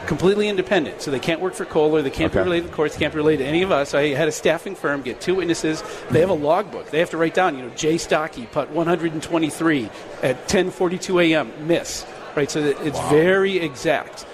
completely 0.07 0.49
independent. 0.49 1.03
So 1.03 1.11
they 1.11 1.19
can't 1.19 1.41
work 1.41 1.55
for 1.55 1.65
Kohler, 1.65 2.03
they 2.03 2.11
can't 2.11 2.33
Okay. 2.33 2.41
be 2.41 2.45
related 2.45 2.65
to 2.65 2.71
the 2.71 2.77
courts, 2.77 2.97
can't 2.97 3.13
be 3.13 3.19
related 3.19 3.45
to 3.45 3.49
any 3.49 3.63
of 3.63 3.73
us. 3.73 3.95
I 3.95 4.09
had 4.15 4.29
a 4.29 4.33
staffing 4.33 4.75
firm 4.75 5.03
get 5.03 5.21
two 5.21 5.35
witnesses. 5.35 5.83
They 6.11 6.21
have 6.21 6.31
a 6.31 6.35
logbook. 6.35 6.91
They 6.91 6.99
have 6.99 7.11
to 7.11 7.17
write 7.17 7.35
down, 7.35 7.57
you 7.57 7.65
know, 7.65 7.71
Jay 7.71 7.97
Stocki 7.97 8.51
putt 8.51 8.71
123 8.71 9.91
at 10.23 10.49
10:42 10.49 11.21
a.m. 11.21 11.53
miss. 11.67 12.05
Right, 12.37 12.51
so 12.51 12.61
that 12.63 12.81
it's 12.85 12.99
very 13.11 13.59
exact. 13.59 14.27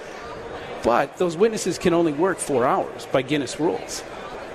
But 0.82 1.18
those 1.18 1.36
witnesses 1.36 1.78
can 1.78 1.92
only 1.92 2.12
work 2.12 2.38
four 2.38 2.64
hours 2.64 3.06
by 3.12 3.20
Guinness 3.20 3.60
rules. 3.60 4.02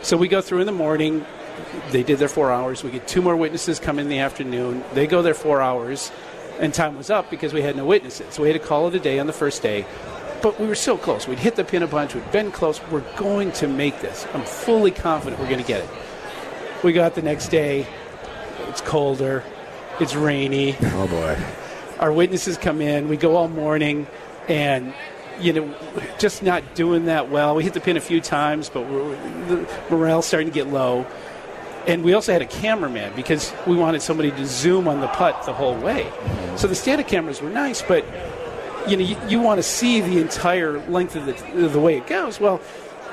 So 0.01 0.17
we 0.17 0.27
go 0.27 0.41
through 0.41 0.61
in 0.61 0.65
the 0.65 0.71
morning. 0.71 1.23
They 1.91 2.01
did 2.01 2.17
their 2.17 2.27
four 2.27 2.51
hours. 2.51 2.83
We 2.83 2.89
get 2.89 3.07
two 3.07 3.21
more 3.21 3.35
witnesses 3.35 3.79
come 3.79 3.99
in 3.99 4.09
the 4.09 4.19
afternoon. 4.19 4.83
They 4.93 5.05
go 5.05 5.21
their 5.21 5.35
four 5.35 5.61
hours, 5.61 6.11
and 6.59 6.73
time 6.73 6.97
was 6.97 7.11
up 7.11 7.29
because 7.29 7.53
we 7.53 7.61
had 7.61 7.75
no 7.75 7.85
witnesses. 7.85 8.33
So 8.33 8.41
we 8.41 8.49
had 8.49 8.59
to 8.59 8.67
call 8.67 8.87
it 8.87 8.95
a 8.95 8.99
day 8.99 9.19
on 9.19 9.27
the 9.27 9.33
first 9.33 9.61
day. 9.61 9.85
But 10.45 10.59
we 10.59 10.67
were 10.67 10.75
so 10.75 10.95
close. 10.95 11.27
We'd 11.27 11.39
hit 11.39 11.55
the 11.55 11.63
pin 11.63 11.81
a 11.81 11.87
bunch. 11.87 12.13
We'd 12.13 12.31
been 12.31 12.51
close. 12.51 12.79
We're 12.91 12.99
going 13.17 13.51
to 13.53 13.67
make 13.67 13.99
this. 14.01 14.27
I'm 14.31 14.43
fully 14.43 14.91
confident 14.91 15.41
we're 15.41 15.49
going 15.49 15.59
to 15.59 15.67
get 15.67 15.83
it. 15.83 15.89
We 16.83 16.93
got 16.93 17.15
the 17.15 17.23
next 17.23 17.47
day. 17.47 17.87
It's 18.67 18.79
colder. 18.79 19.43
It's 19.99 20.13
rainy 20.13 20.75
Oh 20.79 21.07
boy! 21.07 21.35
our 21.99 22.13
witnesses 22.13 22.59
come 22.59 22.79
in. 22.79 23.07
We 23.07 23.17
go 23.17 23.35
all 23.35 23.47
morning, 23.47 24.05
and 24.47 24.93
you 25.39 25.51
know, 25.51 25.75
just 26.19 26.43
not 26.43 26.75
doing 26.75 27.05
that 27.05 27.31
well. 27.31 27.55
We 27.55 27.63
hit 27.63 27.73
the 27.73 27.81
pin 27.81 27.97
a 27.97 28.01
few 28.01 28.21
times, 28.21 28.69
but 28.69 28.87
we're, 28.87 29.15
the 29.47 29.67
morale's 29.89 30.27
starting 30.27 30.49
to 30.49 30.53
get 30.53 30.67
low. 30.67 31.07
And 31.87 32.03
we 32.03 32.13
also 32.13 32.33
had 32.33 32.43
a 32.43 32.47
cameraman 32.47 33.15
because 33.15 33.51
we 33.65 33.75
wanted 33.75 34.03
somebody 34.03 34.29
to 34.29 34.45
zoom 34.45 34.87
on 34.87 35.01
the 35.01 35.07
putt 35.07 35.43
the 35.47 35.53
whole 35.53 35.75
way. 35.75 36.11
So 36.55 36.67
the 36.67 36.75
static 36.75 37.07
cameras 37.07 37.41
were 37.41 37.49
nice, 37.49 37.81
but 37.81 38.05
you 38.87 38.97
know, 38.97 39.03
you, 39.03 39.17
you 39.27 39.39
want 39.39 39.59
to 39.59 39.63
see 39.63 40.01
the 40.01 40.19
entire 40.19 40.79
length 40.87 41.15
of 41.15 41.25
the, 41.25 41.67
the 41.67 41.79
way 41.79 41.97
it 41.97 42.07
goes. 42.07 42.39
Well, 42.39 42.61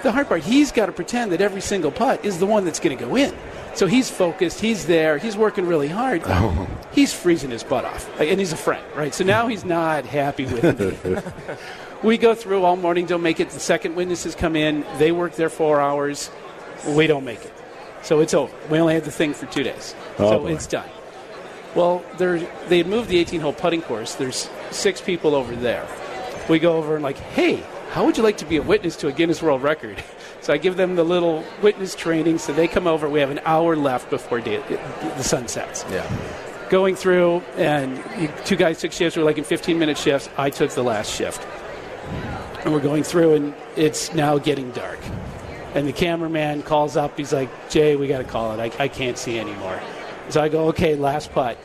the 0.03 0.13
hard 0.13 0.29
part, 0.29 0.43
he's 0.43 0.73
got 0.73 0.87
to 0.87 0.93
pretend 0.93 1.33
that 1.33 1.41
every 1.41 1.61
single 1.61 1.91
putt 1.91 2.25
is 2.25 2.39
the 2.39 2.47
one 2.47 2.65
that's 2.65 2.81
going 2.81 2.97
to 2.97 3.05
go 3.05 3.17
in. 3.17 3.35
So 3.75 3.87
he's 3.87 4.11
focused, 4.11 4.61
he's 4.61 4.87
there, 4.87 5.17
he's 5.17 5.37
working 5.37 5.67
really 5.67 5.89
hard. 5.89 6.23
Oh. 6.27 6.69
He's 6.93 7.15
freezing 7.15 7.51
his 7.51 7.63
butt 7.63 7.85
off. 7.85 8.21
And 8.21 8.39
he's 8.39 8.53
a 8.53 8.57
friend, 8.57 8.85
right? 8.95 9.15
So 9.15 9.25
now 9.25 9.47
he's 9.47 9.65
not 9.65 10.05
happy 10.05 10.45
with 10.45 11.05
me. 11.05 11.17
we 12.03 12.19
go 12.19 12.35
through 12.35 12.65
all 12.65 12.77
morning, 12.77 13.07
don't 13.07 13.23
make 13.23 13.41
it. 13.41 13.49
The 13.51 13.61
second 13.61 13.95
witnesses 13.95 14.35
come 14.35 14.57
in, 14.57 14.85
they 14.99 15.11
work 15.11 15.37
their 15.37 15.49
four 15.49 15.81
hours. 15.81 16.31
We 16.89 17.07
don't 17.07 17.25
make 17.25 17.43
it. 17.45 17.53
So 18.03 18.21
it's 18.21 18.35
over. 18.35 18.55
We 18.69 18.79
only 18.79 18.95
had 18.95 19.05
the 19.05 19.11
thing 19.11 19.33
for 19.33 19.47
two 19.47 19.63
days. 19.63 19.95
Oh, 20.19 20.31
so 20.31 20.39
boy. 20.41 20.53
it's 20.53 20.67
done. 20.67 20.89
Well, 21.75 22.05
they 22.19 22.79
had 22.79 22.87
moved 22.87 23.09
the 23.09 23.19
18 23.19 23.41
hole 23.41 23.53
putting 23.53 23.83
course. 23.83 24.15
There's 24.15 24.51
six 24.71 25.01
people 25.01 25.35
over 25.35 25.57
there. 25.57 25.87
We 26.49 26.59
go 26.59 26.77
over 26.77 26.95
and, 26.95 27.03
like, 27.03 27.19
hey, 27.19 27.63
how 27.91 28.05
would 28.05 28.17
you 28.17 28.23
like 28.23 28.39
to 28.39 28.47
be 28.47 28.57
a 28.57 28.63
witness 28.63 28.97
to 28.97 29.09
a 29.09 29.13
Guinness 29.13 29.43
World 29.43 29.63
Record? 29.63 30.03
So 30.43 30.53
I 30.53 30.59
give 30.59 30.77
them 30.77 30.97
the 30.97 31.05
little 31.05 31.45
witness 31.63 31.95
training. 31.95 32.39
So 32.39 32.53
they 32.53 32.67
come 32.67 32.89
over. 32.89 33.09
We 33.09 33.21
have 33.21 33.31
an 33.31 33.39
hour 33.45 33.77
left 33.77 34.11
before 34.11 34.41
day, 34.41 34.57
the 35.17 35.23
sun 35.23 35.47
sets. 35.47 35.85
Yeah. 35.89 36.05
Going 36.69 36.97
through, 36.97 37.43
and 37.57 38.03
two 38.45 38.57
guys 38.57 38.81
took 38.81 38.91
shifts. 38.91 39.17
We 39.17 39.23
were 39.23 39.29
like 39.29 39.39
in 39.39 39.45
15 39.45 39.79
minute 39.79 39.97
shifts. 39.97 40.29
I 40.37 40.51
took 40.51 40.73
the 40.73 40.83
last 40.83 41.15
shift. 41.15 41.47
And 42.65 42.73
we're 42.75 42.81
going 42.81 43.05
through, 43.05 43.35
and 43.35 43.55
it's 43.77 44.13
now 44.15 44.39
getting 44.39 44.73
dark. 44.73 44.99
And 45.77 45.87
the 45.87 45.93
cameraman 45.93 46.65
calls 46.65 46.97
up. 46.97 47.17
He's 47.17 47.33
like, 47.33 47.49
Jay, 47.71 47.95
we 47.95 48.09
got 48.09 48.19
to 48.19 48.25
call 48.25 48.53
it. 48.53 48.59
I, 48.59 48.85
I 48.85 48.89
can't 48.89 49.17
see 49.17 49.39
anymore. 49.39 49.81
So 50.29 50.41
I 50.41 50.49
go, 50.49 50.69
okay, 50.69 50.95
last 50.97 51.33
putt. 51.33 51.59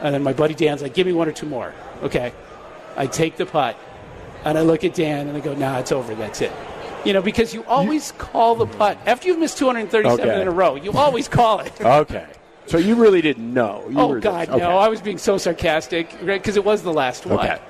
And 0.00 0.14
then 0.14 0.22
my 0.22 0.32
buddy 0.32 0.54
Dan's 0.54 0.82
like, 0.82 0.94
give 0.94 1.06
me 1.06 1.12
one 1.12 1.28
or 1.28 1.32
two 1.32 1.46
more. 1.46 1.72
Okay. 2.02 2.32
I 2.96 3.06
take 3.06 3.36
the 3.36 3.46
putt, 3.46 3.76
and 4.44 4.56
I 4.56 4.62
look 4.62 4.84
at 4.84 4.94
Dan, 4.94 5.28
and 5.28 5.36
I 5.36 5.40
go, 5.40 5.54
nah, 5.54 5.78
it's 5.78 5.92
over. 5.92 6.14
That's 6.14 6.40
it. 6.40 6.52
You 7.04 7.12
know, 7.12 7.22
because 7.22 7.52
you 7.52 7.64
always 7.64 8.12
call 8.12 8.54
the 8.54 8.66
putt. 8.66 8.98
After 9.06 9.28
you've 9.28 9.38
missed 9.38 9.58
237 9.58 10.30
Okay. 10.30 10.40
in 10.40 10.48
a 10.48 10.50
row, 10.50 10.74
you 10.76 10.92
always 10.92 11.28
call 11.28 11.60
it. 11.60 11.72
Okay. 11.80 12.26
So 12.66 12.78
you 12.78 12.94
really 12.94 13.20
didn't 13.20 13.52
know? 13.52 13.84
You 13.90 13.98
oh, 13.98 14.20
God, 14.20 14.46
just, 14.46 14.50
okay. 14.52 14.58
no. 14.58 14.78
I 14.78 14.88
was 14.88 15.02
being 15.02 15.18
so 15.18 15.36
sarcastic, 15.36 16.10
right? 16.22 16.40
Because 16.40 16.56
it 16.56 16.64
was 16.64 16.82
the 16.82 16.94
last 16.94 17.26
one. 17.26 17.38
Okay. 17.38 17.60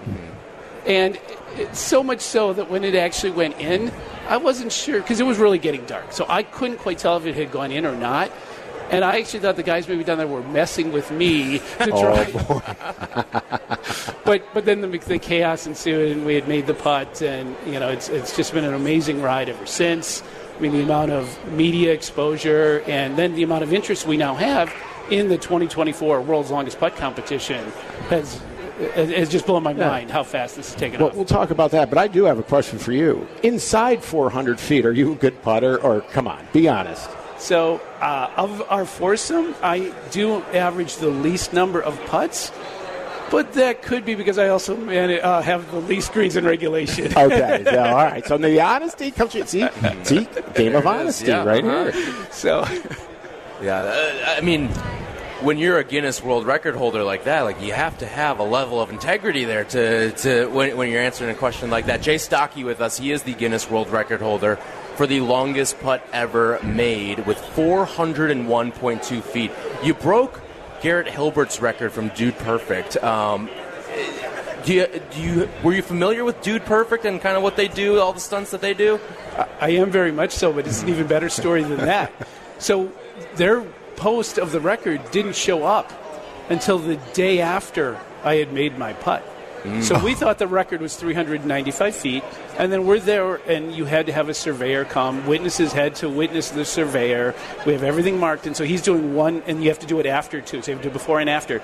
And 0.86 1.18
it, 1.56 1.74
so 1.74 2.04
much 2.04 2.20
so 2.20 2.52
that 2.52 2.70
when 2.70 2.84
it 2.84 2.94
actually 2.94 3.32
went 3.32 3.58
in, 3.58 3.92
I 4.28 4.36
wasn't 4.36 4.70
sure 4.70 5.00
because 5.00 5.18
it 5.18 5.26
was 5.26 5.38
really 5.38 5.58
getting 5.58 5.84
dark. 5.86 6.12
So 6.12 6.26
I 6.28 6.44
couldn't 6.44 6.78
quite 6.78 6.98
tell 6.98 7.16
if 7.16 7.26
it 7.26 7.34
had 7.34 7.50
gone 7.50 7.72
in 7.72 7.84
or 7.84 7.96
not. 7.96 8.30
And 8.94 9.04
I 9.04 9.18
actually 9.18 9.40
thought 9.40 9.56
the 9.56 9.62
guys 9.62 9.88
maybe 9.88 10.04
down 10.04 10.18
there 10.18 10.26
were 10.26 10.42
messing 10.42 10.92
with 10.92 11.10
me 11.10 11.58
to 11.58 11.90
oh, 11.92 12.02
try. 12.02 12.30
Oh, 12.48 14.18
but 14.24 14.42
but 14.54 14.64
then 14.64 14.80
the, 14.80 14.98
the 14.98 15.18
chaos 15.18 15.66
ensued, 15.66 16.16
and 16.16 16.24
we 16.24 16.34
had 16.34 16.46
made 16.46 16.66
the 16.66 16.74
putt, 16.74 17.22
and 17.22 17.56
you 17.66 17.80
know 17.80 17.88
it's 17.88 18.08
it's 18.08 18.36
just 18.36 18.52
been 18.52 18.64
an 18.64 18.74
amazing 18.74 19.20
ride 19.20 19.48
ever 19.48 19.66
since. 19.66 20.22
I 20.56 20.60
mean, 20.60 20.72
the 20.72 20.82
amount 20.82 21.10
of 21.10 21.52
media 21.52 21.92
exposure, 21.92 22.84
and 22.86 23.16
then 23.16 23.34
the 23.34 23.42
amount 23.42 23.64
of 23.64 23.72
interest 23.72 24.06
we 24.06 24.16
now 24.16 24.34
have 24.34 24.72
in 25.10 25.28
the 25.28 25.36
2024 25.36 26.20
World's 26.20 26.50
Longest 26.50 26.78
Putt 26.78 26.96
competition 26.96 27.64
has 28.08 28.40
has 28.94 29.28
just 29.28 29.46
blown 29.46 29.62
my 29.62 29.72
mind 29.72 30.10
how 30.10 30.24
fast 30.24 30.56
this 30.56 30.70
is 30.70 30.74
taking 30.74 30.98
Well, 30.98 31.08
off. 31.08 31.14
we'll 31.14 31.24
talk 31.24 31.50
about 31.50 31.70
that, 31.72 31.90
but 31.90 31.98
I 31.98 32.08
do 32.08 32.24
have 32.24 32.38
a 32.38 32.42
question 32.42 32.78
for 32.78 32.92
you. 32.92 33.26
Inside 33.42 34.02
400 34.02 34.58
feet, 34.58 34.84
are 34.84 34.92
you 34.92 35.12
a 35.12 35.14
good 35.14 35.40
putter, 35.42 35.78
or 35.80 36.00
come 36.00 36.26
on, 36.26 36.44
be 36.52 36.68
honest? 36.68 37.08
So, 37.44 37.78
uh, 38.00 38.30
of 38.38 38.62
our 38.70 38.86
foursome, 38.86 39.54
I 39.62 39.92
do 40.10 40.40
average 40.54 40.96
the 40.96 41.10
least 41.10 41.52
number 41.52 41.78
of 41.78 42.00
putts, 42.06 42.50
but 43.30 43.52
that 43.52 43.82
could 43.82 44.06
be 44.06 44.14
because 44.14 44.38
I 44.38 44.48
also 44.48 44.74
man, 44.78 45.20
uh, 45.22 45.42
have 45.42 45.70
the 45.70 45.80
least 45.80 46.14
greens 46.14 46.36
in 46.36 46.46
regulation. 46.46 47.12
Okay, 47.16 47.62
yeah, 47.66 47.90
all 47.92 47.96
right. 48.06 48.24
So 48.24 48.38
the 48.38 48.58
honesty 48.62 49.10
comes. 49.10 49.32
See, 49.32 49.68
see, 50.04 50.26
game 50.54 50.74
of 50.74 50.86
honesty 50.86 51.26
Yeah, 51.26 51.44
right 51.44 51.62
uh-huh. 51.62 51.92
here. 51.92 52.26
so, 52.32 52.64
Yeah, 53.60 53.82
uh, 53.82 54.36
I 54.38 54.40
mean, 54.40 54.70
when 55.40 55.58
you're 55.58 55.78
a 55.78 55.84
Guinness 55.84 56.22
World 56.22 56.46
Record 56.46 56.74
holder 56.74 57.02
like 57.02 57.24
that, 57.24 57.42
like 57.42 57.60
you 57.60 57.72
have 57.72 57.98
to 57.98 58.06
have 58.06 58.38
a 58.38 58.44
level 58.44 58.80
of 58.80 58.90
integrity 58.90 59.44
there 59.44 59.64
to, 59.64 60.12
to 60.12 60.46
when, 60.46 60.76
when 60.76 60.90
you're 60.90 61.00
answering 61.02 61.30
a 61.30 61.34
question 61.34 61.70
like 61.70 61.86
that. 61.86 62.02
Jay 62.02 62.16
Stocki 62.16 62.64
with 62.64 62.80
us. 62.80 62.98
He 62.98 63.10
is 63.10 63.22
the 63.22 63.34
Guinness 63.34 63.70
World 63.70 63.90
Record 63.90 64.20
holder 64.20 64.56
for 64.96 65.06
the 65.06 65.20
longest 65.20 65.80
putt 65.80 66.06
ever 66.12 66.60
made 66.62 67.26
with 67.26 67.38
401.2 67.38 69.22
feet. 69.22 69.50
You 69.82 69.94
broke 69.94 70.40
Garrett 70.80 71.08
Hilbert's 71.08 71.60
record 71.60 71.92
from 71.92 72.08
Dude 72.10 72.38
Perfect. 72.38 72.96
Um, 73.02 73.50
Do 74.64 74.72
you, 74.72 74.86
do 75.10 75.20
you 75.20 75.48
were 75.62 75.74
you 75.74 75.82
familiar 75.82 76.24
with 76.24 76.40
Dude 76.42 76.64
Perfect 76.64 77.04
and 77.04 77.20
kind 77.20 77.36
of 77.36 77.42
what 77.42 77.56
they 77.56 77.68
do, 77.68 78.00
all 78.00 78.12
the 78.12 78.20
stunts 78.20 78.50
that 78.52 78.60
they 78.62 78.72
do? 78.72 78.98
I, 79.36 79.48
I 79.60 79.68
am 79.70 79.90
very 79.90 80.12
much 80.12 80.30
so, 80.30 80.52
but 80.52 80.66
it's 80.66 80.82
an 80.82 80.88
even 80.88 81.06
better 81.06 81.28
story 81.28 81.62
than 81.64 81.78
that. 81.78 82.12
So 82.60 82.92
their 83.34 83.66
post 83.96 84.38
of 84.38 84.52
the 84.52 84.60
record 84.60 85.10
didn't 85.10 85.36
show 85.36 85.64
up 85.64 85.92
until 86.48 86.78
the 86.78 86.96
day 87.12 87.40
after 87.40 87.98
I 88.22 88.36
had 88.36 88.52
made 88.52 88.78
my 88.78 88.92
putt. 88.92 89.24
So 89.80 89.98
we 89.98 90.12
mm. 90.12 90.16
thought 90.16 90.38
the 90.38 90.46
record 90.46 90.82
was 90.82 90.94
395 90.94 91.96
feet, 91.96 92.22
and 92.58 92.70
then 92.70 92.84
we're 92.86 92.98
there, 92.98 93.36
and 93.48 93.74
you 93.74 93.86
had 93.86 94.04
to 94.06 94.12
have 94.12 94.28
a 94.28 94.34
surveyor 94.34 94.84
come. 94.84 95.26
Witnesses 95.26 95.72
had 95.72 95.94
to 95.96 96.08
witness 96.10 96.50
the 96.50 96.66
surveyor. 96.66 97.34
We 97.64 97.72
have 97.72 97.82
everything 97.82 98.20
marked, 98.20 98.46
and 98.46 98.54
so 98.54 98.64
he's 98.64 98.82
doing 98.82 99.14
one, 99.14 99.42
and 99.46 99.62
you 99.62 99.70
have 99.70 99.78
to 99.78 99.86
do 99.86 100.00
it 100.00 100.06
after 100.06 100.42
too. 100.42 100.60
So 100.60 100.70
you 100.70 100.76
have 100.76 100.82
to 100.82 100.90
do 100.90 100.92
before 100.92 101.18
and 101.18 101.30
after. 101.30 101.62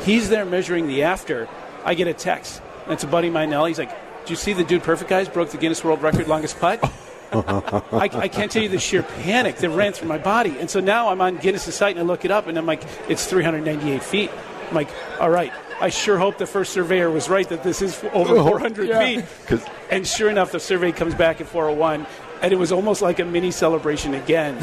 He's 0.00 0.30
there 0.30 0.46
measuring 0.46 0.86
the 0.86 1.02
after. 1.02 1.46
I 1.84 1.92
get 1.92 2.08
a 2.08 2.14
text. 2.14 2.62
And 2.84 2.94
it's 2.94 3.04
a 3.04 3.06
buddy 3.06 3.28
of 3.28 3.34
mine, 3.34 3.50
Nelly. 3.50 3.72
He's 3.72 3.78
like, 3.78 3.90
"Do 4.24 4.32
you 4.32 4.36
see 4.36 4.54
the 4.54 4.64
dude 4.64 4.82
perfect 4.82 5.10
guys 5.10 5.28
broke 5.28 5.50
the 5.50 5.58
Guinness 5.58 5.84
World 5.84 6.00
Record 6.00 6.28
longest 6.28 6.58
putt?" 6.58 6.82
I, 7.32 8.10
I 8.12 8.28
can't 8.28 8.50
tell 8.50 8.62
you 8.62 8.68
the 8.68 8.78
sheer 8.78 9.02
panic 9.02 9.56
that 9.56 9.70
ran 9.70 9.92
through 9.92 10.08
my 10.08 10.18
body. 10.18 10.56
And 10.58 10.68
so 10.70 10.80
now 10.80 11.08
I'm 11.08 11.20
on 11.20 11.36
Guinness's 11.38 11.74
site 11.74 11.96
and 11.96 12.00
I 12.04 12.06
look 12.06 12.24
it 12.24 12.30
up 12.30 12.46
and 12.46 12.58
I'm 12.58 12.66
like, 12.66 12.82
it's 13.08 13.24
398 13.26 14.02
feet. 14.02 14.30
I'm 14.68 14.74
like, 14.74 14.88
all 15.20 15.30
right. 15.30 15.52
I 15.80 15.88
sure 15.88 16.16
hope 16.18 16.38
the 16.38 16.46
first 16.46 16.72
surveyor 16.72 17.10
was 17.10 17.28
right 17.28 17.48
that 17.48 17.62
this 17.64 17.82
is 17.82 18.02
over 18.12 18.36
400 18.36 18.88
Yeah. 18.88 18.98
feet. 19.00 19.24
'Cause- 19.46 19.64
And 19.90 20.06
sure 20.06 20.30
enough, 20.30 20.52
the 20.52 20.60
survey 20.60 20.92
comes 20.92 21.14
back 21.14 21.40
at 21.40 21.46
401, 21.48 22.06
and 22.40 22.52
it 22.52 22.56
was 22.56 22.70
almost 22.72 23.02
like 23.02 23.18
a 23.18 23.24
mini 23.24 23.50
celebration 23.50 24.14
again. 24.14 24.56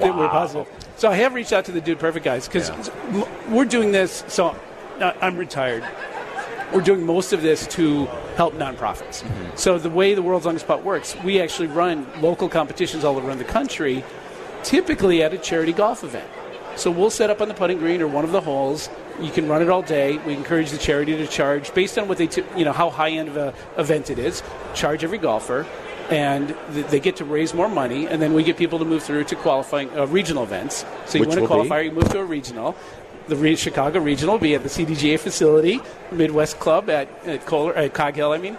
That 0.00 0.16
we're 0.16 0.28
positive. 0.28 0.66
So 0.96 1.08
I 1.10 1.14
have 1.16 1.34
reached 1.34 1.52
out 1.52 1.64
to 1.66 1.72
the 1.72 1.80
Dude 1.80 1.98
Perfect 1.98 2.24
guys 2.24 2.46
because 2.48 2.70
we're 3.48 3.64
doing 3.64 3.90
this. 3.92 4.24
So 4.28 4.54
uh, 5.00 5.12
I'm 5.20 5.36
retired 5.36 5.84
we're 6.72 6.80
doing 6.82 7.04
most 7.06 7.32
of 7.32 7.42
this 7.42 7.66
to 7.68 8.06
help 8.36 8.54
nonprofits. 8.54 9.24
So 9.58 9.78
the 9.78 9.90
way 9.90 10.14
the 10.14 10.22
World's 10.22 10.46
Longest 10.46 10.66
Putt 10.66 10.84
works, 10.84 11.16
we 11.24 11.40
actually 11.40 11.68
run 11.68 12.06
local 12.20 12.48
competitions 12.48 13.04
all 13.04 13.18
around 13.18 13.38
the 13.38 13.44
country, 13.44 14.04
typically 14.62 15.22
at 15.22 15.32
a 15.32 15.38
charity 15.38 15.72
golf 15.72 16.04
event. 16.04 16.28
So 16.76 16.90
we'll 16.90 17.10
set 17.10 17.30
up 17.30 17.40
on 17.40 17.48
the 17.48 17.54
putting 17.54 17.78
green 17.78 18.00
or 18.02 18.06
one 18.06 18.24
of 18.24 18.30
the 18.32 18.40
holes. 18.40 18.88
You 19.20 19.32
can 19.32 19.48
run 19.48 19.62
it 19.62 19.68
all 19.68 19.82
day. 19.82 20.18
We 20.18 20.34
encourage 20.34 20.70
the 20.70 20.78
charity 20.78 21.16
to 21.16 21.26
charge 21.26 21.74
based 21.74 21.98
on 21.98 22.06
what 22.06 22.18
they, 22.18 22.28
t- 22.28 22.44
you 22.56 22.64
know, 22.64 22.72
how 22.72 22.88
high 22.90 23.10
end 23.10 23.28
of 23.28 23.36
a 23.36 23.52
event 23.76 24.10
it 24.10 24.18
is. 24.18 24.44
Charge 24.74 25.02
every 25.02 25.18
golfer, 25.18 25.66
and 26.08 26.54
th- 26.72 26.86
they 26.86 27.00
get 27.00 27.16
to 27.16 27.24
raise 27.24 27.52
more 27.52 27.68
money. 27.68 28.06
And 28.06 28.22
then 28.22 28.32
we 28.32 28.44
get 28.44 28.56
people 28.56 28.78
to 28.78 28.84
move 28.84 29.02
through 29.02 29.24
to 29.24 29.34
qualifying 29.34 29.90
uh, 29.98 30.06
regional 30.06 30.44
events. 30.44 30.84
So 31.06 31.18
you 31.18 31.20
Which 31.20 31.30
want 31.30 31.32
to 31.38 31.40
will 31.40 31.46
be? 31.46 31.46
qualify, 31.68 31.80
you 31.80 31.90
move 31.90 32.08
to 32.10 32.20
a 32.20 32.24
regional. 32.24 32.76
The 33.28 33.36
re- 33.36 33.56
Chicago 33.56 34.00
Regional 34.00 34.38
be 34.38 34.54
at 34.54 34.62
the 34.62 34.70
CDGA 34.70 35.18
facility, 35.18 35.80
Midwest 36.10 36.58
Club 36.58 36.88
at, 36.88 37.08
at 37.26 37.44
Kohler, 37.44 37.74
at 37.74 37.92
Cog 37.92 38.16
Hill, 38.16 38.32
I 38.32 38.38
mean. 38.38 38.56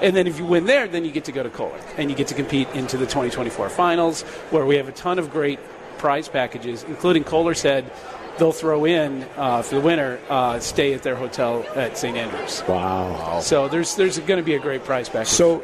And 0.00 0.14
then 0.14 0.26
if 0.26 0.38
you 0.38 0.44
win 0.44 0.66
there, 0.66 0.88
then 0.88 1.04
you 1.04 1.12
get 1.12 1.24
to 1.26 1.32
go 1.32 1.42
to 1.42 1.50
Kohler. 1.50 1.78
And 1.96 2.10
you 2.10 2.16
get 2.16 2.26
to 2.28 2.34
compete 2.34 2.68
into 2.70 2.96
the 2.96 3.04
2024 3.04 3.68
finals, 3.70 4.22
where 4.50 4.66
we 4.66 4.76
have 4.76 4.88
a 4.88 4.92
ton 4.92 5.18
of 5.18 5.30
great 5.30 5.60
prize 5.98 6.28
packages, 6.28 6.84
including 6.84 7.24
Kohler 7.24 7.54
said 7.54 7.90
they'll 8.38 8.52
throw 8.52 8.84
in, 8.84 9.24
uh, 9.36 9.62
for 9.62 9.76
the 9.76 9.80
winter 9.80 10.20
uh, 10.28 10.58
stay 10.60 10.94
at 10.94 11.02
their 11.02 11.16
hotel 11.16 11.64
at 11.74 11.98
St. 11.98 12.16
Andrews. 12.16 12.62
Wow. 12.68 13.40
So 13.40 13.68
there's, 13.68 13.96
there's 13.96 14.18
going 14.18 14.38
to 14.38 14.44
be 14.44 14.54
a 14.54 14.58
great 14.58 14.84
prize 14.84 15.08
package. 15.08 15.28
So, 15.28 15.62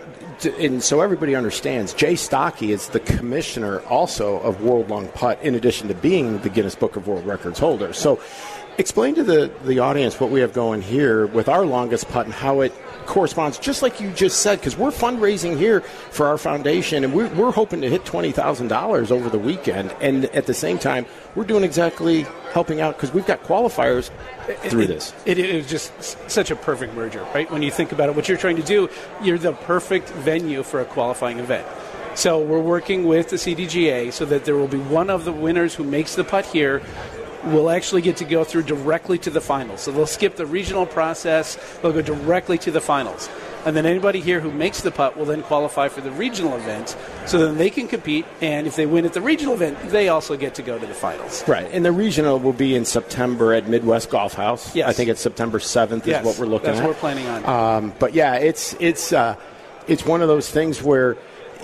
and 0.59 0.83
so 0.83 1.01
everybody 1.01 1.35
understands, 1.35 1.95
Jay 1.95 2.15
Stocki 2.15 2.71
is 2.71 2.89
the 2.89 3.01
commissioner 3.01 3.81
also 3.83 4.41
of 4.41 4.63
World 4.63 4.91
Long 4.91 5.09
Putt, 5.09 5.41
in 5.43 5.55
addition 5.55 5.89
to 5.89 5.95
being 5.95 6.39
the 6.39 6.51
Guinness 6.51 6.75
Book 6.75 6.97
of 6.97 7.07
World 7.07 7.25
Records 7.25 7.59
holder. 7.59 7.93
So, 7.93 8.21
explain 8.79 9.15
to 9.17 9.25
the, 9.25 9.53
the 9.65 9.79
audience 9.79 10.19
what 10.19 10.31
we 10.31 10.41
have 10.41 10.53
going 10.53 10.83
here 10.83 11.27
with 11.27 11.49
our 11.49 11.65
longest 11.65 12.09
putt 12.09 12.27
and 12.27 12.35
how 12.35 12.61
it 12.61 12.73
corresponds, 13.07 13.59
just 13.59 13.83
like 13.83 14.01
you 14.01 14.11
just 14.13 14.41
said, 14.41 14.59
because 14.59 14.77
we're 14.77 14.91
fundraising 14.91 15.57
here 15.57 15.81
for 15.81 16.27
our 16.27 16.39
foundation, 16.39 17.05
and 17.05 17.15
we're, 17.15 17.29
we're 17.35 17.51
hoping 17.51 17.81
to 17.83 17.91
hit 17.91 18.05
$20,000 18.05 19.11
over 19.11 19.29
the 19.29 19.39
weekend. 19.39 19.95
And 20.01 20.27
at 20.27 20.47
the 20.47 20.55
same 20.55 20.79
time, 20.79 21.07
we're 21.35 21.45
doing 21.45 21.65
exactly 21.65 22.23
helping 22.53 22.81
out 22.81 22.97
because 22.97 23.13
we've 23.13 23.27
got 23.27 23.43
qualifiers 23.43 24.11
through 24.69 24.87
this. 24.87 25.13
It, 25.27 25.39
it 25.39 25.51
is 25.51 25.69
just 25.69 26.31
such 26.31 26.51
a 26.51 26.57
perfect 26.57 26.95
merger, 26.95 27.23
right? 27.35 27.51
When 27.51 27.63
you 27.63 27.71
think 27.71 27.93
about 27.93 28.09
it, 28.09 28.17
what 28.17 28.29
you're 28.29 28.39
trying 28.39 28.57
to 28.57 28.63
do, 28.63 28.89
you're 29.23 29.39
the 29.39 29.53
perfect 29.53 30.09
venue 30.11 30.63
for 30.63 30.81
a 30.81 30.85
qualifying 30.85 31.39
event. 31.39 31.67
So 32.15 32.39
we're 32.39 32.61
working 32.61 33.07
with 33.07 33.31
the 33.31 33.37
CDGA 33.37 34.13
so 34.13 34.25
that 34.27 34.45
there 34.45 34.55
will 34.55 34.69
be 34.69 34.79
one 34.79 35.11
of 35.11 35.25
the 35.25 35.33
winners 35.33 35.75
who 35.75 35.83
makes 35.83 36.15
the 36.15 36.23
putt 36.23 36.47
here 36.47 36.81
will 37.47 37.71
actually 37.71 38.03
get 38.03 38.17
to 38.19 38.25
go 38.25 38.45
through 38.45 38.63
directly 38.63 39.19
to 39.19 39.31
the 39.31 39.41
finals. 39.41 39.81
So 39.83 39.91
they'll 39.93 40.07
skip 40.07 40.37
the 40.37 40.47
regional 40.47 40.87
process, 40.87 41.57
they'll 41.83 41.93
go 41.93 42.03
directly 42.03 42.59
to 42.59 42.71
the 42.71 42.81
finals. 42.81 43.29
And 43.67 43.75
then 43.75 43.87
anybody 43.87 44.21
here 44.21 44.41
who 44.41 44.53
makes 44.53 44.83
the 44.83 44.91
putt 44.91 45.17
will 45.17 45.25
then 45.25 45.43
qualify 45.43 45.89
for 45.89 46.03
the 46.03 46.11
regional 46.11 46.55
event. 46.55 46.97
So 47.25 47.39
then 47.39 47.57
they 47.57 47.71
can 47.71 47.89
compete, 47.89 48.27
and 48.43 48.67
if 48.67 48.77
they 48.77 48.85
win 48.85 49.07
at 49.07 49.15
the 49.15 49.23
regional 49.23 49.55
event, 49.55 49.79
they 49.89 50.09
also 50.09 50.37
get 50.37 50.55
to 50.57 50.63
go 50.63 50.79
to 50.79 50.87
the 50.87 50.93
finals. 50.93 51.43
Right, 51.49 51.67
and 51.73 51.83
the 51.83 51.93
regional 51.93 52.39
will 52.39 52.53
be 52.53 52.75
in 52.75 52.85
September 52.85 53.55
at 53.55 53.67
Midwest 53.67 54.11
Golf 54.11 54.35
House. 54.35 54.75
Yes. 54.77 54.89
I 54.89 54.93
think 54.93 55.09
it's 55.09 55.21
September 55.23 55.61
seventh 55.61 56.07
Yes, 56.07 56.21
is 56.21 56.27
what 56.27 56.39
we're 56.39 56.51
looking 56.51 56.67
that's 56.67 56.81
at. 56.81 56.85
what 56.85 56.95
we're 56.95 57.01
planning 57.01 57.27
on. 57.27 57.47
Um, 57.47 57.95
but 57.99 58.13
yeah, 58.13 58.35
it's 58.35 58.77
it's 58.81 59.15
uh, 59.15 59.37
it's 59.87 60.05
one 60.05 60.21
of 60.21 60.29
those 60.29 60.51
things 60.51 60.83
where 60.83 61.17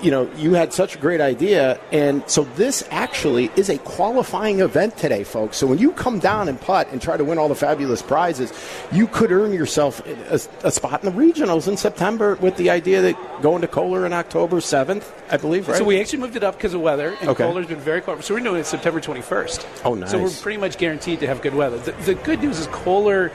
you 0.03 0.11
know 0.11 0.31
you 0.37 0.55
had 0.55 0.73
such 0.73 0.95
a 0.97 0.99
great 0.99 1.21
idea, 1.21 1.79
and 1.93 2.23
so 2.29 2.45
this 2.57 2.87
actually 2.91 3.51
is 3.57 3.69
a 3.69 3.79
qualifying 3.79 4.61
event 4.61 4.97
today, 4.97 5.25
folks. 5.25 5.57
So 5.57 5.67
when 5.67 5.79
you 5.79 5.93
come 5.93 6.19
down 6.19 6.49
and 6.49 6.61
putt 6.61 6.89
and 6.91 7.01
try 7.01 7.17
to 7.17 7.25
win 7.25 7.39
all 7.39 7.49
the 7.49 7.55
fabulous 7.55 8.03
prizes, 8.03 8.53
you 8.93 9.07
could 9.07 9.33
earn 9.33 9.53
yourself 9.53 10.05
a, 10.07 10.41
a 10.67 10.71
spot 10.71 11.05
in 11.05 11.15
the 11.15 11.21
regionals 11.21 11.69
in 11.69 11.77
September 11.77 12.37
with 12.37 12.57
the 12.57 12.71
idea 12.71 13.03
that 13.03 13.43
going 13.43 13.61
to 13.63 13.69
Kohler 13.69 14.07
in 14.07 14.13
October 14.13 14.61
seventh, 14.61 15.13
I 15.31 15.37
believe. 15.37 15.69
Right? 15.69 15.79
So 15.79 15.85
we 15.85 16.01
actually 16.01 16.21
moved 16.21 16.37
it 16.37 16.45
up 16.45 16.57
because 16.57 16.75
of 16.75 16.81
weather, 16.81 17.17
and 17.21 17.31
Okay. 17.31 17.45
Kohler's 17.45 17.67
been 17.67 17.79
very 17.79 18.01
cold. 18.01 18.23
So 18.25 18.35
we're 18.35 18.41
doing 18.41 18.61
it 18.61 18.67
September 18.67 19.01
21st. 19.01 19.85
Oh, 19.85 19.95
nice. 19.95 20.11
So 20.11 20.23
we're 20.23 20.31
pretty 20.31 20.59
much 20.59 20.79
guaranteed 20.79 21.21
to 21.21 21.27
have 21.27 21.43
good 21.43 21.55
weather. 21.55 21.79
The, 21.79 21.93
the 21.93 22.15
good 22.15 22.41
news 22.41 22.59
is 22.59 22.67
Kohler, 22.69 23.33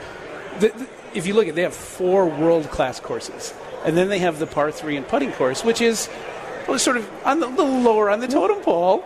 the, 0.60 0.68
the, 0.68 0.86
if 1.14 1.26
you 1.26 1.34
look 1.34 1.44
at, 1.44 1.50
it, 1.50 1.54
they 1.54 1.62
have 1.62 1.74
four 1.74 2.26
world 2.26 2.70
class 2.70 3.00
courses, 3.00 3.54
and 3.84 3.96
then 3.96 4.08
they 4.08 4.18
have 4.18 4.38
the 4.38 4.46
par 4.46 4.70
three 4.70 4.96
and 4.96 5.06
putting 5.06 5.32
course, 5.32 5.64
which 5.64 5.80
is 5.80 6.08
well, 6.68 6.78
sort 6.78 6.96
of 6.96 7.10
on 7.24 7.40
the 7.40 7.46
little 7.46 7.80
lower 7.80 8.10
on 8.10 8.20
the 8.20 8.28
totem 8.28 8.60
pole. 8.62 9.04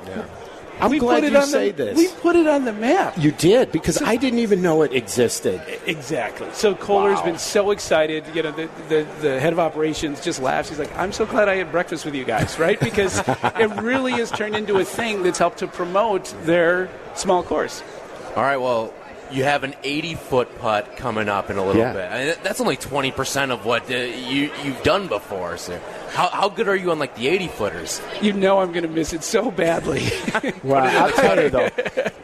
I'm 0.80 0.90
we 0.90 0.98
glad 0.98 1.16
put 1.16 1.24
it 1.24 1.32
you 1.32 1.38
on 1.38 1.46
say 1.46 1.70
the, 1.72 1.84
this. 1.84 1.98
We 1.98 2.08
put 2.22 2.36
it 2.36 2.46
on 2.46 2.64
the 2.64 2.72
map. 2.72 3.12
you 3.18 3.32
did 3.32 3.70
because 3.70 4.00
I 4.00 4.16
didn't 4.16 4.38
even 4.38 4.62
know 4.62 4.80
it 4.80 4.94
existed. 4.94 5.60
Exactly. 5.86 6.48
So 6.54 6.74
Kohler's 6.74 7.18
Wow. 7.18 7.24
been 7.26 7.38
so 7.38 7.70
excited. 7.70 8.24
You 8.34 8.44
know, 8.44 8.50
the, 8.52 8.70
the, 8.88 9.06
the 9.20 9.40
head 9.40 9.52
of 9.52 9.58
operations 9.58 10.22
just 10.24 10.40
laughs. 10.40 10.70
He's 10.70 10.78
like, 10.78 10.96
I'm 10.96 11.12
so 11.12 11.26
glad 11.26 11.50
I 11.50 11.56
had 11.56 11.70
breakfast 11.70 12.06
with 12.06 12.14
you 12.14 12.24
guys, 12.24 12.58
right? 12.58 12.80
Because 12.80 13.18
it 13.28 13.70
really 13.82 14.12
has 14.12 14.30
turned 14.30 14.56
into 14.56 14.78
a 14.78 14.84
thing 14.84 15.22
that's 15.22 15.38
helped 15.38 15.58
to 15.58 15.66
promote 15.66 16.34
their 16.44 16.88
small 17.14 17.42
course. 17.42 17.82
All 18.34 18.42
right, 18.42 18.56
well, 18.56 18.94
you 19.32 19.44
have 19.44 19.64
an 19.64 19.74
80 19.82 20.14
foot 20.16 20.58
putt 20.58 20.96
coming 20.96 21.28
up 21.28 21.50
in 21.50 21.56
a 21.58 21.64
little 21.64 21.80
Yeah. 21.82 21.92
bit. 21.92 22.10
I 22.12 22.24
mean, 22.24 22.34
that's 22.42 22.60
only 22.60 22.76
20% 22.76 23.50
of 23.50 23.64
what 23.64 23.90
uh, 23.90 23.94
you, 23.94 24.50
you've 24.64 24.82
done 24.82 25.06
before. 25.08 25.56
So, 25.56 25.78
how, 26.10 26.28
how 26.28 26.48
good 26.48 26.68
are 26.68 26.76
you 26.76 26.90
on 26.90 26.98
like 26.98 27.14
the 27.16 27.28
80 27.28 27.48
footers? 27.48 28.00
You 28.20 28.32
know 28.32 28.58
I'm 28.60 28.72
going 28.72 28.82
to 28.82 28.88
miss 28.88 29.12
it 29.12 29.22
so 29.24 29.50
badly. 29.50 30.08
Well, 30.64 30.84
I'll 31.04 31.12
tell 31.12 31.42
you 31.42 31.50
though, 31.50 31.68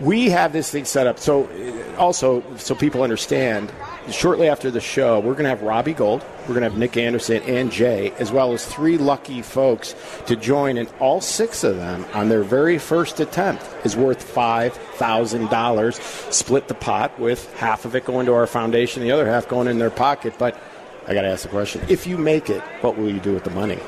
we 0.01 0.29
have 0.31 0.53
this 0.53 0.71
thing 0.71 0.85
set 0.85 1.07
up. 1.07 1.19
So, 1.19 1.45
uh, 1.45 1.97
also, 2.01 2.43
so 2.57 2.75
people 2.75 3.03
understand, 3.03 3.73
shortly 4.11 4.49
after 4.49 4.71
the 4.71 4.81
show, 4.81 5.21
we're 5.21 5.33
going 5.33 5.45
to 5.45 5.51
have 5.51 5.63
Robbie 5.63 5.95
Gould, 5.95 6.25
we're 6.43 6.55
going 6.55 6.63
to 6.63 6.71
have 6.71 6.79
Nick 6.79 6.97
Anderson 6.97 7.43
and 7.43 7.71
Jay, 7.71 8.13
as 8.19 8.31
well 8.31 8.53
as 8.53 8.65
three 8.65 8.99
lucky 8.99 9.43
folks 9.43 9.95
to 10.27 10.37
join, 10.37 10.79
and 10.79 10.89
all 11.01 11.21
six 11.21 11.65
of 11.65 11.77
them 11.77 12.07
on 12.15 12.29
their 12.29 12.43
very 12.43 12.79
first 12.79 13.21
attempt 13.21 13.65
is 13.85 13.97
worth 13.97 14.23
five 14.23 14.73
thousand 14.75 15.49
dollars. 15.51 15.97
Split 16.31 16.69
the 16.69 16.75
pot 16.75 17.19
with 17.19 17.53
half 17.57 17.85
of 17.85 17.95
it 17.95 18.05
going 18.05 18.27
to 18.27 18.35
our 18.35 18.47
foundation, 18.47 19.03
the 19.03 19.13
other 19.13 19.27
half 19.27 19.49
going 19.49 19.69
in 19.69 19.79
their 19.79 19.91
pocket. 19.91 20.35
But 20.39 20.59
I 21.07 21.15
got 21.15 21.23
to 21.23 21.29
ask 21.29 21.43
the 21.43 21.49
question: 21.49 21.83
If 21.89 22.07
you 22.07 22.19
make 22.19 22.51
it, 22.51 22.63
what 22.81 22.97
will 22.97 23.11
you 23.11 23.21
do 23.21 23.33
with 23.33 23.45
the 23.45 23.51
money? 23.51 23.79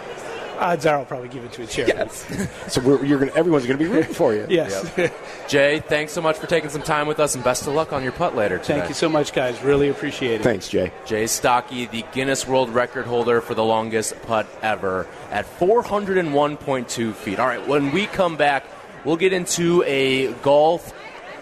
Odds 0.59 0.87
are 0.87 0.99
I'll 0.99 1.05
probably 1.05 1.29
give 1.29 1.45
it 1.45 1.53
to 1.53 1.63
a 1.63 1.67
charity. 1.67 2.47
So 2.69 2.81
we're, 2.83 3.05
you're 3.05 3.19
going 3.19 3.31
everyone's 3.33 3.67
going 3.67 3.79
to 3.79 3.85
be 3.85 3.91
rooting 3.91 4.13
for 4.13 4.35
you. 4.35 4.47
Yes. 4.49 4.91
Jay, 5.49 5.81
thanks 5.81 6.13
so 6.13 6.21
much 6.21 6.37
for 6.37 6.47
taking 6.47 6.69
some 6.71 6.83
time 6.83 7.07
with 7.07 7.19
us, 7.21 7.35
and 7.35 7.43
best 7.43 7.67
of 7.67 7.75
luck 7.75 7.93
on 7.93 8.03
your 8.03 8.13
putt 8.13 8.37
later 8.37 8.59
today. 8.59 8.79
Thank 8.79 8.89
you 8.89 8.95
so 8.95 9.09
much, 9.09 9.33
guys. 9.33 9.63
Really 9.63 9.89
appreciate 9.89 10.41
it. 10.41 10.45
Thanks, 10.45 10.69
Jay. 10.69 10.93
Jay 11.07 11.25
Stocki, 11.25 11.91
the 11.91 12.05
Guinness 12.13 12.47
World 12.47 12.71
Record 12.71 13.07
holder 13.07 13.41
for 13.41 13.55
the 13.55 13.65
longest 13.65 14.21
putt 14.23 14.47
ever 14.63 15.07
at 15.31 15.47
401.2 15.59 17.15
feet. 17.15 17.39
All 17.39 17.47
right, 17.47 17.67
when 17.67 17.91
we 17.93 18.07
come 18.07 18.37
back, 18.37 18.65
we'll 19.05 19.17
get 19.17 19.33
into 19.33 19.83
a 19.85 20.33
golf 20.35 20.93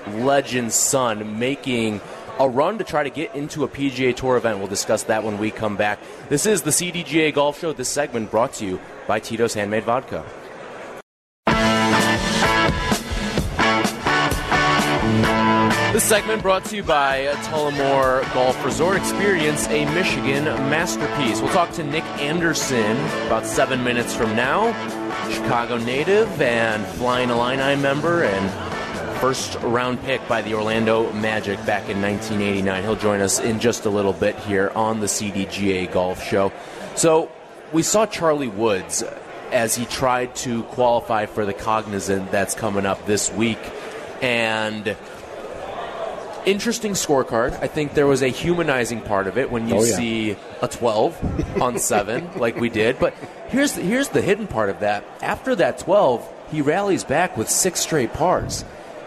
legend's 0.09 0.75
son 0.75 1.39
making 1.39 2.01
a 2.39 2.49
run 2.49 2.79
to 2.79 2.85
try 2.85 3.03
to 3.03 3.11
get 3.11 3.35
into 3.35 3.65
a 3.65 3.69
PGA 3.69 4.15
Tour 4.15 4.37
event. 4.37 4.59
We'll 4.59 4.69
discuss 4.69 5.05
that 5.05 5.25
when 5.25 5.39
we 5.39 5.51
come 5.51 5.77
back. 5.77 5.99
This 6.29 6.47
is 6.47 6.63
the 6.63 6.71
CDGA 6.71 7.33
Golf 7.33 7.61
Show. 7.61 7.73
This 7.73 7.89
segment 7.89 8.31
brought 8.31 8.53
to 8.55 8.67
you 8.67 8.81
by 9.07 9.21
Tito's 9.21 9.55
Handmade 9.55 9.85
Vodka. 9.85 10.25
This 15.93 16.05
segment 16.05 16.43
brought 16.43 16.63
to 16.67 16.77
you 16.77 16.83
by 16.83 17.25
Tullymore 17.45 18.23
Golf 18.35 18.63
Resort. 18.63 18.99
Experience 18.99 19.67
a 19.69 19.87
Michigan 19.95 20.45
masterpiece. 20.45 21.41
We'll 21.41 21.53
talk 21.55 21.73
to 21.73 21.85
Nick 21.85 22.05
Anderson 22.21 22.99
about 23.27 23.47
seven 23.47 23.83
minutes 23.83 24.15
from 24.15 24.37
now. 24.37 24.73
Chicago 25.31 25.79
native 25.79 26.43
and 26.43 26.85
Flying 26.99 27.31
Illini 27.31 27.81
member 27.81 28.25
and 28.25 28.76
first 29.21 29.55
round 29.63 30.01
pick 30.03 30.27
by 30.29 30.43
the 30.43 30.55
Orlando 30.55 31.13
Magic 31.13 31.57
back 31.67 31.89
in 31.89 32.01
1989. 32.03 32.83
He'll 32.83 32.97
join 32.97 33.21
us 33.21 33.39
in 33.41 33.61
just 33.61 33.85
a 33.87 33.91
little 33.91 34.13
bit 34.13 34.37
here 34.41 34.71
on 34.75 35.01
the 35.01 35.07
CDGA 35.07 35.91
Golf 35.93 36.23
Show. 36.23 36.53
So 36.95 37.31
we 37.73 37.83
saw 37.83 38.07
Charlie 38.07 38.49
Woods 38.49 39.03
as 39.53 39.75
he 39.75 39.85
tried 39.87 40.35
to 40.37 40.63
qualify 40.65 41.27
for 41.27 41.45
the 41.47 41.55
Cognizant 41.55 42.31
that's 42.31 42.55
coming 42.55 42.85
up 42.87 43.05
this 43.07 43.33
week. 43.33 43.59
And 44.23 44.97
interesting 46.45 46.93
scorecard. 46.93 47.53
I 47.61 47.67
think 47.67 47.95
there 47.95 48.07
was 48.07 48.23
a 48.23 48.29
humanizing 48.29 49.01
part 49.03 49.27
of 49.27 49.37
it 49.39 49.51
when 49.51 49.69
you 49.69 49.77
Oh, 49.77 49.85
yeah. 49.85 49.97
see 49.97 50.37
a 50.63 50.69
12 50.69 51.61
on 51.63 51.79
7 51.81 52.31
like 52.37 52.57
we 52.57 52.69
did. 52.69 52.99
But 52.99 53.15
here's 53.49 53.73
the, 53.73 53.83
here's 53.83 54.09
the 54.11 54.23
hidden 54.23 54.47
part 54.47 54.71
of 54.71 54.81
that. 54.81 55.05
After 55.23 55.55
that 55.57 55.79
12, 55.79 56.33
he 56.53 56.63
rallies 56.63 57.03
back 57.05 57.37
with 57.37 57.51
six 57.51 57.81
straight 57.81 58.13
pars. 58.13 58.65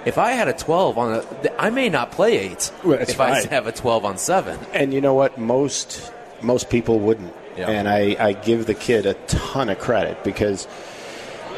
If 0.09 0.17
I 0.17 0.31
had 0.31 0.47
a 0.47 0.53
12 0.53 0.97
on 0.97 1.13
a 1.13 1.61
I 1.61 1.69
may 1.69 1.87
not 1.87 2.11
play 2.11 2.39
8 2.39 2.71
Well, 2.83 2.97
that's 2.97 3.11
if 3.11 3.19
I 3.19 3.45
have 3.45 3.67
a 3.67 3.71
12 3.71 4.05
on 4.05 4.17
7. 4.17 4.59
And 4.73 4.91
you 4.91 5.01
know 5.01 5.13
what? 5.13 5.37
Most 5.37 6.11
most 6.41 6.71
people 6.71 6.99
wouldn't. 6.99 7.31
Yeah. 7.55 7.69
And 7.69 7.87
I, 7.87 8.15
I 8.19 8.33
give 8.33 8.65
the 8.65 8.73
kid 8.73 9.05
a 9.05 9.13
ton 9.27 9.69
of 9.69 9.77
credit 9.77 10.23
because 10.23 10.67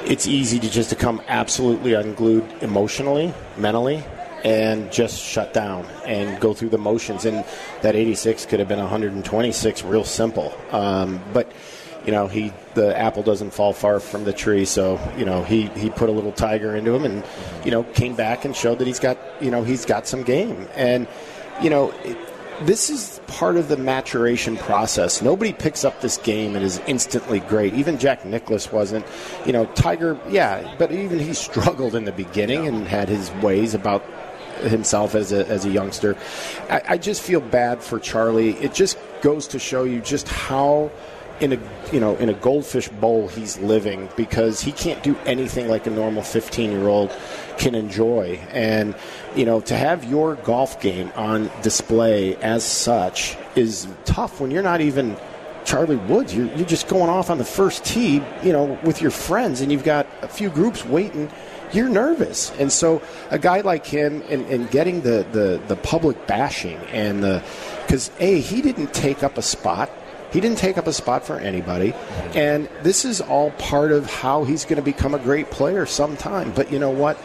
it's 0.04 0.28
easy 0.28 0.60
to 0.60 0.70
just 0.70 0.90
to 0.90 0.98
come 0.98 1.22
absolutely 1.30 1.94
unglued 1.94 2.44
emotionally, 2.62 3.34
mentally, 3.56 4.04
and 4.44 4.92
just 4.92 5.22
shut 5.22 5.54
down 5.54 5.86
and 6.06 6.38
go 6.42 6.54
through 6.54 6.70
the 6.70 6.78
motions. 6.78 7.24
And 7.24 7.46
that 7.84 7.96
86 7.96 8.48
could 8.48 8.60
have 8.60 8.68
been 8.68 8.80
126, 8.80 9.84
real 9.84 10.04
simple. 10.04 10.54
Um, 10.72 11.22
but 11.32 11.50
you 12.06 12.12
know, 12.12 12.28
he 12.28 12.52
the 12.74 12.98
apple 12.98 13.24
doesn't 13.24 13.52
fall 13.52 13.74
far 13.74 14.00
from 14.00 14.24
the 14.24 14.34
tree, 14.34 14.66
so 14.66 15.00
you 15.18 15.26
know 15.26 15.44
he 15.44 15.68
he 15.70 15.90
put 15.90 16.10
a 16.10 16.12
little 16.12 16.32
tiger 16.32 16.76
into 16.76 16.94
him, 16.94 17.06
and 17.06 17.24
you 17.64 17.72
know 17.72 17.84
came 17.84 18.16
back 18.16 18.46
and 18.46 18.56
showed 18.56 18.80
that 18.80 18.88
he's 18.88 19.00
got 19.00 19.18
you 19.42 19.52
know 19.52 19.64
he's 19.64 19.86
got 19.86 20.08
some 20.08 20.24
game, 20.24 20.68
and 20.76 21.08
you 21.62 21.70
know. 21.70 21.92
It, 22.04 22.18
this 22.62 22.92
is 22.92 23.20
part 23.26 23.58
of 23.58 23.70
the 23.70 23.78
maturation 23.78 24.56
process. 24.56 25.20
Nobody 25.20 25.52
picks 25.52 25.84
up 25.84 26.00
this 26.02 26.18
game 26.18 26.56
and 26.56 26.64
is 26.64 26.80
instantly 26.86 27.40
great. 27.40 27.74
Even 27.74 27.98
Jack 27.98 28.24
Nicklaus 28.24 28.72
wasn't. 28.72 29.04
You 29.48 29.54
know, 29.54 29.66
Tiger, 29.66 30.20
yeah, 30.30 30.76
but 30.78 30.92
even 30.92 31.18
he 31.18 31.34
struggled 31.48 31.96
in 31.96 32.06
the 32.06 32.12
beginning 32.12 32.68
and 32.68 32.88
had 32.88 33.10
his 33.10 33.32
ways 33.42 33.74
about 33.74 34.04
himself 34.62 35.16
as 35.16 35.32
a, 35.32 35.48
as 35.48 35.66
a 35.66 35.70
youngster. 35.70 36.16
I, 36.70 36.82
I 36.90 36.98
just 36.98 37.22
feel 37.22 37.42
bad 37.42 37.82
for 37.82 38.00
Charlie. 38.00 38.52
It 38.52 38.74
just 38.74 38.98
goes 39.22 39.48
to 39.48 39.60
show 39.60 39.84
you 39.84 40.00
just 40.02 40.28
how 40.28 40.92
in 41.42 41.54
a 41.54 41.60
you 41.92 42.00
know 42.00 42.16
in 42.18 42.30
a 42.30 42.34
goldfish 42.34 42.88
bowl 42.88 43.28
he's 43.28 43.58
living 43.58 44.08
because 44.16 44.62
he 44.62 44.72
can't 44.72 45.02
do 45.04 45.18
anything 45.26 45.68
like 45.68 45.88
a 45.88 45.90
normal 45.90 46.22
15 46.22 46.72
year 46.72 46.88
old 46.88 47.12
can 47.58 47.76
enjoy 47.76 48.40
and 48.52 48.96
you 49.36 49.44
know 49.44 49.60
to 49.60 49.76
have 49.76 50.04
your 50.04 50.36
golf 50.36 50.80
game 50.80 51.12
on 51.16 51.50
display 51.62 52.36
as 52.38 52.64
such 52.64 53.36
is 53.56 53.88
tough 54.06 54.40
when 54.40 54.52
you're 54.52 54.64
not 54.64 54.82
even 54.82 55.18
Charlie 55.66 55.96
Woods 55.96 56.34
you're, 56.34 56.48
you're 56.54 56.68
just 56.68 56.88
going 56.88 57.10
off 57.10 57.30
on 57.30 57.40
the 57.40 57.46
first 57.46 57.84
tee 57.84 58.22
you 58.44 58.54
know 58.54 58.80
with 58.84 59.02
your 59.02 59.12
friends 59.12 59.62
and 59.62 59.72
you've 59.72 59.84
got 59.84 60.08
a 60.22 60.28
few 60.28 60.50
groups 60.50 60.86
waiting 60.86 61.30
you're 61.74 61.90
nervous. 61.90 62.52
And 62.60 62.72
so 62.72 63.02
a 63.30 63.40
guy 63.40 63.62
like 63.62 63.86
him 63.86 64.24
and, 64.30 64.46
and 64.48 64.70
getting 64.70 65.02
the, 65.02 65.26
the, 65.32 65.62
the 65.68 65.76
public 65.78 66.28
bashing 66.28 66.78
and 66.92 67.24
the 67.24 67.42
because 67.86 68.12
A, 68.20 68.40
he 68.40 68.62
didn't 68.62 68.94
take 68.94 69.24
up 69.24 69.38
a 69.38 69.42
spot. 69.42 69.90
He 70.32 70.40
didn't 70.40 70.58
take 70.58 70.78
up 70.78 70.88
a 70.88 70.94
spot 70.94 71.26
for 71.26 71.38
anybody. 71.38 71.94
And 72.34 72.70
this 72.84 73.06
is 73.06 73.22
all 73.22 73.52
part 73.52 73.92
of 73.92 74.10
how 74.10 74.44
he's 74.46 74.64
going 74.64 74.78
to 74.78 74.82
become 74.82 75.14
a 75.14 75.20
great 75.20 75.52
player 75.52 75.86
sometime. 75.86 76.52
But 76.52 76.72
you 76.72 76.80
know 76.80 76.90
what? 76.90 77.22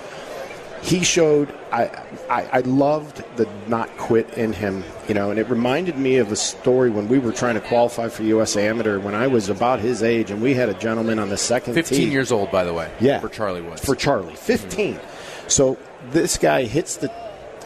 He 0.83 1.03
showed 1.03 1.53
I, 1.73 1.85
I 2.31 2.49
I 2.53 2.61
loved 2.61 3.25
the 3.37 3.49
not 3.67 3.89
quit 3.97 4.29
in 4.35 4.53
him, 4.53 4.85
you 5.09 5.15
know, 5.15 5.31
and 5.31 5.39
it 5.41 5.49
reminded 5.49 5.97
me 5.97 6.17
of 6.19 6.31
a 6.31 6.37
story 6.37 6.91
when 6.91 7.09
we 7.09 7.19
were 7.19 7.33
trying 7.33 7.55
to 7.55 7.61
qualify 7.61 8.09
for 8.09 8.23
US 8.23 8.57
Amateur 8.57 9.01
when 9.01 9.15
I 9.15 9.27
was 9.27 9.49
about 9.49 9.81
his 9.81 10.03
age 10.05 10.31
and 10.31 10.41
we 10.41 10.55
had 10.55 10.69
a 10.69 10.75
gentleman 10.75 11.19
on 11.19 11.29
the 11.29 11.37
second 11.37 11.75
15 11.75 11.99
tee. 11.99 12.05
years 12.09 12.31
old, 12.31 12.53
by 12.53 12.63
the 12.63 12.73
way. 12.73 12.89
Yeah. 13.01 13.19
For 13.19 13.29
Charlie 13.29 13.63
Woods. 13.63 13.85
For 13.85 13.97
Charlie, 13.97 14.37
15. 14.37 15.01
So 15.49 15.77
this 16.11 16.39
guy 16.39 16.65
hits 16.65 16.99
the 16.99 17.11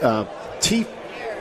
uh, 0.00 0.24
T 0.60 0.86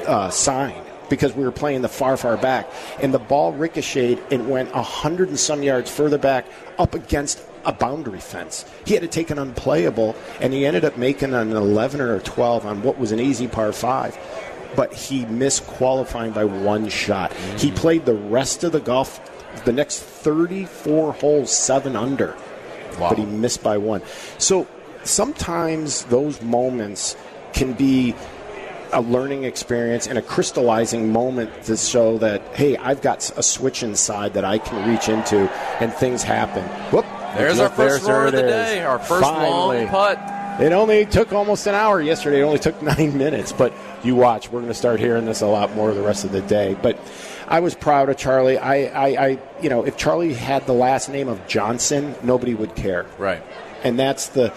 uh, 0.06 0.30
sign 0.32 0.84
because 1.10 1.34
we 1.34 1.44
were 1.44 1.52
playing 1.52 1.82
the 1.82 1.90
far, 1.90 2.18
far 2.18 2.38
back, 2.38 2.70
and 3.02 3.14
the 3.14 3.20
ball 3.20 3.54
ricocheted 3.54 4.22
and 4.32 4.50
went 4.50 4.70
a 4.74 4.82
hundred 4.82 5.30
and 5.30 5.40
some 5.40 5.64
yards 5.64 5.90
further 5.90 6.18
back 6.18 6.46
up 6.78 6.94
against 6.94 7.44
a 7.66 7.74
boundary 7.74 8.20
fence. 8.20 8.66
He 8.86 8.94
had 8.94 9.02
to 9.02 9.08
take 9.08 9.30
an 9.30 9.40
unplayable, 9.40 10.16
and 10.40 10.54
he 10.54 10.66
ended 10.66 10.86
up 10.86 10.98
making 10.98 11.34
an 11.34 11.52
11 11.52 12.00
or 12.02 12.16
a 12.16 12.22
12 12.22 12.66
on 12.66 12.84
what 12.84 12.98
was 12.98 13.12
an 13.12 13.20
easy 13.20 13.48
par 13.48 13.74
five. 13.74 14.18
But 14.76 14.94
he 14.94 15.26
missed 15.26 15.66
qualifying 15.66 16.32
by 16.32 16.46
one 16.46 16.90
shot. 16.90 17.34
He 17.58 17.72
mm. 17.72 17.76
played 17.76 18.06
the 18.06 18.14
rest 18.14 18.64
of 18.64 18.72
the 18.72 18.80
golf, 18.80 19.20
the 19.66 19.74
next 19.74 20.00
34 20.00 21.14
holes, 21.14 21.52
seven 21.52 21.96
under 21.96 22.36
Wow. 22.98 23.10
but 23.10 23.18
he 23.18 23.26
missed 23.26 23.64
by 23.64 23.78
one. 23.78 24.02
So 24.38 24.68
sometimes 25.04 26.04
those 26.06 26.42
moments 26.42 27.16
can 27.54 27.74
be 27.74 28.16
a 28.92 29.02
learning 29.02 29.44
experience 29.44 30.08
and 30.08 30.18
a 30.18 30.22
crystallizing 30.22 31.12
moment 31.12 31.64
to 31.66 31.78
show 31.78 32.18
that 32.20 32.42
hey, 32.56 32.78
I've 32.78 33.02
got 33.02 33.30
a 33.38 33.44
switch 33.44 33.84
inside 33.84 34.34
that 34.34 34.46
I 34.46 34.58
can 34.58 34.90
reach 34.90 35.10
into, 35.10 35.50
and 35.80 35.94
things 35.94 36.24
happen. 36.24 36.64
Whoop! 36.92 37.06
There's 37.36 37.60
our 37.60 37.70
first 37.70 38.06
there 38.06 38.16
roar 38.16 38.26
of 38.28 38.34
the 38.34 38.42
day. 38.42 38.84
Our 38.84 39.00
first 39.00 39.22
Finally. 39.22 39.86
long 39.86 39.88
putt. 39.88 40.62
It 40.62 40.74
only 40.74 41.06
took 41.06 41.32
almost 41.32 41.68
an 41.68 41.76
hour 41.76 42.02
yesterday. 42.02 42.42
It 42.42 42.44
only 42.44 42.60
took 42.60 42.82
nine 42.82 43.18
minutes, 43.18 43.54
but 43.54 43.74
you 44.04 44.16
watch. 44.16 44.52
We're 44.52 44.60
going 44.60 44.72
to 44.72 44.78
start 44.78 45.00
hearing 45.00 45.26
this 45.26 45.42
a 45.42 45.48
lot 45.48 45.74
more 45.76 45.94
the 45.94 46.02
rest 46.02 46.26
of 46.26 46.32
the 46.32 46.42
day. 46.42 46.76
But 46.82 47.00
I 47.48 47.62
was 47.62 47.76
proud 47.76 48.10
of 48.10 48.18
Charlie. 48.18 48.58
I, 48.58 48.84
I, 48.86 49.26
I, 49.26 49.40
you 49.62 49.70
know, 49.70 49.86
if 49.86 49.96
Charlie 49.96 50.34
had 50.34 50.66
the 50.66 50.74
last 50.74 51.10
name 51.10 51.30
of 51.30 51.48
Johnson, 51.48 52.14
nobody 52.24 52.56
would 52.56 52.76
care. 52.76 53.06
Right. 53.18 53.42
And 53.84 53.98
that's 53.98 54.28
the, 54.28 54.54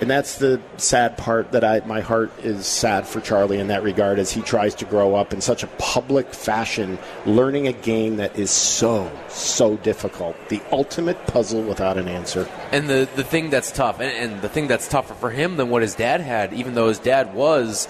and 0.00 0.10
that's 0.10 0.38
the 0.38 0.60
sad 0.76 1.16
part 1.16 1.52
that 1.52 1.62
I, 1.62 1.80
my 1.86 2.00
heart 2.00 2.32
is 2.42 2.66
sad 2.66 3.06
for 3.06 3.20
Charlie 3.20 3.60
in 3.60 3.68
that 3.68 3.82
regard 3.82 4.18
as 4.18 4.32
he 4.32 4.42
tries 4.42 4.74
to 4.76 4.84
grow 4.84 5.14
up 5.14 5.32
in 5.32 5.40
such 5.40 5.62
a 5.62 5.68
public 5.78 6.34
fashion, 6.34 6.98
learning 7.26 7.68
a 7.68 7.72
game 7.72 8.16
that 8.16 8.38
is 8.38 8.50
so, 8.50 9.10
so 9.28 9.76
difficult. 9.78 10.36
The 10.48 10.60
ultimate 10.72 11.26
puzzle 11.26 11.62
without 11.62 11.96
an 11.96 12.08
answer. 12.08 12.48
And 12.72 12.88
the, 12.88 13.08
the 13.14 13.24
thing 13.24 13.50
that's 13.50 13.70
tough, 13.70 14.00
and, 14.00 14.32
and 14.32 14.42
the 14.42 14.48
thing 14.48 14.66
that's 14.66 14.88
tougher 14.88 15.14
for 15.14 15.30
him 15.30 15.56
than 15.56 15.70
what 15.70 15.82
his 15.82 15.94
dad 15.94 16.20
had, 16.20 16.52
even 16.52 16.74
though 16.74 16.88
his 16.88 16.98
dad 16.98 17.32
was 17.34 17.88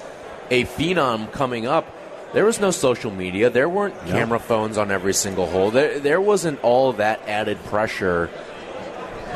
a 0.51 0.65
phenom 0.65 1.33
coming 1.33 1.67
up, 1.67 1.91
there 2.35 2.45
was 2.45 2.61
no 2.61 2.73
social 2.73 3.13
media. 3.13 3.49
There 3.49 3.69
weren't 3.69 3.95
camera 4.07 4.41
phones 4.41 4.77
on 4.77 4.91
every 4.91 5.15
single 5.15 5.47
hole. 5.47 5.71
There, 5.71 6.01
there 6.01 6.21
wasn't 6.21 6.61
all 6.65 6.93
that 6.95 7.21
added 7.29 7.63
pressure 7.67 8.29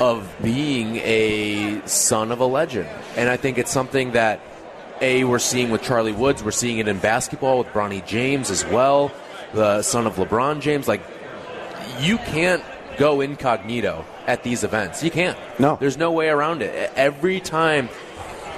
of 0.00 0.32
being 0.42 0.96
a 0.96 1.82
son 1.86 2.30
of 2.32 2.40
a 2.40 2.46
legend. 2.46 2.88
And 3.16 3.28
I 3.28 3.36
think 3.36 3.58
it's 3.58 3.70
something 3.70 4.12
that, 4.12 4.40
A, 5.00 5.24
we're 5.24 5.38
seeing 5.38 5.70
with 5.70 5.82
Charlie 5.82 6.12
Woods. 6.12 6.42
We're 6.42 6.50
seeing 6.50 6.78
it 6.78 6.88
in 6.88 6.98
basketball 6.98 7.58
with 7.58 7.68
Bronny 7.68 8.06
James 8.06 8.50
as 8.50 8.64
well, 8.64 9.12
the 9.54 9.82
son 9.82 10.06
of 10.06 10.16
LeBron 10.16 10.60
James. 10.60 10.88
Like, 10.88 11.02
you 12.00 12.18
can't 12.18 12.62
go 12.96 13.20
incognito 13.20 14.04
at 14.26 14.42
these 14.42 14.64
events. 14.64 15.02
You 15.02 15.10
can't. 15.10 15.38
No. 15.58 15.76
There's 15.80 15.96
no 15.96 16.12
way 16.12 16.28
around 16.28 16.62
it. 16.62 16.92
Every 16.96 17.40
time 17.40 17.88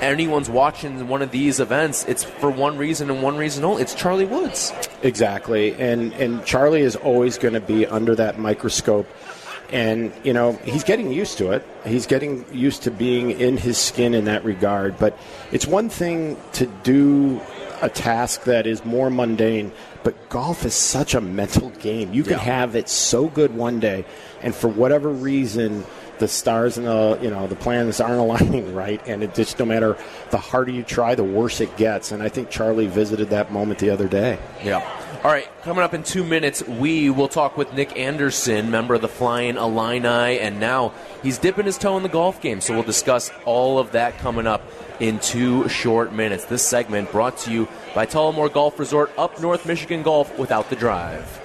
anyone's 0.01 0.49
watching 0.49 1.09
one 1.09 1.23
of 1.23 1.31
these 1.31 1.61
events, 1.61 2.05
it's 2.07 2.25
for 2.25 2.51
one 2.51 2.77
reason 2.79 3.11
and 3.11 3.23
one 3.23 3.37
reason 3.37 3.65
only. 3.65 3.83
It's 3.83 3.95
Charlie 3.95 4.25
Woods. 4.25 4.73
Exactly, 5.03 5.75
and 5.75 6.13
and 6.15 6.45
Charlie 6.45 6.81
is 6.83 6.97
always 6.97 7.39
going 7.39 7.55
to 7.55 7.61
be 7.61 7.87
under 7.87 8.15
that 8.15 8.39
microscope, 8.39 9.07
and 9.73 10.13
you 10.25 10.33
know 10.33 10.53
he's 10.65 10.85
getting 10.85 11.13
used 11.13 11.39
to 11.39 11.53
it. 11.53 11.67
He's 11.87 12.07
getting 12.07 12.45
used 12.53 12.83
to 12.85 12.91
being 12.91 13.31
in 13.33 13.57
his 13.57 13.79
skin 13.79 14.15
in 14.15 14.25
that 14.27 14.45
regard. 14.45 14.99
But 14.99 15.19
it's 15.53 15.67
one 15.67 15.89
thing 15.89 16.37
to 16.55 16.67
do 16.83 17.41
a 17.83 17.89
task 17.89 18.45
that 18.45 18.67
is 18.67 18.85
more 18.85 19.09
mundane, 19.11 19.73
but 20.03 20.29
golf 20.29 20.65
is 20.67 20.75
such 20.75 21.15
a 21.15 21.21
mental 21.21 21.71
game. 21.71 22.13
You 22.13 22.23
can 22.23 22.33
Yeah. 22.35 22.39
have 22.41 22.77
it 22.77 22.89
so 22.89 23.27
good 23.29 23.55
one 23.57 23.81
day, 23.81 24.05
and 24.43 24.55
for 24.55 24.69
whatever 24.69 25.09
reason. 25.09 25.85
The 26.19 26.29
stars 26.29 26.77
and 26.77 26.87
the 26.87 27.19
you 27.23 27.31
know 27.31 27.47
the 27.47 27.57
planets 27.57 27.99
aren't 27.99 28.21
aligning 28.29 28.75
right, 28.75 29.01
and 29.07 29.23
it 29.23 29.35
just 29.35 29.59
no 29.59 29.65
matter 29.65 29.97
the 30.31 30.37
harder 30.37 30.71
you 30.71 30.83
try, 30.83 31.15
the 31.15 31.25
worse 31.25 31.63
it 31.63 31.75
gets. 31.79 32.13
And 32.13 32.23
I 32.23 32.29
think 32.29 32.51
Charlie 32.51 32.89
visited 32.89 33.31
that 33.31 33.51
moment 33.53 33.79
the 33.79 33.89
other 33.89 34.07
day. 34.07 34.39
Yeah. 34.63 34.83
All 35.23 35.31
right, 35.31 35.47
coming 35.61 35.85
up 35.85 35.93
in 35.93 36.03
two 36.03 36.25
minutes, 36.25 36.67
we 36.67 37.11
will 37.11 37.29
talk 37.29 37.59
with 37.59 37.75
Nick 37.75 37.95
Anderson, 37.99 38.71
member 38.71 38.95
of 38.95 39.03
the 39.03 39.09
Flying 39.09 39.59
Illini, 39.59 40.39
and 40.39 40.59
now 40.59 40.95
he's 41.23 41.37
dipping 41.37 41.67
his 41.67 41.77
toe 41.77 41.99
in 41.99 42.03
the 42.03 42.09
golf 42.09 42.41
game. 42.41 42.63
So 42.63 42.73
we'll 42.73 42.85
discuss 42.85 43.31
all 43.45 43.79
of 43.79 43.93
that 43.93 44.17
coming 44.17 44.47
up 44.47 44.63
in 44.99 45.19
two 45.19 45.69
short 45.69 46.15
minutes. 46.15 46.47
This 46.47 46.67
segment 46.67 47.13
brought 47.13 47.37
to 47.39 47.53
you 47.53 47.69
by 47.95 48.07
Tullymore 48.07 48.51
Golf 48.51 48.79
Resort, 48.79 49.13
up 49.19 49.39
North 49.43 49.67
Michigan 49.67 50.03
Golf 50.03 50.39
without 50.39 50.71
the 50.71 50.77
drive. 50.77 51.40